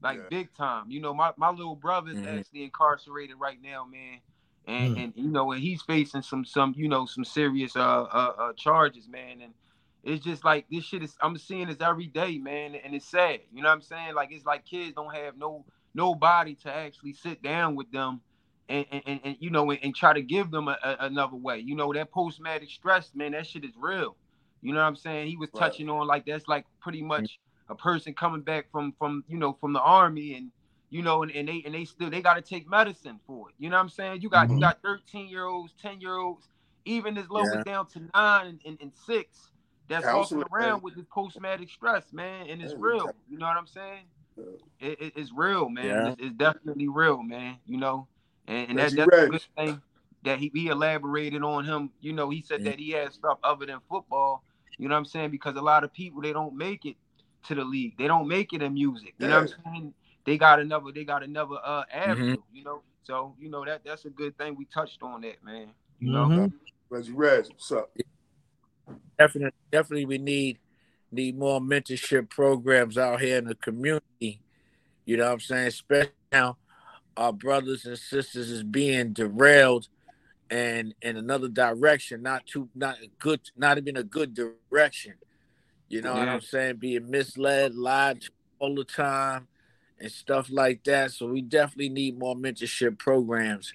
Like 0.00 0.18
Yeah. 0.18 0.28
big 0.30 0.54
time. 0.54 0.88
You 0.88 1.00
know, 1.00 1.12
my, 1.12 1.32
my 1.36 1.50
little 1.50 1.74
brother's 1.74 2.18
Mhm. 2.18 2.38
actually 2.38 2.62
incarcerated 2.64 3.36
right 3.40 3.60
now, 3.60 3.84
man. 3.84 4.20
And 4.66 4.94
Mm. 4.94 5.04
and 5.04 5.12
you 5.16 5.28
know, 5.28 5.50
and 5.52 5.60
he's 5.60 5.82
facing 5.82 6.22
some 6.22 6.44
some, 6.44 6.72
you 6.76 6.88
know, 6.88 7.04
some 7.06 7.24
serious 7.24 7.74
uh 7.74 8.02
uh, 8.02 8.34
uh 8.38 8.52
charges, 8.52 9.08
man. 9.08 9.40
And 9.40 9.54
it's 10.04 10.24
just 10.24 10.44
like 10.44 10.66
this 10.70 10.84
shit 10.84 11.02
is 11.02 11.16
I'm 11.20 11.36
seeing 11.36 11.66
this 11.66 11.80
every 11.80 12.06
day, 12.06 12.38
man, 12.38 12.76
and 12.76 12.94
it's 12.94 13.08
sad. 13.08 13.40
You 13.52 13.62
know 13.62 13.70
what 13.70 13.74
I'm 13.74 13.82
saying? 13.82 14.14
Like 14.14 14.30
it's 14.30 14.44
like 14.46 14.64
kids 14.64 14.94
don't 14.94 15.14
have 15.14 15.36
no 15.36 15.64
nobody 15.94 16.54
to 16.56 16.72
actually 16.72 17.14
sit 17.14 17.42
down 17.42 17.74
with 17.74 17.90
them 17.90 18.20
and, 18.68 18.86
and, 18.92 19.20
and, 19.24 19.36
you 19.40 19.50
know 19.50 19.70
and, 19.70 19.80
and 19.82 19.94
try 19.96 20.12
to 20.12 20.22
give 20.22 20.50
them 20.50 20.68
a, 20.68 20.78
a- 20.82 20.96
another 21.06 21.36
way. 21.36 21.58
You 21.60 21.76
know 21.76 21.92
that 21.94 22.12
post 22.12 22.38
traumatic 22.38 22.70
stress, 22.70 23.12
man, 23.14 23.32
that 23.32 23.46
shit 23.46 23.64
is 23.64 23.72
real. 23.78 24.16
You 24.62 24.72
know 24.74 24.80
what 24.80 24.86
I'm 24.86 24.96
saying? 24.96 25.28
He 25.28 25.36
was 25.36 25.50
Right. 25.52 25.62
touching 25.70 25.90
on 25.90 26.06
like 26.06 26.26
that's 26.26 26.48
like 26.48 26.66
pretty 26.80 27.02
much 27.02 27.40
a 27.68 27.74
person 27.76 28.14
coming 28.14 28.42
back 28.42 28.70
from 28.72 28.94
from 28.98 29.24
you 29.28 29.38
know 29.38 29.54
from 29.60 29.72
the 29.72 29.80
army 29.80 30.34
and 30.34 30.52
you 30.90 31.02
know 31.02 31.22
and, 31.22 31.32
and 31.32 31.48
they 31.48 31.62
and 31.66 31.74
they 31.74 31.84
still 31.84 32.10
they 32.10 32.22
got 32.22 32.34
to 32.34 32.42
take 32.42 32.68
medicine 32.68 33.20
for 33.26 33.50
it. 33.50 33.56
You 33.58 33.70
know 33.70 33.76
what 33.76 33.82
I'm 33.82 33.88
saying? 33.90 34.22
You 34.22 34.30
got 34.30 34.50
you 34.52 34.58
Mhm. 34.58 34.60
got 34.60 34.82
13 34.82 35.28
year 35.28 35.44
olds, 35.46 35.74
10 35.80 36.00
year 36.00 36.16
olds, 36.16 36.48
even 36.86 37.18
as 37.18 37.30
low 37.30 37.44
Yeah. 37.44 37.54
as 37.54 37.62
down 37.64 37.86
to 37.88 38.00
nine 38.14 38.46
and, 38.48 38.60
and, 38.66 38.78
and 38.80 38.92
six 39.06 39.52
that's 39.88 40.10
walking 40.10 40.42
around 40.52 40.82
with 40.82 40.96
this 40.96 41.06
post 41.12 41.36
traumatic 41.36 41.70
stress, 41.70 42.12
man, 42.12 42.48
and 42.48 42.62
it's 42.62 42.74
Yeah, 42.74 42.78
real. 42.78 43.14
You 43.28 43.38
know 43.38 43.46
what 43.46 43.56
I'm 43.56 43.66
saying? 43.68 44.06
It, 44.80 45.00
it- 45.00 45.12
it's 45.16 45.32
real, 45.32 45.68
man. 45.68 45.86
Yeah. 45.86 46.06
It's, 46.06 46.16
it's 46.20 46.36
definitely 46.36 46.88
real, 46.88 47.22
man. 47.22 47.58
You 47.66 47.78
know, 47.78 48.08
and, 48.46 48.70
and 48.70 48.78
that, 48.78 48.84
Reggie 48.84 48.96
that's 48.96 49.12
a 49.12 49.28
good 49.28 49.42
thing 49.56 49.82
that 50.24 50.38
he, 50.38 50.50
he 50.54 50.68
elaborated 50.68 51.42
on 51.42 51.64
him. 51.64 51.90
You 52.00 52.12
know, 52.12 52.30
he 52.30 52.42
said 52.42 52.62
Yeah. 52.62 52.70
that 52.70 52.80
he 52.80 52.90
has 52.90 53.14
stuff 53.14 53.38
other 53.44 53.66
than 53.66 53.78
football. 53.88 54.42
You 54.78 54.88
know 54.88 54.94
what 54.94 55.00
I'm 55.00 55.04
saying? 55.06 55.30
Because 55.30 55.56
a 55.56 55.62
lot 55.62 55.84
of 55.84 55.92
people 55.92 56.20
they 56.20 56.32
don't 56.32 56.56
make 56.56 56.84
it 56.84 56.96
to 57.48 57.54
the 57.54 57.64
league. 57.64 57.96
They 57.96 58.06
don't 58.08 58.28
make 58.28 58.52
it 58.52 58.62
in 58.62 58.74
music. 58.74 59.14
You 59.18 59.28
know 59.28 59.42
what 59.42 59.52
I'm 59.64 59.72
saying? 59.74 59.94
They 60.24 60.36
got 60.36 60.60
another. 60.60 60.90
They 60.92 61.04
got 61.04 61.22
another 61.22 61.56
uh 61.64 61.84
avenue. 61.92 62.36
You 62.52 62.64
know, 62.64 62.82
so 63.04 63.34
you 63.38 63.48
know 63.48 63.64
that 63.64 63.82
that's 63.84 64.04
a 64.04 64.10
good 64.10 64.36
thing. 64.36 64.56
We 64.56 64.64
touched 64.66 65.02
on 65.02 65.20
that, 65.22 65.42
man. 65.44 65.68
You 66.00 66.12
know. 66.12 66.28
Mhm. 66.28 66.52
Reggie 66.90 67.12
Reg, 67.12 67.46
what's 67.48 67.72
up? 67.72 67.90
definitely 69.18 69.52
definitely 69.72 70.04
we 70.04 70.18
need 70.18 70.58
need 71.10 71.38
more 71.38 71.60
mentorship 71.60 72.28
programs 72.28 72.98
out 72.98 73.20
here 73.20 73.38
in 73.38 73.44
the 73.44 73.54
community 73.54 74.40
you 75.04 75.16
know 75.16 75.24
what 75.24 75.32
i'm 75.32 75.40
saying 75.40 75.68
especially 75.68 76.12
now 76.30 76.56
our 77.16 77.32
brothers 77.32 77.84
and 77.86 77.98
sisters 77.98 78.50
is 78.50 78.62
being 78.62 79.12
derailed 79.12 79.88
and 80.50 80.94
in 81.02 81.16
another 81.16 81.48
direction, 81.48 82.22
not 82.22 82.46
too 82.46 82.68
not 82.74 82.96
a 83.02 83.08
good, 83.18 83.40
not 83.56 83.78
even 83.78 83.96
a 83.96 84.02
good 84.02 84.34
direction. 84.34 85.14
You 85.88 86.02
know 86.02 86.14
what 86.14 86.28
I'm 86.28 86.40
saying? 86.40 86.76
Being 86.76 87.10
misled, 87.10 87.74
lied 87.74 88.22
to 88.22 88.30
all 88.58 88.74
the 88.74 88.84
time, 88.84 89.48
and 90.00 90.10
stuff 90.10 90.48
like 90.50 90.84
that. 90.84 91.12
So 91.12 91.26
we 91.26 91.42
definitely 91.42 91.88
need 91.88 92.18
more 92.18 92.34
mentorship 92.34 92.98
programs 92.98 93.72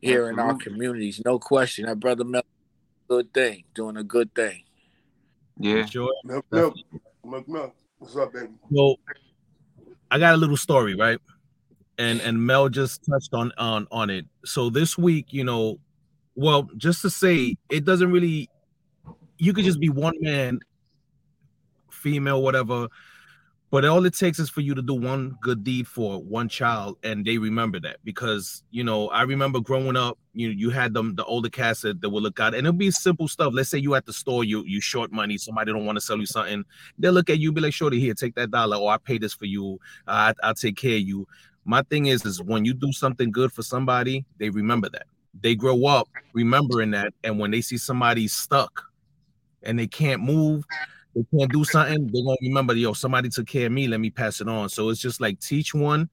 here 0.00 0.30
in 0.30 0.38
our 0.38 0.52
mm-hmm. 0.52 0.58
communities. 0.58 1.20
No 1.24 1.38
question. 1.38 1.86
That 1.86 2.00
brother 2.00 2.24
Mel, 2.24 2.42
good 3.08 3.32
thing, 3.32 3.64
doing 3.74 3.96
a 3.96 4.04
good 4.04 4.34
thing. 4.34 4.62
Yeah. 5.58 5.84
Sure. 5.86 6.14
Milk, 6.24 6.46
milk, 6.50 6.74
milk, 7.24 7.48
milk. 7.48 7.74
What's 7.98 8.16
up, 8.16 8.32
baby? 8.32 8.52
So 8.72 8.96
I 10.10 10.18
got 10.18 10.34
a 10.34 10.36
little 10.36 10.56
story, 10.56 10.94
right? 10.94 11.18
And 11.98 12.20
and 12.20 12.44
Mel 12.46 12.68
just 12.68 13.04
touched 13.04 13.34
on 13.34 13.52
on 13.58 13.88
on 13.90 14.08
it. 14.10 14.26
So 14.44 14.70
this 14.70 14.96
week, 14.96 15.26
you 15.30 15.44
know, 15.44 15.78
well, 16.34 16.68
just 16.76 17.02
to 17.02 17.10
say, 17.10 17.56
it 17.68 17.84
doesn't 17.84 18.10
really. 18.10 18.48
You 19.38 19.52
could 19.52 19.64
just 19.64 19.80
be 19.80 19.88
one 19.88 20.14
man, 20.20 20.60
female, 21.90 22.42
whatever. 22.42 22.88
But 23.70 23.84
all 23.84 24.06
it 24.06 24.14
takes 24.14 24.38
is 24.38 24.48
for 24.48 24.62
you 24.62 24.74
to 24.74 24.80
do 24.80 24.94
one 24.94 25.36
good 25.42 25.62
deed 25.62 25.86
for 25.86 26.22
one 26.22 26.48
child, 26.48 26.96
and 27.02 27.24
they 27.24 27.36
remember 27.36 27.78
that. 27.80 27.98
Because 28.02 28.62
you 28.70 28.82
know, 28.82 29.08
I 29.10 29.22
remember 29.22 29.60
growing 29.60 29.96
up, 29.96 30.16
you 30.32 30.48
you 30.48 30.70
had 30.70 30.94
them 30.94 31.16
the 31.16 31.24
older 31.24 31.50
cats 31.50 31.82
that, 31.82 31.98
would 32.02 32.22
look 32.22 32.40
out, 32.40 32.54
and 32.54 32.66
it'll 32.66 32.72
be 32.72 32.90
simple 32.90 33.28
stuff. 33.28 33.52
Let's 33.54 33.68
say 33.68 33.78
you 33.78 33.94
at 33.94 34.06
the 34.06 34.12
store, 34.12 34.42
you 34.42 34.64
you 34.64 34.80
short 34.80 35.12
money, 35.12 35.36
somebody 35.36 35.72
don't 35.72 35.84
want 35.84 35.96
to 35.96 36.00
sell 36.00 36.18
you 36.18 36.26
something 36.26 36.64
they'll 36.98 37.12
look 37.12 37.28
at 37.28 37.40
you, 37.40 37.52
be 37.52 37.60
like, 37.60 37.74
"Shorty, 37.74 38.00
here, 38.00 38.14
take 38.14 38.34
that 38.36 38.50
dollar, 38.50 38.78
or 38.78 38.90
I 38.90 38.96
pay 38.96 39.18
this 39.18 39.34
for 39.34 39.44
you. 39.44 39.78
I, 40.06 40.32
I'll 40.42 40.54
take 40.54 40.76
care 40.76 40.96
of 40.96 41.02
you." 41.02 41.26
My 41.68 41.82
thing 41.82 42.06
is, 42.06 42.24
is 42.24 42.42
when 42.42 42.64
you 42.64 42.72
do 42.72 42.90
something 42.92 43.30
good 43.30 43.52
for 43.52 43.60
somebody, 43.60 44.24
they 44.38 44.48
remember 44.48 44.88
that. 44.88 45.04
They 45.38 45.54
grow 45.54 45.84
up 45.84 46.08
remembering 46.32 46.92
that, 46.92 47.12
and 47.22 47.38
when 47.38 47.50
they 47.50 47.60
see 47.60 47.76
somebody 47.76 48.26
stuck 48.26 48.84
and 49.62 49.78
they 49.78 49.86
can't 49.86 50.22
move, 50.22 50.64
they 51.14 51.26
can't 51.36 51.52
do 51.52 51.64
something, 51.64 52.06
they're 52.10 52.24
gonna 52.24 52.38
remember, 52.40 52.72
yo, 52.72 52.94
somebody 52.94 53.28
took 53.28 53.46
care 53.46 53.66
of 53.66 53.72
me. 53.72 53.86
Let 53.86 54.00
me 54.00 54.08
pass 54.08 54.40
it 54.40 54.48
on. 54.48 54.70
So 54.70 54.88
it's 54.88 54.98
just 54.98 55.20
like 55.20 55.40
teach 55.40 55.74
one, 55.74 56.08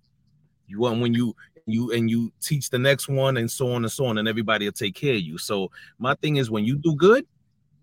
you 0.67 0.81
want 0.81 0.99
when 0.99 1.13
you 1.13 1.33
you 1.67 1.89
and 1.93 2.09
you 2.09 2.33
teach 2.41 2.69
the 2.69 2.77
next 2.77 3.07
one, 3.07 3.37
and 3.37 3.49
so 3.49 3.71
on 3.71 3.85
and 3.85 3.91
so 3.91 4.07
on, 4.07 4.17
and 4.17 4.27
everybody 4.27 4.65
will 4.65 4.73
take 4.73 4.93
care 4.93 5.15
of 5.15 5.21
you. 5.21 5.37
So 5.37 5.71
my 5.99 6.15
thing 6.15 6.35
is, 6.35 6.51
when 6.51 6.65
you 6.65 6.75
do 6.75 6.97
good, 6.97 7.25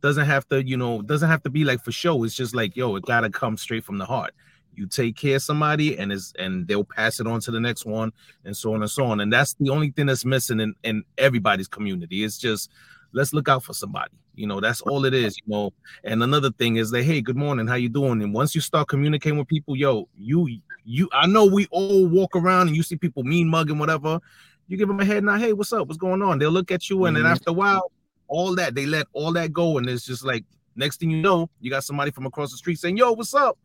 doesn't 0.02 0.26
have 0.26 0.46
to, 0.48 0.62
you 0.62 0.76
know, 0.76 1.00
doesn't 1.00 1.30
have 1.30 1.42
to 1.44 1.50
be 1.50 1.64
like 1.64 1.82
for 1.82 1.90
show. 1.90 2.22
It's 2.24 2.34
just 2.34 2.54
like, 2.54 2.76
yo, 2.76 2.96
it 2.96 3.06
gotta 3.06 3.30
come 3.30 3.56
straight 3.56 3.84
from 3.84 3.96
the 3.96 4.04
heart. 4.04 4.34
You 4.74 4.86
take 4.86 5.16
care 5.16 5.36
of 5.36 5.42
somebody 5.42 5.98
and 5.98 6.10
is 6.12 6.32
and 6.38 6.66
they'll 6.66 6.84
pass 6.84 7.20
it 7.20 7.26
on 7.26 7.40
to 7.40 7.50
the 7.50 7.60
next 7.60 7.84
one 7.84 8.12
and 8.44 8.56
so 8.56 8.74
on 8.74 8.82
and 8.82 8.90
so 8.90 9.04
on. 9.04 9.20
And 9.20 9.32
that's 9.32 9.54
the 9.54 9.70
only 9.70 9.90
thing 9.90 10.06
that's 10.06 10.24
missing 10.24 10.60
in, 10.60 10.74
in 10.82 11.04
everybody's 11.18 11.68
community. 11.68 12.24
It's 12.24 12.38
just 12.38 12.70
let's 13.12 13.32
look 13.34 13.48
out 13.48 13.62
for 13.62 13.74
somebody. 13.74 14.12
You 14.34 14.46
know, 14.46 14.60
that's 14.60 14.80
all 14.80 15.04
it 15.04 15.12
is, 15.12 15.36
you 15.36 15.52
know. 15.52 15.72
And 16.04 16.22
another 16.22 16.50
thing 16.50 16.76
is 16.76 16.90
that, 16.92 17.02
hey, 17.02 17.20
good 17.20 17.36
morning, 17.36 17.66
how 17.66 17.74
you 17.74 17.90
doing? 17.90 18.22
And 18.22 18.32
once 18.32 18.54
you 18.54 18.62
start 18.62 18.88
communicating 18.88 19.38
with 19.38 19.48
people, 19.48 19.76
yo, 19.76 20.08
you 20.16 20.48
you 20.84 21.08
I 21.12 21.26
know 21.26 21.44
we 21.44 21.66
all 21.70 22.06
walk 22.06 22.34
around 22.34 22.68
and 22.68 22.76
you 22.76 22.82
see 22.82 22.96
people 22.96 23.24
mean 23.24 23.48
mugging, 23.48 23.78
whatever. 23.78 24.20
You 24.68 24.78
give 24.78 24.88
them 24.88 25.00
a 25.00 25.04
head 25.04 25.22
nod, 25.22 25.40
hey, 25.40 25.52
what's 25.52 25.72
up? 25.72 25.86
What's 25.86 25.98
going 25.98 26.22
on? 26.22 26.38
They'll 26.38 26.50
look 26.50 26.70
at 26.70 26.88
you, 26.88 27.04
and 27.04 27.14
then 27.16 27.24
Mhm. 27.24 27.30
after 27.32 27.50
a 27.50 27.52
while, 27.52 27.92
all 28.28 28.54
that 28.54 28.74
they 28.74 28.86
let 28.86 29.06
all 29.12 29.32
that 29.34 29.52
go, 29.52 29.76
and 29.76 29.86
it's 29.88 30.06
just 30.06 30.24
like 30.24 30.44
next 30.76 30.98
thing 31.00 31.10
you 31.10 31.20
know, 31.20 31.50
you 31.60 31.68
got 31.70 31.84
somebody 31.84 32.10
from 32.10 32.24
across 32.24 32.50
the 32.50 32.56
street 32.56 32.78
saying, 32.78 32.96
"Yo, 32.96 33.12
what's 33.12 33.34
up?" 33.34 33.58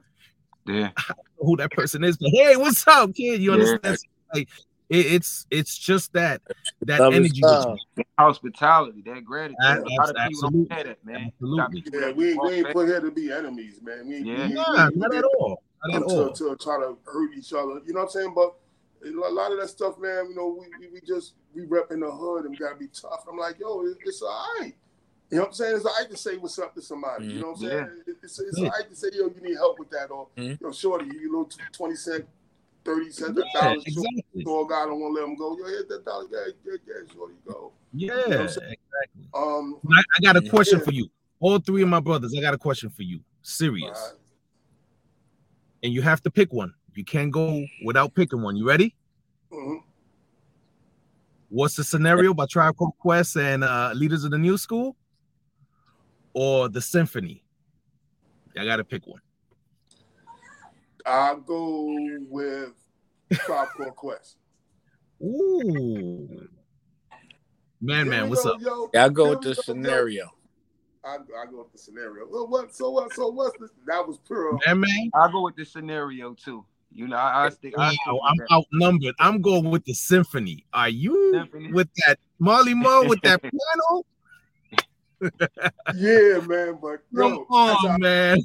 Yeah. 0.67 0.91
Who 1.39 1.55
that 1.57 1.71
person 1.71 2.03
is? 2.03 2.17
But 2.17 2.29
hey, 2.31 2.55
what's 2.57 2.85
up, 2.87 3.13
kid? 3.13 3.41
You 3.41 3.51
Yeah. 3.51 3.53
understand? 3.53 3.97
Like 4.33 4.49
it, 4.89 5.05
it's 5.05 5.45
it's 5.49 5.77
just 5.77 6.13
that 6.13 6.41
that 6.81 6.99
Love 6.99 7.13
energy. 7.13 7.41
that 7.41 8.05
Hospitality, 8.19 9.01
that 9.05 9.23
gratitude. 9.25 9.57
Ab- 9.63 9.85
A 9.85 9.89
lot 9.89 10.09
of 10.09 10.15
people 10.15 10.19
absolutely. 10.19 10.65
don't 10.65 10.77
have 10.77 10.87
that, 10.87 11.05
man. 11.05 11.31
Absolutely. 11.41 11.83
Yeah, 11.93 12.11
we, 12.11 12.37
we 12.37 12.53
ain't 12.53 12.71
put 12.71 12.87
here 12.87 12.99
to 12.99 13.11
be 13.11 13.31
enemies, 13.31 13.79
man. 13.81 14.07
We, 14.07 14.15
ain't- 14.17 14.25
we 14.25 14.31
Yeah. 14.31 14.47
we 14.47 14.53
Nah, 14.53 14.85
ain't 14.85 14.97
not 14.97 15.09
put 15.11 15.17
at 15.17 15.23
all. 15.23 15.63
Not 15.85 15.95
at 16.01 16.07
to, 16.07 16.15
all. 16.15 16.31
to 16.31 16.55
try 16.61 16.77
to 16.79 16.97
hurt 17.05 17.33
each 17.37 17.53
other. 17.53 17.81
You 17.85 17.93
know 17.93 18.01
what 18.01 18.05
I'm 18.05 18.09
saying? 18.09 18.33
But 18.35 18.55
a 19.05 19.31
lot 19.31 19.51
of 19.51 19.59
that 19.59 19.69
stuff, 19.69 19.97
man, 19.99 20.27
you 20.29 20.35
know, 20.35 20.47
we, 20.59 20.67
we, 20.79 20.93
we 20.93 21.01
just 21.01 21.33
we 21.53 21.65
rep 21.65 21.91
in 21.91 21.99
the 21.99 22.11
hood 22.11 22.43
and 22.45 22.51
we 22.51 22.57
gotta 22.57 22.75
be 22.75 22.87
tough. 22.87 23.25
I'm 23.29 23.37
like, 23.37 23.59
yo, 23.59 23.81
it, 23.85 23.97
it's 24.05 24.21
all 24.21 24.45
right. 24.59 24.73
You 25.29 25.37
know 25.37 25.43
what 25.43 25.47
I'm 25.49 25.53
saying? 25.55 25.75
It's 25.75 25.85
all 25.85 25.93
right 25.99 26.09
to 26.09 26.15
say 26.17 26.37
what's 26.37 26.57
up 26.57 26.73
to 26.75 26.81
somebody. 26.81 27.25
You 27.27 27.41
know 27.41 27.47
what 27.51 27.57
I'm 27.57 27.63
Yeah. 27.63 27.69
saying? 27.69 28.03
It- 28.07 28.17
It's, 28.23 28.39
it's 28.39 28.57
Yeah. 28.59 28.65
all 28.65 28.71
right 28.71 28.89
to 28.89 28.95
say, 28.95 29.07
yo, 29.13 29.25
you 29.27 29.41
need 29.41 29.55
help 29.55 29.77
with 29.79 29.89
that, 29.89 30.09
or 30.09 30.27
Mhm. 30.37 30.59
yo, 30.61 30.71
shorty, 30.71 31.05
you 31.05 31.29
little 31.31 31.49
twenty 31.73 31.95
cent, 31.95 32.25
thirty 32.85 33.11
cent, 33.11 33.37
Yeah, 33.37 33.43
dollar. 33.61 33.73
short. 33.75 33.87
exactly. 33.87 34.43
Tall 34.45 34.65
guy 34.65 34.85
don't 34.85 34.99
want 35.01 35.15
to 35.15 35.21
let 35.21 35.29
him 35.29 35.35
go. 35.35 35.57
Yo, 35.57 35.65
here's 35.65 35.85
that 35.87 36.05
dollar. 36.05 36.25
Yeah, 36.31 36.45
yeah, 36.65 36.73
yeah, 36.87 37.13
shorty, 37.13 37.33
go. 37.45 37.73
Yeah, 37.93 38.15
what 38.15 38.27
I'm 38.37 38.41
exactly. 38.43 38.77
Um, 39.33 39.79
I, 39.91 40.03
I 40.17 40.21
got 40.21 40.37
a 40.37 40.49
question 40.49 40.79
Yeah. 40.79 40.85
for 40.85 40.91
you. 40.91 41.09
All 41.39 41.59
three 41.59 41.81
of 41.81 41.89
my 41.89 41.99
brothers, 41.99 42.33
I 42.37 42.41
got 42.41 42.53
a 42.53 42.57
question 42.57 42.89
for 42.89 43.03
you. 43.03 43.19
Serious. 43.41 43.89
right. 43.97 44.19
And 45.83 45.93
you 45.93 46.01
have 46.01 46.21
to 46.23 46.31
pick 46.31 46.51
one. 46.51 46.73
You 46.95 47.05
can't 47.05 47.31
go 47.31 47.63
without 47.85 48.13
picking 48.15 48.41
one. 48.41 48.55
You 48.55 48.67
ready? 48.67 48.95
Mhm. 49.51 49.83
What's 51.49 51.75
the 51.75 51.83
scenario 51.83 52.33
by 52.33 52.45
Tribe 52.45 52.75
Called 52.75 52.97
Quest 52.97 53.37
and 53.37 53.63
uh, 53.63 53.91
Leaders 53.95 54.23
of 54.23 54.31
the 54.31 54.37
New 54.37 54.57
School? 54.57 54.95
Or 56.39 56.69
the 56.69 56.81
Symphony? 56.81 57.43
I 58.55 58.63
gotta 58.63 58.83
pick 58.83 59.07
one. 59.07 59.21
I'll 61.03 61.37
go 61.37 61.97
with 62.29 62.73
Tribe 63.33 63.69
Called 63.75 63.95
Quest. 63.95 64.37
Ooh. 65.19 66.47
Man, 67.81 68.07
man, 68.07 68.29
what's 68.29 68.43
go, 68.43 68.51
up? 68.51 68.61
Yo. 68.61 68.87
Yeah, 68.93 69.05
I 69.05 69.09
go 69.09 69.31
with 69.31 69.41
the 69.41 69.49
yo. 69.49 69.53
scenario. 69.53 70.29
I, 71.03 71.15
I 71.15 71.45
go 71.49 71.63
with 71.63 71.71
the 71.71 71.79
scenario. 71.79 72.27
Well, 72.29 72.47
what? 72.47 72.75
So 72.75 72.91
what? 72.91 73.11
So 73.13 73.29
what's 73.29 73.57
this? 73.57 73.71
That 73.87 74.07
was 74.07 74.19
pure. 74.19 74.59
Man, 74.67 74.81
man. 74.81 75.09
I 75.15 75.31
go 75.31 75.41
with 75.41 75.55
this 75.55 75.73
scenario 75.73 76.35
too. 76.35 76.63
You 76.91 77.07
know, 77.07 77.15
I, 77.15 77.47
I 77.47 77.49
stick. 77.49 77.73
I 77.75 77.89
stick 77.89 77.99
Wow, 78.05 78.19
I'm 78.27 78.37
that. 78.37 78.51
outnumbered. 78.51 79.15
I'm 79.19 79.41
going 79.41 79.71
with 79.71 79.85
the 79.85 79.95
symphony. 79.95 80.67
Are 80.71 80.89
you 80.89 81.31
Symphony. 81.33 81.71
with 81.71 81.89
that 82.05 82.19
Marley 82.37 82.75
Marl 82.75 83.07
with 83.07 83.21
that 83.21 83.41
piano? 83.41 84.03
Yeah, 85.95 86.39
man. 86.45 86.79
But 86.81 87.01
Come 87.15 87.45
on, 87.49 87.93
as 87.93 87.99
man. 87.99 88.37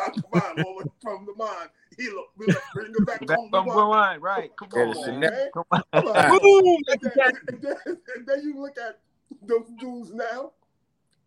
I, 0.00 0.04
I, 0.04 0.10
come 0.10 0.42
on, 0.42 0.64
Lord, 0.64 0.86
from 1.02 1.26
the 1.26 1.34
mind. 1.36 1.68
He 1.98 2.08
look, 2.08 2.28
we 2.38 2.46
look, 2.46 2.62
bring 2.74 2.92
it 2.96 3.06
back 3.06 3.26
Back 3.26 3.36
home. 3.38 3.50
the 3.50 3.62
mind. 3.62 4.22
Right? 4.22 4.50
Come 4.56 4.68
on, 4.74 4.88
the 4.90 4.94
Come 4.94 5.14
on, 5.14 5.20
man. 5.20 5.50
Come 5.52 5.64
on. 5.72 5.82
Come 5.92 6.06
on. 6.06 6.38
Boom, 6.40 6.78
And 6.88 7.00
then, 7.02 7.32
and 7.48 7.62
then- 7.62 7.76
and 8.16 8.26
then 8.26 8.42
you 8.42 8.60
look 8.60 8.76
at 8.78 8.98
those 9.42 9.66
dudes 9.78 10.12
now. 10.12 10.52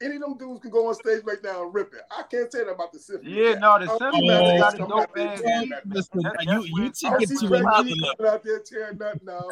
Any 0.02 0.16
of 0.16 0.22
them 0.22 0.38
dudes 0.38 0.60
can 0.60 0.72
go 0.72 0.88
on 0.90 0.96
stage 0.96 1.22
right 1.24 1.42
now 1.44 1.64
and 1.64 1.74
rip 1.74 1.94
it. 1.94 2.02
I 2.12 2.24
can't 2.24 2.52
say 2.52 2.66
that 2.66 2.72
about 2.72 2.92
the 2.92 3.00
symphony. 3.00 3.32
Yeah, 3.42 3.54
no, 3.54 3.80
the 3.80 3.90
I'm 3.90 3.98
symphony 3.98 4.28
got 4.28 4.74
at 4.74 4.74
a 4.74 4.78
you. 4.80 4.88
dope 4.88 5.10
I'm 5.16 5.28
ass 5.28 5.42
mad 5.44 5.72
at 5.78 5.84
beat. 5.90 6.00
you. 6.48 6.64
You 6.66 6.84
that's 6.84 7.00
take 7.00 7.22
it 7.22 7.30
to 7.40 7.48
Craig 7.48 7.62
another 7.62 7.90
level. 7.90 8.16
coming 8.18 8.32
out 8.34 8.44
there 8.44 8.60
tearing 8.60 9.02
up 9.02 9.24
now. 9.24 9.50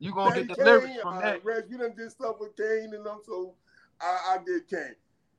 You 0.00 0.12
gonna 0.12 0.34
Daddy 0.34 0.46
get 0.48 0.56
the 0.58 0.64
lyrics 0.64 0.86
Kane, 0.86 1.00
from 1.02 1.14
uh, 1.14 1.20
that. 1.20 1.44
Reg, 1.44 1.64
you 1.68 1.78
done 1.78 1.94
did 1.96 2.10
stuff 2.10 2.36
with 2.40 2.56
Kane 2.56 2.90
and 2.94 3.06
them, 3.06 3.18
so 3.24 3.54
I, 4.00 4.34
I 4.34 4.38
get 4.44 4.68
Kane. 4.68 4.94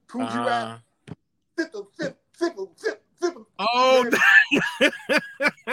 Kool 0.08 0.28
G 0.28 0.34
Uh, 0.38 0.46
rap, 0.46 0.82
fickle, 1.58 1.90
fickle, 1.98 2.18
fickle, 2.38 2.72
fickle, 2.78 3.02
fickle. 3.22 3.48
Oh, 3.60 4.10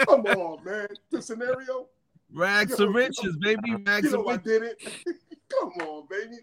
come 0.05 0.25
on, 0.25 0.63
man. 0.63 0.87
The 1.11 1.21
scenario. 1.21 1.87
rags 2.33 2.71
Yo, 2.71 2.77
to 2.77 2.89
riches, 2.91 3.37
baby. 3.41 3.75
Rags 3.85 4.05
You 4.05 4.11
to 4.11 4.17
know 4.17 4.27
I 4.27 4.31
riches. 4.33 4.43
did 4.45 4.63
it. 4.63 4.81
come 5.49 5.69
on, 5.87 6.07
baby. 6.09 6.37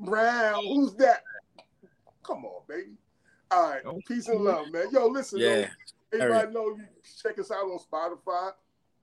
Brown, 0.00 0.64
who's 0.64 0.94
that? 0.96 1.22
Come 2.22 2.44
on, 2.44 2.62
baby. 2.68 2.92
All 3.50 3.70
right, 3.70 3.84
Okay. 3.84 4.00
peace 4.08 4.28
and 4.28 4.40
love, 4.40 4.70
man. 4.72 4.86
Yo, 4.92 5.06
listen, 5.08 5.38
yo, 5.40 5.48
yeah. 5.60 5.68
Everybody 6.12 6.52
know 6.52 6.68
you 6.76 6.84
check 7.22 7.38
us 7.38 7.50
out 7.50 7.64
on 7.64 7.78
Spotify, 7.78 8.52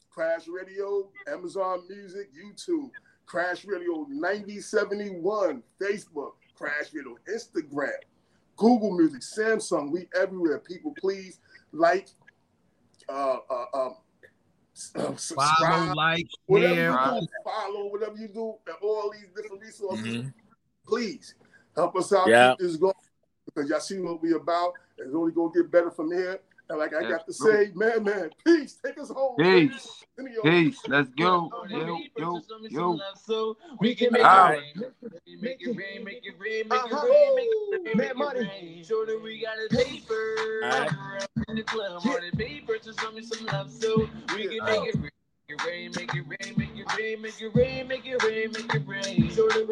Crash 0.09 0.47
Radio, 0.47 1.09
Amazon 1.27 1.81
Music, 1.89 2.29
YouTube, 2.33 2.89
Crash 3.25 3.65
Radio 3.65 4.05
9071, 4.09 5.63
Facebook, 5.81 6.31
Crash 6.55 6.93
Radio, 6.93 7.17
Instagram, 7.33 7.91
Google 8.57 8.97
Music, 8.97 9.21
Samsung. 9.21 9.91
We 9.91 10.07
everywhere. 10.19 10.59
People, 10.59 10.93
please 10.99 11.39
like, 11.71 12.09
uh, 13.09 13.37
uh, 13.49 13.65
um, 13.73 13.95
s- 14.75 14.91
uh, 14.95 15.11
Follow, 15.13 15.93
like, 15.93 16.27
whatever 16.45 16.75
share. 16.75 16.91
you 16.91 17.21
do, 17.21 17.27
follow, 17.43 17.85
whatever 17.87 18.17
you 18.17 18.27
do, 18.27 18.55
and 18.67 18.75
all 18.81 19.11
these 19.11 19.29
different 19.35 19.61
resources. 19.61 20.05
Mhm. 20.05 20.33
Please 20.85 21.35
help 21.75 21.95
us 21.95 22.11
out. 22.13 22.27
Yeah. 22.27 22.51
Keep 22.51 22.59
this 22.67 22.75
going 22.77 22.93
because 23.45 23.69
y'all 23.69 23.79
see 23.79 23.99
what 23.99 24.21
we 24.21 24.33
about. 24.33 24.73
It's 24.97 25.13
only 25.15 25.31
gonna 25.31 25.51
get 25.53 25.71
better 25.71 25.89
from 25.91 26.11
here. 26.11 26.39
And 26.71 26.79
like 26.79 26.93
I 26.95 27.01
got 27.01 27.09
to 27.09 27.15
Absolutely. 27.27 27.65
say, 27.65 27.71
man, 27.75 28.03
man, 28.05 28.29
peace. 28.45 28.77
Take 28.83 28.97
us 28.97 29.09
home. 29.09 29.35
Peace. 29.37 30.05
baby. 30.17 30.29
Peace. 30.41 30.79
Let's 30.87 31.09
go. 31.09 31.49
Yo, 31.69 31.99
yo, 32.17 32.41
yo. 32.69 32.97
So 33.25 33.57
we 33.81 33.93
can 33.93 34.13
make 34.13 34.23
Alright. 34.23 34.59
it 34.75 34.79
rain, 35.03 35.41
make 35.41 35.57
it 35.59 35.75
rain, 35.75 36.03
make 36.05 36.21
it 36.25 36.35
rain, 36.39 36.67
make 36.69 36.79
it 36.79 36.93
Uh-huh. 36.93 37.07
rain, 37.07 37.35
make 37.35 37.45
it 37.49 37.73
rain, 37.73 37.83
Mad 37.83 37.97
make 37.97 38.09
it 38.11 38.17
money. 38.17 38.39
rain. 38.39 38.83
Show 38.85 39.03
that 39.05 39.21
we 39.21 39.41
got 39.41 39.57
a 39.57 39.67
paper. 39.75 40.61
Alright. 40.63 41.27
In 41.49 41.55
the 41.57 41.63
club, 41.63 42.03
on 42.05 42.21
the 42.31 42.37
paper 42.37 42.77
to 42.77 42.93
show 42.93 43.11
me 43.11 43.21
some 43.21 43.45
love. 43.47 43.69
So 43.69 44.07
we 44.33 44.47
can 44.47 44.63
make 44.65 44.95
it 44.95 44.95
rain, 44.95 45.11
make 45.49 45.49
it 45.49 45.65
rain, 45.67 45.91
make 45.97 46.15
it 46.15 46.25
rain, 46.31 46.55
make 46.57 46.77
it 46.77 46.95
rain, 46.95 47.21
make 47.21 47.41
it 47.41 47.53
rain, 47.53 47.87
make 47.87 48.05
it 48.05 48.23
rain, 48.23 48.51
make 48.53 48.73
it 48.75 48.87
rain. 48.87 49.29
Show 49.31 49.49
that 49.49 49.57
we 49.59 49.69